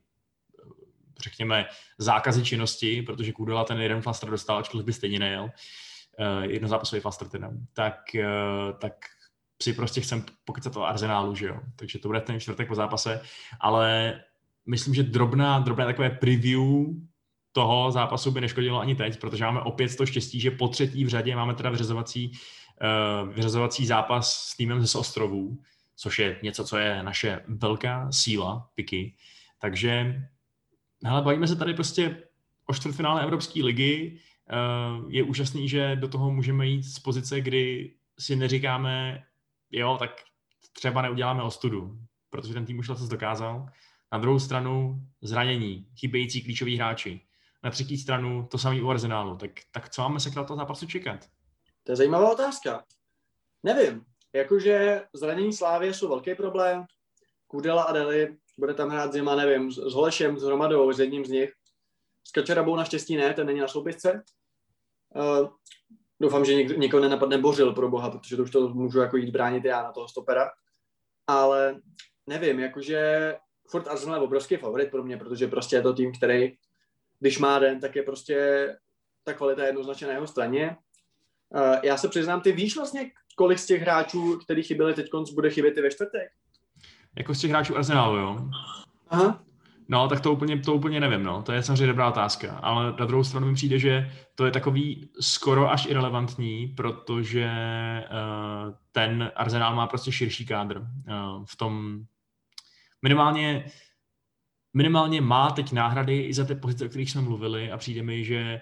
řekněme, 1.22 1.66
zákazy 1.98 2.44
činnosti, 2.44 3.02
protože 3.02 3.32
Kudela 3.32 3.64
ten 3.64 3.80
jeden 3.80 4.02
flaster 4.02 4.30
dostal, 4.30 4.58
ačkoliv 4.58 4.86
by 4.86 4.92
stejně 4.92 5.18
nejel, 5.18 5.42
uh, 5.44 6.42
jednozápasový 6.42 7.02
flaster 7.02 7.28
teda, 7.28 7.50
tak, 7.72 7.94
uh, 8.14 8.78
tak 8.78 8.92
si 9.62 9.72
prostě 9.72 10.00
chcem 10.00 10.24
pokycat 10.44 10.76
o 10.76 10.84
arzenálu, 10.84 11.34
že 11.34 11.46
jo. 11.46 11.60
Takže 11.76 11.98
to 11.98 12.08
bude 12.08 12.20
ten 12.20 12.40
čtvrtek 12.40 12.68
po 12.68 12.74
zápase, 12.74 13.20
ale 13.60 14.14
myslím, 14.66 14.94
že 14.94 15.02
drobná, 15.02 15.58
drobné 15.58 15.84
takové 15.84 16.10
preview 16.10 16.62
toho 17.52 17.90
zápasu 17.90 18.30
by 18.30 18.40
neškodilo 18.40 18.80
ani 18.80 18.94
teď, 18.94 19.20
protože 19.20 19.44
máme 19.44 19.60
opět 19.60 19.96
to 19.96 20.06
štěstí, 20.06 20.40
že 20.40 20.50
po 20.50 20.68
třetí 20.68 21.04
v 21.04 21.08
řadě 21.08 21.36
máme 21.36 21.54
teda 21.54 21.70
vyřazovací, 21.70 22.32
uh, 22.32 23.28
vyřazovací 23.34 23.86
zápas 23.86 24.34
s 24.34 24.56
týmem 24.56 24.86
ze 24.86 24.98
ostrovů, 24.98 25.58
což 25.96 26.18
je 26.18 26.38
něco, 26.42 26.64
co 26.64 26.76
je 26.76 27.02
naše 27.02 27.40
velká 27.48 28.12
síla, 28.12 28.70
piky. 28.74 29.14
Takže 29.60 30.22
hele, 31.04 31.22
bavíme 31.22 31.48
se 31.48 31.56
tady 31.56 31.74
prostě 31.74 32.22
o 32.66 32.74
čtvrtfinále 32.74 33.22
Evropské 33.22 33.64
ligy. 33.64 34.18
Uh, 34.52 35.12
je 35.12 35.22
úžasný, 35.22 35.68
že 35.68 35.96
do 35.96 36.08
toho 36.08 36.30
můžeme 36.30 36.66
jít 36.66 36.82
z 36.82 36.98
pozice, 36.98 37.40
kdy 37.40 37.94
si 38.18 38.36
neříkáme, 38.36 39.24
jo, 39.70 39.96
tak 39.98 40.10
třeba 40.72 41.02
neuděláme 41.02 41.42
ostudu, 41.42 41.98
protože 42.30 42.54
ten 42.54 42.66
tým 42.66 42.78
už 42.78 42.88
letos 42.88 43.08
dokázal. 43.08 43.66
Na 44.12 44.18
druhou 44.18 44.38
stranu 44.38 45.02
zranění, 45.22 45.86
chybějící 45.96 46.42
klíčoví 46.42 46.76
hráči 46.76 47.20
na 47.62 47.70
třetí 47.70 47.98
stranu 47.98 48.48
to 48.50 48.58
samý 48.58 48.82
u 48.82 48.88
Arsenálu. 48.88 49.36
Tak, 49.36 49.50
tak 49.70 49.88
co 49.88 50.02
máme 50.02 50.20
se 50.20 50.30
k 50.30 50.34
toho 50.34 50.56
zápasu 50.56 50.86
čekat? 50.86 51.26
To 51.84 51.92
je 51.92 51.96
zajímavá 51.96 52.32
otázka. 52.32 52.84
Nevím. 53.62 54.04
Jakože 54.32 55.04
zranění 55.12 55.52
Slávě 55.52 55.94
jsou 55.94 56.08
velký 56.08 56.34
problém. 56.34 56.84
Kudela 57.46 57.82
a 57.82 57.92
Deli 57.92 58.36
bude 58.58 58.74
tam 58.74 58.88
hrát 58.88 59.12
zima, 59.12 59.36
nevím, 59.36 59.72
s, 59.72 59.74
s 59.74 59.94
Holešem, 59.94 60.38
s 60.38 60.42
Hromadou, 60.42 60.92
s 60.92 61.00
jedním 61.00 61.24
z 61.24 61.28
nich. 61.28 61.52
S 62.24 62.30
Kačarabou 62.30 62.76
naštěstí 62.76 63.16
ne, 63.16 63.34
ten 63.34 63.46
není 63.46 63.60
na 63.60 63.68
soupisce. 63.68 64.22
Uh, 65.14 65.48
doufám, 66.20 66.44
že 66.44 66.54
nik, 66.54 66.76
nikoho 66.76 67.02
nenapadne 67.02 67.38
Bořil 67.38 67.72
pro 67.72 67.88
boha, 67.88 68.10
protože 68.10 68.36
to 68.36 68.42
už 68.42 68.50
to 68.50 68.68
můžu 68.68 68.98
jako 68.98 69.16
jít 69.16 69.30
bránit 69.30 69.64
já 69.64 69.82
na 69.82 69.92
toho 69.92 70.08
stopera. 70.08 70.50
Ale 71.26 71.80
nevím, 72.26 72.60
jakože 72.60 73.34
furt 73.68 73.88
Arsenal 73.88 74.16
je 74.16 74.24
obrovský 74.24 74.56
favorit 74.56 74.90
pro 74.90 75.04
mě, 75.04 75.16
protože 75.16 75.46
prostě 75.46 75.76
je 75.76 75.82
to 75.82 75.92
tým, 75.92 76.12
který 76.14 76.56
když 77.20 77.38
má 77.38 77.58
den, 77.58 77.80
tak 77.80 77.96
je 77.96 78.02
prostě 78.02 78.68
ta 79.24 79.32
kvalita 79.32 79.64
jednoznačně 79.64 80.06
na 80.06 80.12
jeho 80.12 80.26
straně. 80.26 80.76
Já 81.82 81.96
se 81.96 82.08
přiznám, 82.08 82.40
ty 82.40 82.52
víš 82.52 82.76
vlastně, 82.76 83.10
kolik 83.36 83.58
z 83.58 83.66
těch 83.66 83.82
hráčů, 83.82 84.38
který 84.44 84.62
chyběli 84.62 84.94
teď, 84.94 85.10
bude 85.34 85.50
chybět 85.50 85.76
i 85.76 85.82
ve 85.82 85.90
čtvrtek? 85.90 86.28
Jako 87.16 87.34
z 87.34 87.40
těch 87.40 87.50
hráčů 87.50 87.76
Arsenalu, 87.76 88.16
jo? 88.16 88.48
Aha. 89.08 89.42
No, 89.88 90.08
tak 90.08 90.20
to 90.20 90.32
úplně, 90.32 90.58
to 90.58 90.74
úplně 90.74 91.00
nevím, 91.00 91.22
no. 91.22 91.42
To 91.42 91.52
je 91.52 91.62
samozřejmě 91.62 91.86
dobrá 91.86 92.08
otázka. 92.08 92.58
Ale 92.62 92.84
na 93.00 93.06
druhou 93.06 93.24
stranu 93.24 93.46
mi 93.46 93.54
přijde, 93.54 93.78
že 93.78 94.12
to 94.34 94.46
je 94.46 94.52
takový 94.52 95.10
skoro 95.20 95.70
až 95.70 95.86
irrelevantní, 95.86 96.66
protože 96.76 97.50
uh, 98.10 98.74
ten 98.92 99.32
Arsenal 99.36 99.74
má 99.74 99.86
prostě 99.86 100.12
širší 100.12 100.46
kádr. 100.46 100.78
Uh, 100.78 101.44
v 101.44 101.56
tom 101.56 102.00
minimálně 103.02 103.64
minimálně 104.74 105.20
má 105.20 105.50
teď 105.50 105.72
náhrady 105.72 106.20
i 106.20 106.34
za 106.34 106.44
ty 106.44 106.54
pozice, 106.54 106.84
o 106.84 106.88
kterých 106.88 107.10
jsme 107.10 107.20
mluvili 107.20 107.70
a 107.70 107.76
přijde 107.76 108.02
mi, 108.02 108.24
že 108.24 108.38
eh, 108.38 108.60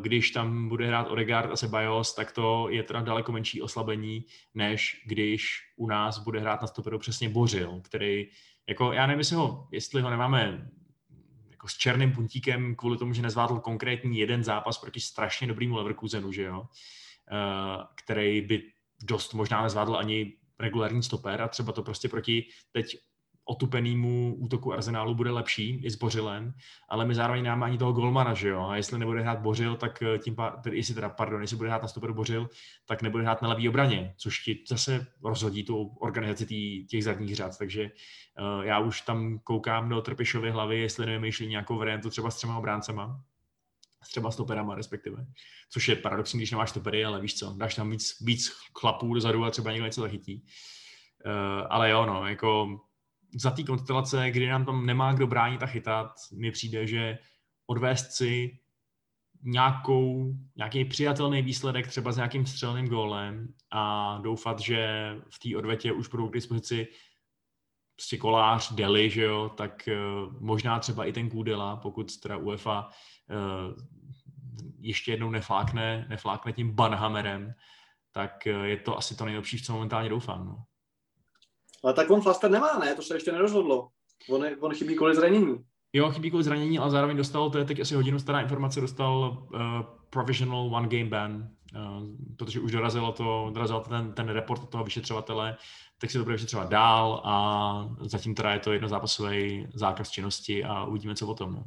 když 0.00 0.30
tam 0.30 0.68
bude 0.68 0.86
hrát 0.86 1.10
Odegaard 1.10 1.50
a 1.50 1.56
Sebajos, 1.56 2.14
tak 2.14 2.32
to 2.32 2.68
je 2.70 2.82
teda 2.82 3.00
daleko 3.00 3.32
menší 3.32 3.62
oslabení, 3.62 4.24
než 4.54 5.02
když 5.06 5.58
u 5.76 5.86
nás 5.86 6.18
bude 6.18 6.40
hrát 6.40 6.60
na 6.60 6.66
stoperu 6.66 6.98
přesně 6.98 7.28
Bořil, 7.28 7.80
který, 7.84 8.28
jako 8.68 8.92
já 8.92 9.06
nevím, 9.06 9.18
jestli 9.18 9.36
ho, 9.36 9.68
jestli 9.72 10.02
ho 10.02 10.10
nemáme 10.10 10.70
jako 11.62 11.68
s 11.68 11.76
černým 11.76 12.12
puntíkem 12.12 12.74
kvůli 12.74 12.98
tomu, 12.98 13.12
že 13.12 13.22
nezvládl 13.22 13.58
konkrétní 13.58 14.18
jeden 14.18 14.44
zápas 14.44 14.78
proti 14.78 15.00
strašně 15.00 15.46
dobrýmu 15.46 15.76
Leverkusenu, 15.76 16.32
že 16.32 16.42
jo, 16.42 16.60
uh, 16.60 16.66
který 18.04 18.40
by 18.40 18.62
dost 19.02 19.34
možná 19.34 19.62
nezvládl 19.62 19.96
ani 19.96 20.36
regulární 20.60 21.02
stoper 21.02 21.42
a 21.42 21.48
třeba 21.48 21.72
to 21.72 21.82
prostě 21.82 22.08
proti 22.08 22.46
teď 22.72 22.96
otupenému 23.44 24.34
útoku 24.38 24.72
Arsenálu 24.72 25.14
bude 25.14 25.30
lepší, 25.30 25.80
i 25.84 25.90
s 25.90 25.96
Bořilem, 25.96 26.54
ale 26.88 27.04
my 27.04 27.14
zároveň 27.14 27.42
nemáme 27.42 27.66
ani 27.66 27.78
toho 27.78 27.92
golmana, 27.92 28.34
že 28.34 28.48
jo, 28.48 28.60
a 28.60 28.76
jestli 28.76 28.98
nebude 28.98 29.20
hrát 29.20 29.40
Bořil, 29.40 29.76
tak 29.76 30.02
eh, 30.02 30.18
tím 30.18 30.34
pádem, 30.34 30.74
jestli 30.74 30.94
teda, 30.94 31.08
pardon, 31.08 31.40
jestli 31.40 31.56
bude 31.56 31.68
hrát 31.68 31.82
na 31.82 31.88
stoperu 31.88 32.14
Bořil, 32.14 32.48
tak 32.86 33.02
nebude 33.02 33.22
hrát 33.22 33.42
na 33.42 33.48
levý 33.48 33.68
obraně, 33.68 34.14
což 34.16 34.38
ti 34.38 34.64
zase 34.68 35.06
rozhodí 35.24 35.64
tu 35.64 35.84
organizaci 36.00 36.46
tý, 36.46 36.86
těch 36.86 37.04
zadních 37.04 37.36
řad, 37.36 37.58
takže 37.58 37.82
uh, 37.82 38.64
já 38.64 38.78
už 38.78 39.00
tam 39.00 39.38
koukám 39.38 39.88
do 39.88 40.02
Trpišovy 40.02 40.50
hlavy, 40.50 40.80
jestli 40.80 41.06
nevymýšlí 41.06 41.46
nějakou 41.46 41.78
variantu 41.78 42.10
třeba 42.10 42.30
s 42.30 42.36
třema 42.36 42.58
obráncema, 42.58 43.20
s 44.02 44.08
třeba 44.08 44.30
stoperama 44.30 44.74
respektive. 44.74 45.26
Což 45.70 45.88
je 45.88 45.96
paradoxní, 45.96 46.38
když 46.38 46.50
nemáš 46.50 46.70
stopery, 46.70 47.04
ale 47.04 47.20
víš 47.20 47.38
co, 47.38 47.54
dáš 47.56 47.74
tam 47.74 47.90
víc, 47.90 48.16
víc 48.20 48.52
chlapů 48.80 49.14
dozadu 49.14 49.44
a 49.44 49.50
třeba 49.50 49.72
někdo 49.72 49.86
něco 49.86 50.00
zachytí. 50.00 50.44
Uh, 51.26 51.66
ale 51.70 51.90
jo, 51.90 52.06
no, 52.06 52.26
jako 52.26 52.80
za 53.34 53.50
té 53.50 53.62
konstelace, 53.62 54.30
kdy 54.30 54.48
nám 54.48 54.64
tam 54.64 54.86
nemá 54.86 55.12
kdo 55.12 55.26
bránit 55.26 55.62
a 55.62 55.66
chytat, 55.66 56.12
mi 56.32 56.50
přijde, 56.50 56.86
že 56.86 57.18
odvést 57.66 58.12
si 58.12 58.58
nějakou, 59.42 60.34
nějaký 60.56 60.84
přijatelný 60.84 61.42
výsledek 61.42 61.86
třeba 61.86 62.12
s 62.12 62.16
nějakým 62.16 62.46
střelným 62.46 62.88
gólem 62.88 63.54
a 63.70 64.18
doufat, 64.22 64.60
že 64.60 65.12
v 65.30 65.38
té 65.38 65.56
odvetě 65.56 65.92
už 65.92 66.08
budou 66.08 66.28
k 66.28 66.34
dispozici 66.34 66.88
prostě 67.96 68.16
kolář, 68.16 68.72
Deli, 68.72 69.10
že 69.10 69.22
jo, 69.22 69.48
tak 69.56 69.88
uh, 69.88 70.32
možná 70.40 70.78
třeba 70.78 71.04
i 71.04 71.12
ten 71.12 71.30
Kůdela, 71.30 71.76
pokud 71.76 72.20
teda 72.20 72.36
UEFA 72.36 72.88
uh, 72.88 73.76
ještě 74.80 75.12
jednou 75.12 75.30
neflákne, 75.30 76.06
neflákne 76.08 76.52
tím 76.52 76.72
banhamerem, 76.72 77.54
tak 78.12 78.32
uh, 78.46 78.62
je 78.62 78.76
to 78.76 78.98
asi 78.98 79.16
to 79.16 79.24
nejlepší, 79.24 79.58
v 79.58 79.62
co 79.62 79.72
momentálně 79.72 80.08
doufám. 80.08 80.46
No. 80.46 80.64
Ale 81.84 81.94
tak 81.94 82.10
on 82.10 82.20
Flaster 82.20 82.50
nemá, 82.50 82.78
ne? 82.78 82.94
To 82.94 83.02
se 83.02 83.16
ještě 83.16 83.32
nerozhodlo. 83.32 83.88
On, 84.30 84.44
je, 84.44 84.56
on 84.56 84.74
chybí 84.74 84.96
kvůli 84.96 85.14
zranění. 85.14 85.58
Jo, 85.92 86.10
chybí 86.10 86.30
kvůli 86.30 86.44
zranění, 86.44 86.78
ale 86.78 86.90
zároveň 86.90 87.16
dostal, 87.16 87.50
to 87.50 87.58
je 87.58 87.64
teď 87.64 87.80
asi 87.80 87.94
hodinu 87.94 88.18
stará 88.18 88.40
informace, 88.40 88.80
dostal 88.80 89.46
uh, 89.54 89.60
provisional 90.10 90.74
one 90.74 90.88
game 90.88 91.04
ban, 91.04 91.48
uh, 91.76 92.06
protože 92.36 92.60
už 92.60 92.72
dorazilo 92.72 93.12
to, 93.12 93.50
dorazil 93.54 93.80
ten, 93.80 94.12
ten 94.12 94.28
report 94.28 94.68
toho 94.68 94.84
vyšetřovatele, 94.84 95.56
tak 96.00 96.10
se 96.10 96.18
to 96.18 96.24
bude 96.24 96.34
vyšetřovat 96.34 96.68
dál 96.68 97.20
a 97.24 97.88
zatím 98.00 98.34
teda 98.34 98.52
je 98.52 98.58
to 98.58 98.72
jednozápasový 98.72 99.66
zákaz 99.74 100.10
činnosti 100.10 100.64
a 100.64 100.84
uvidíme, 100.84 101.14
co 101.14 101.26
potom. 101.26 101.52
No. 101.52 101.64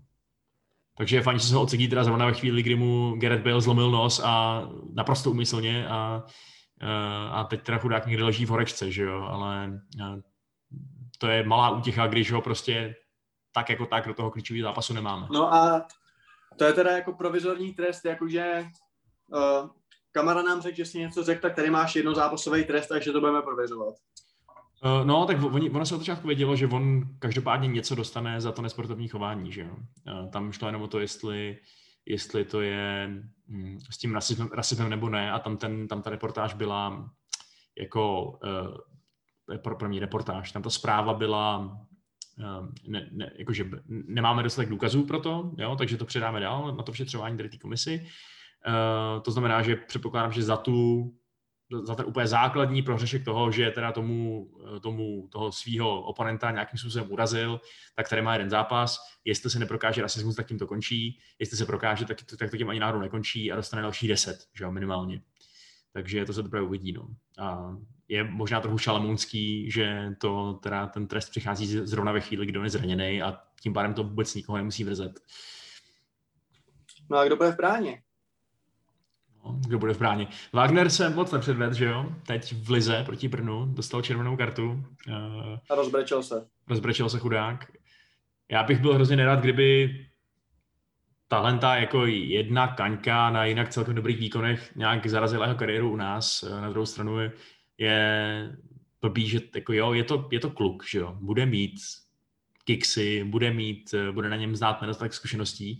Takže 0.98 1.16
je 1.16 1.22
fajn, 1.22 1.40
že 1.40 1.48
se 1.48 1.56
ho 1.56 1.62
odsedí 1.62 1.88
teda 1.88 2.04
zrovna 2.04 2.26
ve 2.26 2.34
chvíli, 2.34 2.64
kdy 2.64 2.76
mu 2.76 3.16
Gareth 3.18 3.44
Bale 3.44 3.62
zlomil 3.62 3.92
nos 3.92 4.22
a 4.24 4.64
naprosto 4.94 5.32
umyslně 5.32 5.88
a 5.88 6.24
a 7.32 7.44
teď 7.44 7.64
teda 7.64 7.78
chudák 7.78 8.08
někde 8.08 8.24
leží 8.24 8.46
v 8.46 8.50
horečce, 8.50 8.92
že 8.92 9.04
jo, 9.04 9.22
ale 9.22 9.82
eh, 10.02 10.22
to 11.18 11.28
je 11.28 11.44
malá 11.44 11.70
útěcha, 11.70 12.08
když 12.08 12.32
ho 12.32 12.42
prostě 12.42 12.96
tak 13.54 13.70
jako 13.70 13.86
tak 13.86 14.08
do 14.08 14.14
toho 14.14 14.32
klíčového 14.32 14.64
zápasu 14.64 14.94
nemáme. 14.94 15.28
No 15.32 15.54
a 15.54 15.88
to 16.58 16.66
je 16.66 16.74
teda 16.74 16.92
jako 16.92 17.14
provizorní 17.14 17.74
trest, 17.74 18.06
jakože 18.06 18.66
uh, 19.28 19.70
kamera 20.12 20.42
nám 20.42 20.62
řekl, 20.62 20.78
že 20.78 20.86
si 20.86 21.00
něco 21.00 21.24
řekl, 21.24 21.42
tak 21.42 21.56
tady 21.56 21.70
máš 21.70 21.96
jednozápasový 21.96 22.64
trest, 22.64 22.88
takže 22.88 23.12
to 23.12 23.20
budeme 23.20 23.42
provizovat. 23.42 23.94
Uh, 24.84 25.06
no, 25.06 25.26
tak 25.26 25.44
on, 25.44 25.76
ono 25.76 25.86
se 25.86 25.96
od 25.96 25.98
začátku 25.98 26.28
vědělo, 26.28 26.56
že 26.56 26.68
on 26.68 27.04
každopádně 27.20 27.68
něco 27.68 27.96
dostane 27.96 28.42
za 28.42 28.52
to 28.52 28.62
nesportovní 28.62 29.08
chování, 29.08 29.52
že 29.52 29.62
jo. 29.62 29.76
Uh, 30.24 30.30
tam 30.30 30.52
šlo 30.52 30.68
jenom 30.68 30.82
o 30.82 30.88
to, 30.88 31.00
jestli 31.00 31.52
uh, 31.52 31.58
jestli 32.06 32.46
to 32.46 32.62
je 32.62 33.10
hm, 33.48 33.80
s 33.90 33.98
tím 33.98 34.14
rasismem, 34.14 34.50
rasismem 34.54 34.90
nebo 34.90 35.10
ne. 35.10 35.32
A 35.32 35.40
tam, 35.40 35.58
ten, 35.58 35.88
tam 35.88 36.02
ta 36.02 36.10
reportáž 36.10 36.54
byla 36.54 37.10
jako 37.80 38.24
uh, 39.50 39.58
pro, 39.58 39.76
pro 39.76 39.90
mě 39.90 40.00
reportáž. 40.00 40.52
Tam 40.52 40.64
ta 40.64 40.70
zpráva 40.70 41.14
byla 41.14 41.58
uh, 41.58 42.68
ne, 42.88 43.10
ne, 43.12 43.32
jakože 43.36 43.70
nemáme 43.88 44.44
dostatek 44.44 44.70
důkazů 44.70 45.04
pro 45.04 45.20
to, 45.20 45.52
jo, 45.58 45.76
takže 45.76 45.98
to 45.98 46.06
předáme 46.06 46.40
dál 46.40 46.76
na 46.76 46.84
to 46.84 46.92
vyšetřování 46.92 47.38
tady 47.38 47.50
té 47.50 47.58
komisi. 47.58 48.08
Uh, 48.68 49.22
to 49.22 49.32
znamená, 49.32 49.62
že 49.62 49.76
předpokládám, 49.76 50.32
že 50.32 50.44
za 50.44 50.58
tu 50.58 51.12
za 51.84 51.96
ten 51.96 52.06
úplně 52.06 52.28
základní 52.28 52.82
prohřešek 52.82 53.26
toho, 53.26 53.52
že 53.52 53.72
teda 53.72 53.92
tomu, 53.92 54.50
tomu 54.82 55.28
toho 55.32 55.52
svého 55.52 56.02
oponenta 56.02 56.52
nějakým 56.52 56.80
způsobem 56.80 57.12
urazil, 57.12 57.62
tak 57.96 58.10
tady 58.10 58.22
má 58.22 58.34
jeden 58.34 58.50
zápas. 58.50 58.98
Jestli 59.26 59.50
se 59.50 59.60
neprokáže 59.60 60.02
rasismus, 60.02 60.36
tak 60.36 60.48
tím 60.48 60.60
to 60.60 60.68
končí. 60.68 61.20
Jestli 61.40 61.58
se 61.58 61.66
prokáže, 61.66 62.06
tak, 62.06 62.18
tak 62.40 62.52
to 62.52 62.58
tím 62.58 62.70
ani 62.70 62.80
náhodou 62.80 63.00
nekončí 63.00 63.52
a 63.52 63.56
dostane 63.56 63.82
další 63.82 64.08
deset, 64.08 64.38
že 64.54 64.64
jo, 64.64 64.72
minimálně. 64.72 65.22
Takže 65.94 66.26
to 66.26 66.34
se 66.34 66.44
teprve 66.44 66.62
uvidí. 66.62 66.94
No. 66.94 67.08
A 67.40 67.76
je 68.08 68.24
možná 68.24 68.62
trochu 68.62 68.78
šalamounský, 68.78 69.72
že 69.72 70.16
to 70.22 70.54
teda 70.54 70.88
ten 70.88 71.08
trest 71.08 71.30
přichází 71.30 71.68
zrovna 71.68 72.12
ve 72.12 72.22
chvíli, 72.22 72.46
kdo 72.46 72.64
je 72.64 72.70
zraněný 72.70 73.22
a 73.22 73.42
tím 73.62 73.74
pádem 73.74 73.94
to 73.94 74.04
vůbec 74.04 74.36
nikoho 74.36 74.58
nemusí 74.58 74.84
vrzet. 74.84 75.20
No 77.10 77.18
a 77.18 77.26
kdo 77.26 77.36
bude 77.36 77.52
v 77.52 77.58
bráně? 77.58 78.02
Kdo 79.68 79.80
bude 79.80 79.94
v 79.94 80.00
bráně. 80.00 80.28
Wagner 80.54 80.90
se 80.90 81.10
moc 81.10 81.32
nepředved, 81.32 81.74
že 81.74 81.86
jo? 81.86 82.06
Teď 82.28 82.54
v 82.54 82.70
Lize 82.70 83.04
proti 83.06 83.28
Brnu 83.28 83.66
dostal 83.66 84.02
červenou 84.02 84.38
kartu. 84.38 84.84
Uh, 85.08 85.14
a 85.70 85.76
rozbrečel 85.76 86.24
se. 86.24 86.48
Rozbrečel 86.68 87.10
se 87.10 87.20
chudák. 87.20 87.72
Já 88.52 88.64
bych 88.64 88.80
byl 88.80 88.94
hrozně 88.94 89.16
nerad, 89.16 89.40
kdyby 89.40 89.90
talenta 91.28 91.76
jako 91.76 92.06
jedna 92.06 92.68
kaňka 92.68 93.30
na 93.30 93.46
jinak 93.46 93.70
celkem 93.70 93.96
dobrých 93.96 94.18
výkonech 94.18 94.76
nějak 94.76 95.08
zarazila 95.08 95.46
jeho 95.46 95.58
kariéru 95.58 95.92
u 95.92 95.96
nás. 95.96 96.44
Eh, 96.44 96.62
na 96.62 96.70
druhou 96.70 96.86
stranu 96.86 97.18
je 97.78 98.58
blbý, 99.02 99.28
že 99.28 99.40
jako 99.56 99.74
jo, 99.74 99.94
je 99.94 100.04
to, 100.04 100.28
je 100.32 100.40
to 100.40 100.50
kluk, 100.50 100.86
že 100.88 101.00
jo? 101.00 101.18
Bude 101.22 101.46
mít 101.46 101.76
kiksy, 102.64 103.24
bude 103.24 103.54
mít, 103.54 103.94
eh, 103.94 104.12
bude 104.12 104.30
na 104.30 104.36
něm 104.36 104.56
znát 104.56 104.82
nedostatek 104.82 105.14
zkušeností 105.14 105.80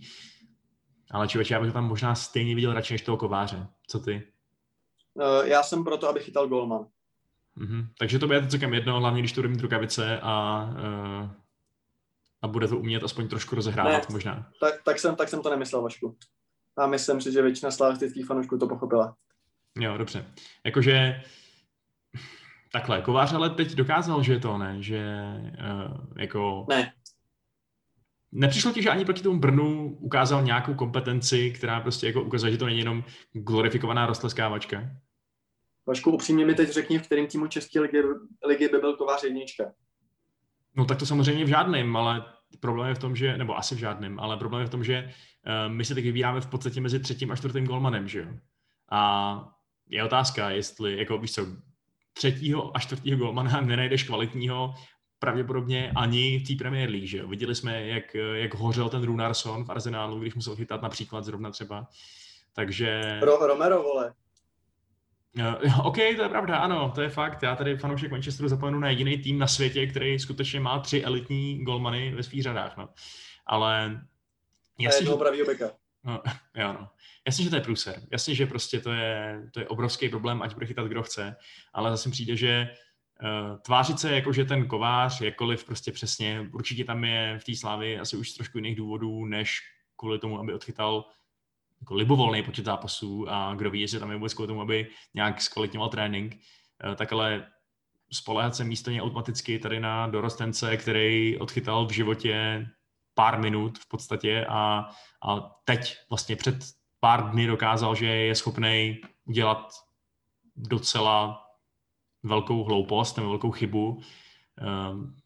ale 1.10 1.28
člověče, 1.28 1.54
já 1.54 1.60
bych 1.60 1.72
tam 1.72 1.88
možná 1.88 2.14
stejně 2.14 2.54
viděl 2.54 2.72
radši 2.72 2.94
než 2.94 3.02
toho 3.02 3.16
kováře. 3.16 3.66
Co 3.86 4.00
ty? 4.00 4.22
Uh, 5.14 5.48
já 5.48 5.62
jsem 5.62 5.84
proto, 5.84 6.08
aby 6.08 6.20
chytal 6.20 6.48
golman. 6.48 6.86
Mm-hmm. 7.58 7.88
Takže 7.98 8.18
to 8.18 8.26
bude 8.26 8.46
celkem 8.46 8.74
jedno, 8.74 9.00
hlavně 9.00 9.20
když 9.20 9.32
tu 9.32 9.48
mít 9.48 9.60
rukavice 9.60 10.20
a, 10.22 10.64
uh, 11.22 11.30
a 12.42 12.48
bude 12.48 12.68
to 12.68 12.78
umět 12.78 13.02
aspoň 13.02 13.28
trošku 13.28 13.54
rozehrávat 13.54 14.08
ne, 14.08 14.12
možná. 14.12 14.50
Tak, 14.60 14.82
tak, 14.84 14.98
jsem, 14.98 15.16
tak 15.16 15.28
jsem 15.28 15.42
to 15.42 15.50
nemyslel, 15.50 15.82
Vašku. 15.82 16.16
A 16.78 16.86
myslím 16.86 17.20
si, 17.20 17.32
že 17.32 17.42
většina 17.42 17.70
slavistických 17.70 18.26
fanoušků 18.26 18.58
to 18.58 18.68
pochopila. 18.68 19.16
Jo, 19.78 19.98
dobře. 19.98 20.26
Jakože 20.64 21.22
takhle, 22.72 23.02
Kovář 23.02 23.32
ale 23.32 23.50
teď 23.50 23.74
dokázal, 23.74 24.22
že 24.22 24.32
je 24.32 24.40
to, 24.40 24.58
ne? 24.58 24.82
Že 24.82 25.14
uh, 25.46 25.96
jako... 26.16 26.66
Ne, 26.68 26.92
Nepřišlo 28.38 28.72
ti, 28.72 28.82
že 28.82 28.90
ani 28.90 29.04
proti 29.04 29.22
tomu 29.22 29.40
Brnu 29.40 29.96
ukázal 30.00 30.42
nějakou 30.42 30.74
kompetenci, 30.74 31.50
která 31.50 31.80
prostě 31.80 32.06
jako 32.06 32.22
ukazuje, 32.22 32.52
že 32.52 32.58
to 32.58 32.66
není 32.66 32.78
jenom 32.78 33.04
glorifikovaná 33.32 34.06
rostleskávačka? 34.06 34.90
Vašku, 35.86 36.10
upřímně 36.10 36.46
mi 36.46 36.54
teď 36.54 36.68
řekni, 36.70 36.98
v 36.98 37.02
kterém 37.02 37.26
týmu 37.26 37.46
České 37.46 37.80
ligy, 37.80 38.02
ligy 38.46 38.68
by 38.68 38.78
byl 38.78 38.96
Kovář 38.96 39.24
jednička. 39.24 39.64
No 40.76 40.84
tak 40.84 40.98
to 40.98 41.06
samozřejmě 41.06 41.44
v 41.44 41.48
žádném, 41.48 41.96
ale 41.96 42.24
problém 42.60 42.88
je 42.88 42.94
v 42.94 42.98
tom, 42.98 43.16
že, 43.16 43.38
nebo 43.38 43.58
asi 43.58 43.74
v 43.74 43.78
žádném, 43.78 44.20
ale 44.20 44.36
problém 44.36 44.60
je 44.60 44.66
v 44.66 44.70
tom, 44.70 44.84
že 44.84 45.04
uh, 45.04 45.72
my 45.72 45.84
se 45.84 45.94
teď 45.94 46.04
vybíráme 46.04 46.40
v 46.40 46.46
podstatě 46.46 46.80
mezi 46.80 47.00
třetím 47.00 47.30
a 47.30 47.36
čtvrtým 47.36 47.66
golmanem, 47.66 48.08
že 48.08 48.18
jo? 48.18 48.26
A 48.90 49.52
je 49.88 50.04
otázka, 50.04 50.50
jestli, 50.50 50.98
jako 50.98 51.18
víš 51.18 51.32
co, 51.32 51.46
třetího 52.12 52.76
a 52.76 52.80
čtvrtého 52.80 53.18
golmana 53.18 53.60
nenajdeš 53.66 54.02
kvalitního 54.02 54.74
pravděpodobně 55.18 55.92
ani 55.96 56.38
v 56.38 56.48
té 56.48 56.54
Premier 56.58 56.90
League, 56.90 57.06
že 57.06 57.18
jo? 57.18 57.28
Viděli 57.28 57.54
jsme, 57.54 57.86
jak, 57.86 58.14
jak 58.14 58.54
hořel 58.54 58.88
ten 58.88 59.02
Runarsson 59.02 59.64
v 59.64 59.70
Arsenálu, 59.70 60.20
když 60.20 60.34
musel 60.34 60.56
chytat 60.56 60.82
například 60.82 61.24
zrovna 61.24 61.50
třeba. 61.50 61.86
Takže... 62.52 63.20
Ro- 63.22 63.46
Romero, 63.46 63.82
vole. 63.82 64.14
Uh, 65.38 65.86
OK, 65.86 65.96
to 65.96 66.22
je 66.22 66.28
pravda, 66.28 66.58
ano, 66.58 66.92
to 66.94 67.02
je 67.02 67.08
fakt. 67.08 67.42
Já 67.42 67.56
tady 67.56 67.76
fanoušek 67.76 68.10
Manchesteru 68.10 68.48
zapomenu 68.48 68.78
na 68.78 68.88
jediný 68.88 69.18
tým 69.18 69.38
na 69.38 69.46
světě, 69.46 69.86
který 69.86 70.18
skutečně 70.18 70.60
má 70.60 70.78
tři 70.78 71.04
elitní 71.04 71.64
golmany 71.64 72.14
ve 72.14 72.22
svých 72.22 72.42
řadách, 72.42 72.76
no. 72.76 72.88
Ale... 73.46 74.00
Jasně, 74.78 75.06
že... 75.06 75.12
pravýho 75.12 75.46
beka. 75.46 75.70
No, 76.04 76.22
jo, 76.56 76.72
no. 76.72 76.88
Jasně, 77.26 77.44
že 77.44 77.50
to 77.50 77.56
je 77.56 77.62
průser. 77.62 78.00
Jasně, 78.12 78.34
že 78.34 78.46
prostě 78.46 78.80
to 78.80 78.92
je, 78.92 79.42
to 79.52 79.60
je 79.60 79.68
obrovský 79.68 80.08
problém, 80.08 80.42
ať 80.42 80.54
bude 80.54 80.66
chytat 80.66 80.86
kdo 80.86 81.02
chce, 81.02 81.36
ale 81.72 81.90
zase 81.90 82.10
přijde, 82.10 82.36
že 82.36 82.68
tvářit 83.62 84.00
se 84.00 84.14
jako, 84.14 84.32
že 84.32 84.44
ten 84.44 84.68
kovář, 84.68 85.20
jakkoliv 85.20 85.64
prostě 85.64 85.92
přesně, 85.92 86.50
určitě 86.52 86.84
tam 86.84 87.04
je 87.04 87.38
v 87.38 87.44
té 87.44 87.56
slávě 87.56 88.00
asi 88.00 88.16
už 88.16 88.30
trošku 88.30 88.58
jiných 88.58 88.76
důvodů, 88.76 89.24
než 89.24 89.60
kvůli 89.96 90.18
tomu, 90.18 90.38
aby 90.38 90.54
odchytal 90.54 91.04
jako 91.80 91.94
libovolný 91.94 92.42
počet 92.42 92.64
zápasů 92.64 93.26
a 93.28 93.54
kdo 93.54 93.70
ví, 93.70 93.80
jestli 93.80 93.98
tam 93.98 94.10
je 94.10 94.16
vůbec 94.16 94.34
kvůli 94.34 94.46
tomu, 94.46 94.60
aby 94.60 94.90
nějak 95.14 95.40
zkvalitňoval 95.40 95.88
trénink, 95.88 96.34
uh, 96.84 96.94
tak 96.94 97.12
ale 97.12 97.46
spolehat 98.12 98.56
se 98.56 98.64
místo 98.64 98.90
něj 98.90 99.00
automaticky 99.00 99.58
tady 99.58 99.80
na 99.80 100.06
dorostence, 100.06 100.76
který 100.76 101.38
odchytal 101.38 101.86
v 101.86 101.92
životě 101.92 102.66
pár 103.14 103.40
minut 103.40 103.78
v 103.78 103.88
podstatě 103.88 104.46
a, 104.48 104.88
a 105.22 105.40
teď 105.64 105.96
vlastně 106.10 106.36
před 106.36 106.56
pár 107.00 107.30
dny 107.30 107.46
dokázal, 107.46 107.94
že 107.94 108.06
je 108.06 108.34
schopný 108.34 109.00
udělat 109.24 109.68
docela 110.56 111.45
velkou 112.28 112.64
hloupost 112.64 113.16
nebo 113.16 113.28
velkou 113.28 113.50
chybu. 113.50 114.00
Um, 114.90 115.16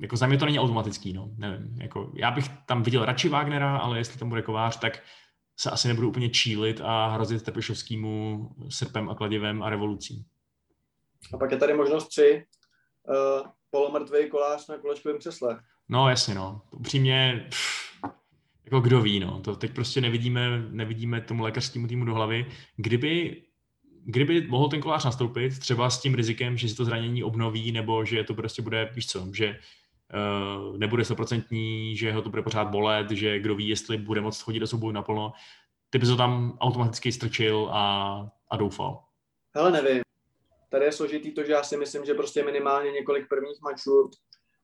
jako 0.00 0.16
za 0.16 0.26
mě 0.26 0.38
to 0.38 0.44
není 0.44 0.58
automatický, 0.58 1.12
no, 1.12 1.30
nevím. 1.36 1.80
Jako, 1.80 2.12
já 2.14 2.30
bych 2.30 2.48
tam 2.66 2.82
viděl 2.82 3.04
radši 3.04 3.28
Wagnera, 3.28 3.76
ale 3.76 3.98
jestli 3.98 4.18
tam 4.18 4.28
bude 4.28 4.42
kovář, 4.42 4.76
tak 4.76 5.02
se 5.56 5.70
asi 5.70 5.88
nebudu 5.88 6.08
úplně 6.08 6.28
čílit 6.28 6.80
a 6.84 7.08
hrozit 7.08 7.42
Trpišovskýmu 7.42 8.48
srpem 8.68 9.10
a 9.10 9.14
kladivem 9.14 9.62
a 9.62 9.70
revolucí. 9.70 10.24
A 11.34 11.38
pak 11.38 11.50
je 11.50 11.56
tady 11.56 11.74
možnost 11.74 12.08
tři, 12.08 12.44
uh, 13.08 13.46
polomrtvý 13.70 14.30
kolář 14.30 14.68
na 14.68 14.78
kolečkovém 14.78 15.18
křesle. 15.18 15.60
No 15.88 16.08
jasně, 16.08 16.34
no. 16.34 16.62
Upřímně, 16.70 17.46
pff, 17.48 17.84
jako 18.64 18.80
kdo 18.80 19.02
ví, 19.02 19.20
no. 19.20 19.40
To 19.40 19.56
teď 19.56 19.74
prostě 19.74 20.00
nevidíme, 20.00 20.68
nevidíme 20.70 21.20
tomu 21.20 21.42
lékařskému 21.42 21.86
týmu 21.86 22.04
do 22.04 22.14
hlavy. 22.14 22.46
Kdyby 22.76 23.42
kdyby 24.04 24.46
mohl 24.46 24.68
ten 24.68 24.80
kolář 24.80 25.04
nastoupit, 25.04 25.58
třeba 25.58 25.90
s 25.90 26.00
tím 26.00 26.14
rizikem, 26.14 26.56
že 26.56 26.68
si 26.68 26.74
to 26.74 26.84
zranění 26.84 27.24
obnoví, 27.24 27.72
nebo 27.72 28.04
že 28.04 28.24
to 28.24 28.34
prostě 28.34 28.62
bude, 28.62 28.90
víš 28.94 29.06
co, 29.06 29.28
že 29.34 29.58
uh, 30.68 30.78
nebude 30.78 31.04
stoprocentní, 31.04 31.96
že 31.96 32.12
ho 32.12 32.22
to 32.22 32.30
bude 32.30 32.42
pořád 32.42 32.68
bolet, 32.68 33.10
že 33.10 33.38
kdo 33.38 33.54
ví, 33.54 33.68
jestli 33.68 33.96
bude 33.96 34.20
moct 34.20 34.40
chodit 34.40 34.60
do 34.60 34.66
souboju 34.66 34.92
naplno, 34.92 35.32
ty 35.90 35.98
bys 35.98 36.08
ho 36.08 36.16
tam 36.16 36.58
automaticky 36.60 37.12
strčil 37.12 37.68
a, 37.72 38.26
a 38.50 38.56
doufal. 38.56 39.04
Hele, 39.56 39.70
nevím. 39.70 40.00
Tady 40.70 40.84
je 40.84 40.92
složitý 40.92 41.32
to, 41.32 41.44
že 41.44 41.52
já 41.52 41.62
si 41.62 41.76
myslím, 41.76 42.04
že 42.04 42.14
prostě 42.14 42.44
minimálně 42.44 42.90
několik 42.90 43.28
prvních 43.28 43.60
mačů 43.62 44.10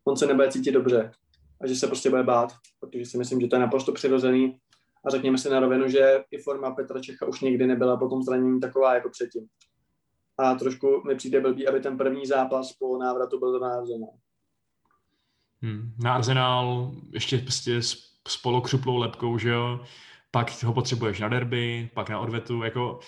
on 0.04 0.16
se 0.16 0.26
nebude 0.26 0.50
cítit 0.50 0.72
dobře 0.72 1.12
a 1.60 1.66
že 1.66 1.74
se 1.74 1.86
prostě 1.86 2.10
bude 2.10 2.22
bát, 2.22 2.52
protože 2.80 3.06
si 3.06 3.18
myslím, 3.18 3.40
že 3.40 3.46
to 3.46 3.56
je 3.56 3.60
naprosto 3.60 3.92
přirozený 3.92 4.58
a 5.06 5.10
řekněme 5.10 5.38
si 5.38 5.50
na 5.50 5.60
rovinu, 5.60 5.88
že 5.88 6.24
i 6.30 6.38
forma 6.38 6.70
Petra 6.70 7.00
Čecha 7.00 7.26
už 7.26 7.40
nikdy 7.40 7.66
nebyla 7.66 7.96
po 7.96 8.08
tom 8.08 8.22
zranění 8.22 8.60
taková 8.60 8.94
jako 8.94 9.10
předtím. 9.10 9.46
A 10.38 10.54
trošku 10.54 11.02
mi 11.06 11.14
přijde 11.14 11.40
blbý, 11.40 11.68
aby 11.68 11.80
ten 11.80 11.96
první 11.96 12.26
zápas 12.26 12.72
po 12.72 12.98
návratu 12.98 13.38
byl 13.38 13.60
na 13.60 13.68
Arsenal. 13.68 14.12
Hmm. 15.62 15.92
Na 15.98 16.14
Arsenal 16.14 16.92
ještě 17.12 17.38
prostě 17.38 17.82
s, 17.82 18.10
polokřuplou 18.42 18.96
lepkou, 18.96 19.38
že 19.38 19.48
jo, 19.48 19.80
pak 20.30 20.62
ho 20.62 20.72
potřebuješ 20.72 21.20
na 21.20 21.28
derby, 21.28 21.90
pak 21.94 22.10
na 22.10 22.20
odvetu, 22.20 22.62
jako 22.62 23.00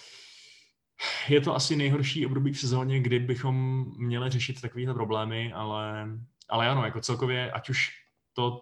je 1.29 1.41
to 1.41 1.55
asi 1.55 1.77
nejhorší 1.77 2.27
období 2.27 2.53
v 2.53 2.61
sezóně, 2.61 3.01
kdy 3.01 3.19
bychom 3.19 3.85
měli 3.99 4.31
řešit 4.31 4.61
takovéhle 4.61 4.95
problémy, 4.95 5.53
ale, 5.53 6.09
ale 6.49 6.69
ano, 6.69 6.85
jako 6.85 7.01
celkově, 7.01 7.51
ať 7.53 7.71
už 7.71 7.91
to 8.33 8.61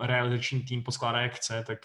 realizační 0.00 0.62
tým 0.62 0.82
poskládá 0.82 1.20
jak 1.20 1.34
chce, 1.34 1.64
tak 1.66 1.78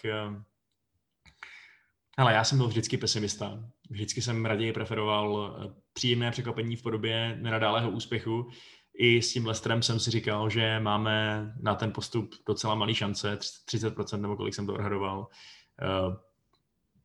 ale 2.16 2.32
já 2.32 2.44
jsem 2.44 2.58
byl 2.58 2.68
vždycky 2.68 2.96
pesimista. 2.96 3.58
Vždycky 3.90 4.22
jsem 4.22 4.46
raději 4.46 4.72
preferoval 4.72 5.56
eh, 5.56 5.74
příjemné 5.92 6.30
překvapení 6.30 6.76
v 6.76 6.82
podobě 6.82 7.38
nenadálého 7.40 7.90
úspěchu. 7.90 8.50
I 8.98 9.22
s 9.22 9.32
tím 9.32 9.46
Lestrem 9.46 9.82
jsem 9.82 10.00
si 10.00 10.10
říkal, 10.10 10.50
že 10.50 10.80
máme 10.80 11.46
na 11.60 11.74
ten 11.74 11.92
postup 11.92 12.34
docela 12.46 12.74
malý 12.74 12.94
šance, 12.94 13.38
30% 13.38 14.20
nebo 14.20 14.36
kolik 14.36 14.54
jsem 14.54 14.66
to 14.66 14.74
odhadoval. 14.74 15.18
Uh, 15.18 16.14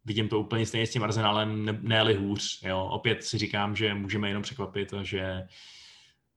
vidím 0.05 0.29
to 0.29 0.39
úplně 0.39 0.65
stejně 0.65 0.87
s 0.87 0.91
tím 0.91 1.03
Arsenálem, 1.03 1.65
ne, 1.65 1.79
ne 1.81 2.13
hůř. 2.13 2.63
Jo. 2.63 2.89
Opět 2.91 3.23
si 3.23 3.37
říkám, 3.37 3.75
že 3.75 3.93
můžeme 3.93 4.27
jenom 4.27 4.43
překvapit 4.43 4.93
a 4.93 5.03
že 5.03 5.47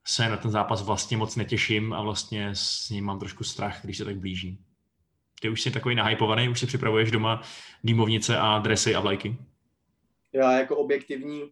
se 0.06 0.28
na 0.28 0.36
ten 0.36 0.50
zápas 0.50 0.82
vlastně 0.82 1.16
moc 1.16 1.36
netěším 1.36 1.92
a 1.92 2.02
vlastně 2.02 2.50
s 2.54 2.90
ním 2.90 3.04
mám 3.04 3.18
trošku 3.18 3.44
strach, 3.44 3.80
když 3.82 3.98
se 3.98 4.04
tak 4.04 4.16
blíží. 4.16 4.58
Ty 5.40 5.48
už 5.48 5.60
jsi 5.60 5.70
takový 5.70 5.94
nahypovaný, 5.94 6.48
už 6.48 6.60
si 6.60 6.66
připravuješ 6.66 7.10
doma 7.10 7.42
dýmovnice 7.84 8.38
a 8.38 8.58
dresy 8.58 8.94
a 8.94 9.00
vlajky? 9.00 9.36
Já 10.32 10.52
jako 10.52 10.76
objektivní 10.76 11.50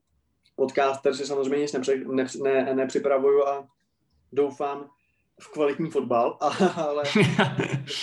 podcaster 0.56 1.14
si 1.14 1.26
samozřejmě 1.26 1.58
nic 1.58 1.72
nepři, 1.72 2.04
ne, 2.06 2.26
ne, 2.42 2.74
nepřipravuju 2.74 3.46
a 3.46 3.68
doufám 4.32 4.90
v 5.40 5.52
kvalitní 5.52 5.90
fotbal, 5.90 6.38
ale 6.76 7.02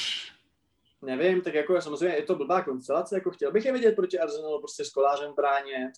nevím, 1.01 1.41
tak 1.41 1.53
jako 1.53 1.81
samozřejmě 1.81 2.15
je 2.15 2.23
to 2.23 2.35
blbá 2.35 2.61
konstelace, 2.61 3.15
jako 3.15 3.31
chtěl 3.31 3.51
bych 3.51 3.65
je 3.65 3.73
vidět 3.73 3.95
proti 3.95 4.19
Arsenalu 4.19 4.59
prostě 4.59 4.85
s 4.85 4.89
kolářem 4.89 5.31
v 5.31 5.35
bráně, 5.35 5.91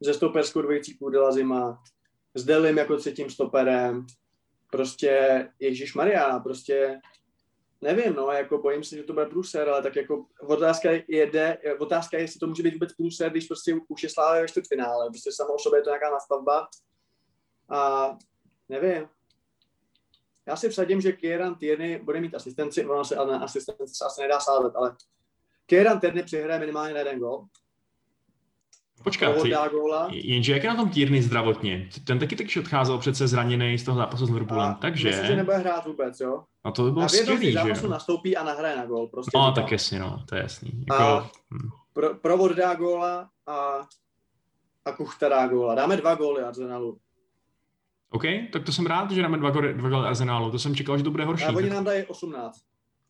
ze 0.00 0.14
stoperskou 0.14 0.62
dvojicí 0.62 0.98
Kudela 0.98 1.32
Zima, 1.32 1.82
s 2.34 2.44
Delim 2.44 2.78
jako 2.78 2.96
třetím 2.96 3.30
stoperem, 3.30 4.06
prostě 4.70 5.48
Ježíš 5.60 5.94
Maria, 5.94 6.38
prostě 6.38 7.00
nevím, 7.80 8.14
no, 8.14 8.30
jako 8.30 8.58
bojím 8.58 8.84
se, 8.84 8.96
že 8.96 9.02
to 9.02 9.12
bude 9.12 9.26
průser, 9.26 9.68
ale 9.68 9.82
tak 9.82 9.96
jako 9.96 10.26
otázka 10.40 10.90
je, 10.90 11.26
jde, 11.26 11.58
otázka 11.78 12.16
je, 12.16 12.22
jestli 12.22 12.40
to 12.40 12.46
může 12.46 12.62
být 12.62 12.74
vůbec 12.74 12.92
průser, 12.92 13.30
když 13.30 13.46
prostě 13.46 13.74
už 13.88 14.02
je 14.02 14.10
Slávě 14.10 14.42
ve 14.42 14.48
čtvrtfinále, 14.48 15.10
prostě 15.10 15.32
samo 15.32 15.54
o 15.54 15.58
sobě 15.58 15.78
je 15.78 15.82
to 15.82 15.90
nějaká 15.90 16.10
nastavba. 16.10 16.68
A 17.68 18.10
nevím. 18.68 19.08
Já 20.46 20.56
si 20.56 20.68
vsadím, 20.68 21.00
že 21.00 21.12
Kieran 21.12 21.54
Tierney 21.54 21.98
bude 21.98 22.20
mít 22.20 22.34
asistenci, 22.34 22.86
ono 22.86 23.04
se 23.04 23.16
na 23.16 23.38
asistenci 23.38 23.94
se 23.94 24.04
asi 24.04 24.20
nedá 24.20 24.40
sázet, 24.40 24.76
ale 24.76 24.96
Kieran 25.66 26.00
Tierney 26.00 26.22
přihraje 26.22 26.60
minimálně 26.60 26.92
na 26.94 26.98
jeden 26.98 27.18
gol, 27.18 27.46
Počkat, 29.04 29.36
jenže 30.10 30.52
jak 30.52 30.62
je 30.62 30.70
na 30.70 30.76
tom 30.76 30.88
Tierney 30.88 31.22
zdravotně? 31.22 31.88
Ten 32.06 32.18
taky 32.18 32.36
taky 32.36 32.60
odcházel 32.60 32.98
přece 32.98 33.28
zraněný 33.28 33.78
z 33.78 33.84
toho 33.84 33.98
zápasu 33.98 34.26
s 34.26 34.30
Liverpoolem, 34.30 34.74
takže... 34.74 35.08
Myslím, 35.08 35.26
že 35.26 35.36
nebude 35.36 35.56
hrát 35.56 35.86
vůbec, 35.86 36.20
jo? 36.20 36.42
No 36.64 36.72
to 36.72 36.82
by 36.82 36.90
bylo 36.90 37.08
skvělý, 37.08 37.52
že 37.52 37.58
jo? 37.58 37.88
nastoupí 37.88 38.36
a 38.36 38.44
nahraje 38.44 38.76
na 38.76 38.86
gol. 38.86 39.06
Prostě 39.08 39.38
no, 39.38 39.52
tak 39.52 39.72
jasně, 39.72 39.98
no, 39.98 40.22
to 40.28 40.34
je 40.34 40.42
jasný. 40.42 40.84
Jako, 40.90 41.02
a 41.02 41.30
hm. 41.50 41.68
pro, 41.92 42.14
provod 42.14 42.52
dá 42.52 42.74
góla 42.74 43.28
a, 43.46 43.80
a 44.84 44.92
Kuchta 44.92 45.28
dá 45.28 45.46
góla. 45.46 45.74
Dáme 45.74 45.96
dva 45.96 46.14
góly 46.14 46.42
Arsenalu. 46.42 46.98
OK, 48.10 48.22
tak 48.52 48.64
to 48.64 48.72
jsem 48.72 48.86
rád, 48.86 49.10
že 49.10 49.22
dáme 49.22 49.38
dva 49.38 49.50
góly, 49.50 49.74
dva 49.74 49.88
góly 49.88 50.06
Arsenalu. 50.06 50.50
To 50.50 50.58
jsem 50.58 50.74
čekal, 50.74 50.98
že 50.98 51.04
to 51.04 51.10
bude 51.10 51.24
horší. 51.24 51.44
A 51.44 51.52
oni 51.52 51.70
nám 51.70 51.84
dají 51.84 52.04
18. 52.04 52.60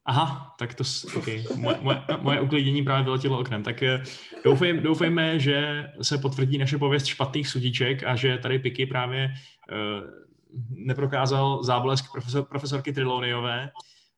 Aha, 0.06 0.54
tak 0.58 0.74
to, 0.74 0.84
okay. 1.16 1.44
moje, 1.56 1.78
moje, 1.80 2.02
moje 2.20 2.40
uklidění 2.40 2.82
právě 2.82 3.04
vyletělo 3.04 3.38
oknem. 3.38 3.62
Tak 3.62 3.82
eh, 3.82 4.02
doufejme, 4.44 4.80
doufejme, 4.80 5.38
že 5.38 5.86
se 6.02 6.18
potvrdí 6.18 6.58
naše 6.58 6.78
pověst 6.78 7.06
špatných 7.06 7.48
sudíček 7.48 8.02
a 8.02 8.16
že 8.16 8.38
tady 8.38 8.58
Piky 8.58 8.86
právě 8.86 9.34
uh, 9.72 10.10
neprokázal 10.70 11.62
záblesk 11.62 12.12
profesor, 12.12 12.44
profesorky 12.44 12.92
Triloniové 12.92 13.70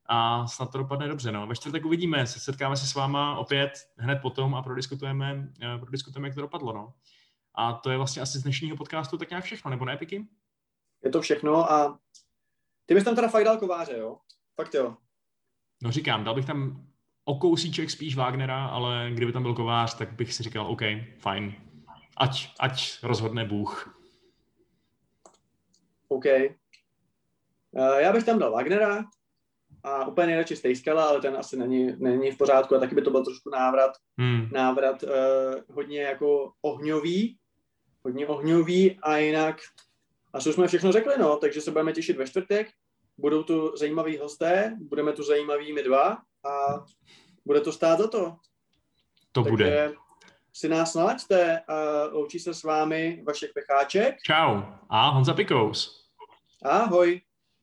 a 0.06 0.46
snad 0.46 0.72
to 0.72 0.78
dopadne 0.78 1.08
dobře. 1.08 1.32
No. 1.32 1.46
Ve 1.46 1.54
čtvrtek 1.54 1.84
uvidíme, 1.84 2.26
setkáme 2.26 2.76
se 2.76 2.86
s 2.86 2.94
váma 2.94 3.38
opět 3.38 3.70
hned 3.96 4.18
potom 4.22 4.54
a 4.54 4.62
prodiskutujeme, 4.62 5.34
uh, 5.74 5.80
prodiskutujeme 5.80 6.28
jak 6.28 6.34
to 6.34 6.40
dopadlo. 6.40 6.72
No. 6.72 6.92
A 7.54 7.72
to 7.72 7.90
je 7.90 7.96
vlastně 7.96 8.22
asi 8.22 8.38
z 8.38 8.42
dnešního 8.42 8.76
podcastu 8.76 9.18
tak 9.18 9.30
nějak 9.30 9.44
všechno, 9.44 9.70
nebo 9.70 9.84
ne, 9.84 9.96
Piky? 9.96 10.26
Je 11.04 11.10
to 11.10 11.20
všechno 11.20 11.72
a 11.72 11.98
ty 12.86 12.94
bys 12.94 13.04
tam 13.04 13.14
teda 13.14 13.28
fakt 13.28 13.44
dal 13.44 13.56
kováře, 13.56 13.98
jo? 13.98 14.16
Fakt 14.56 14.74
jo. 14.74 14.96
No 15.82 15.92
říkám, 15.92 16.24
dal 16.24 16.34
bych 16.34 16.44
tam 16.44 16.86
o 17.24 17.38
kousíček 17.38 17.90
spíš 17.90 18.16
Wagnera, 18.16 18.66
ale 18.66 19.10
kdyby 19.14 19.32
tam 19.32 19.42
byl 19.42 19.54
kovář, 19.54 19.94
tak 19.94 20.12
bych 20.12 20.34
si 20.34 20.42
říkal, 20.42 20.66
OK, 20.66 20.80
fajn. 21.18 21.54
Ať, 22.16 22.48
ať 22.60 22.98
rozhodne 23.02 23.44
Bůh. 23.44 23.98
OK. 26.08 26.24
Uh, 27.70 27.98
já 27.98 28.12
bych 28.12 28.24
tam 28.24 28.38
dal 28.38 28.52
Wagnera 28.52 29.04
a 29.82 30.06
úplně 30.06 30.26
nejradši 30.26 30.56
Stejskala, 30.56 31.04
ale 31.04 31.20
ten 31.20 31.36
asi 31.36 31.56
není, 31.56 31.92
není 31.98 32.30
v 32.30 32.38
pořádku 32.38 32.74
a 32.74 32.78
taky 32.78 32.94
by 32.94 33.02
to 33.02 33.10
byl 33.10 33.24
trošku 33.24 33.50
návrat, 33.50 33.90
hmm. 34.18 34.48
návrat 34.52 35.02
uh, 35.02 35.10
hodně 35.74 36.02
jako 36.02 36.52
ohňový, 36.62 37.38
hodně 38.04 38.26
ohňový 38.26 38.98
a 39.02 39.16
jinak 39.16 39.56
asi 40.32 40.48
už 40.48 40.54
jsme 40.54 40.68
všechno 40.68 40.92
řekli, 40.92 41.14
no, 41.18 41.36
takže 41.36 41.60
se 41.60 41.70
budeme 41.70 41.92
těšit 41.92 42.16
ve 42.16 42.26
čtvrtek 42.26 42.70
budou 43.18 43.42
tu 43.42 43.76
zajímaví 43.76 44.18
hosté, 44.18 44.76
budeme 44.80 45.12
tu 45.12 45.22
zajímaví 45.22 45.72
my 45.72 45.82
dva 45.82 46.18
a 46.44 46.84
bude 47.44 47.60
to 47.60 47.72
stát 47.72 47.98
za 47.98 48.08
to. 48.08 48.36
To 49.32 49.42
Takže 49.42 49.50
bude. 49.50 49.94
si 50.52 50.68
nás 50.68 50.94
nalaďte 50.94 51.60
a 51.60 52.04
loučí 52.12 52.38
se 52.38 52.54
s 52.54 52.62
vámi 52.62 53.22
Vašek 53.26 53.50
Pecháček. 53.54 54.14
Čau. 54.26 54.62
A 54.90 55.08
Honza 55.08 55.34
Pikous. 55.34 56.06
Ahoj. 56.62 57.20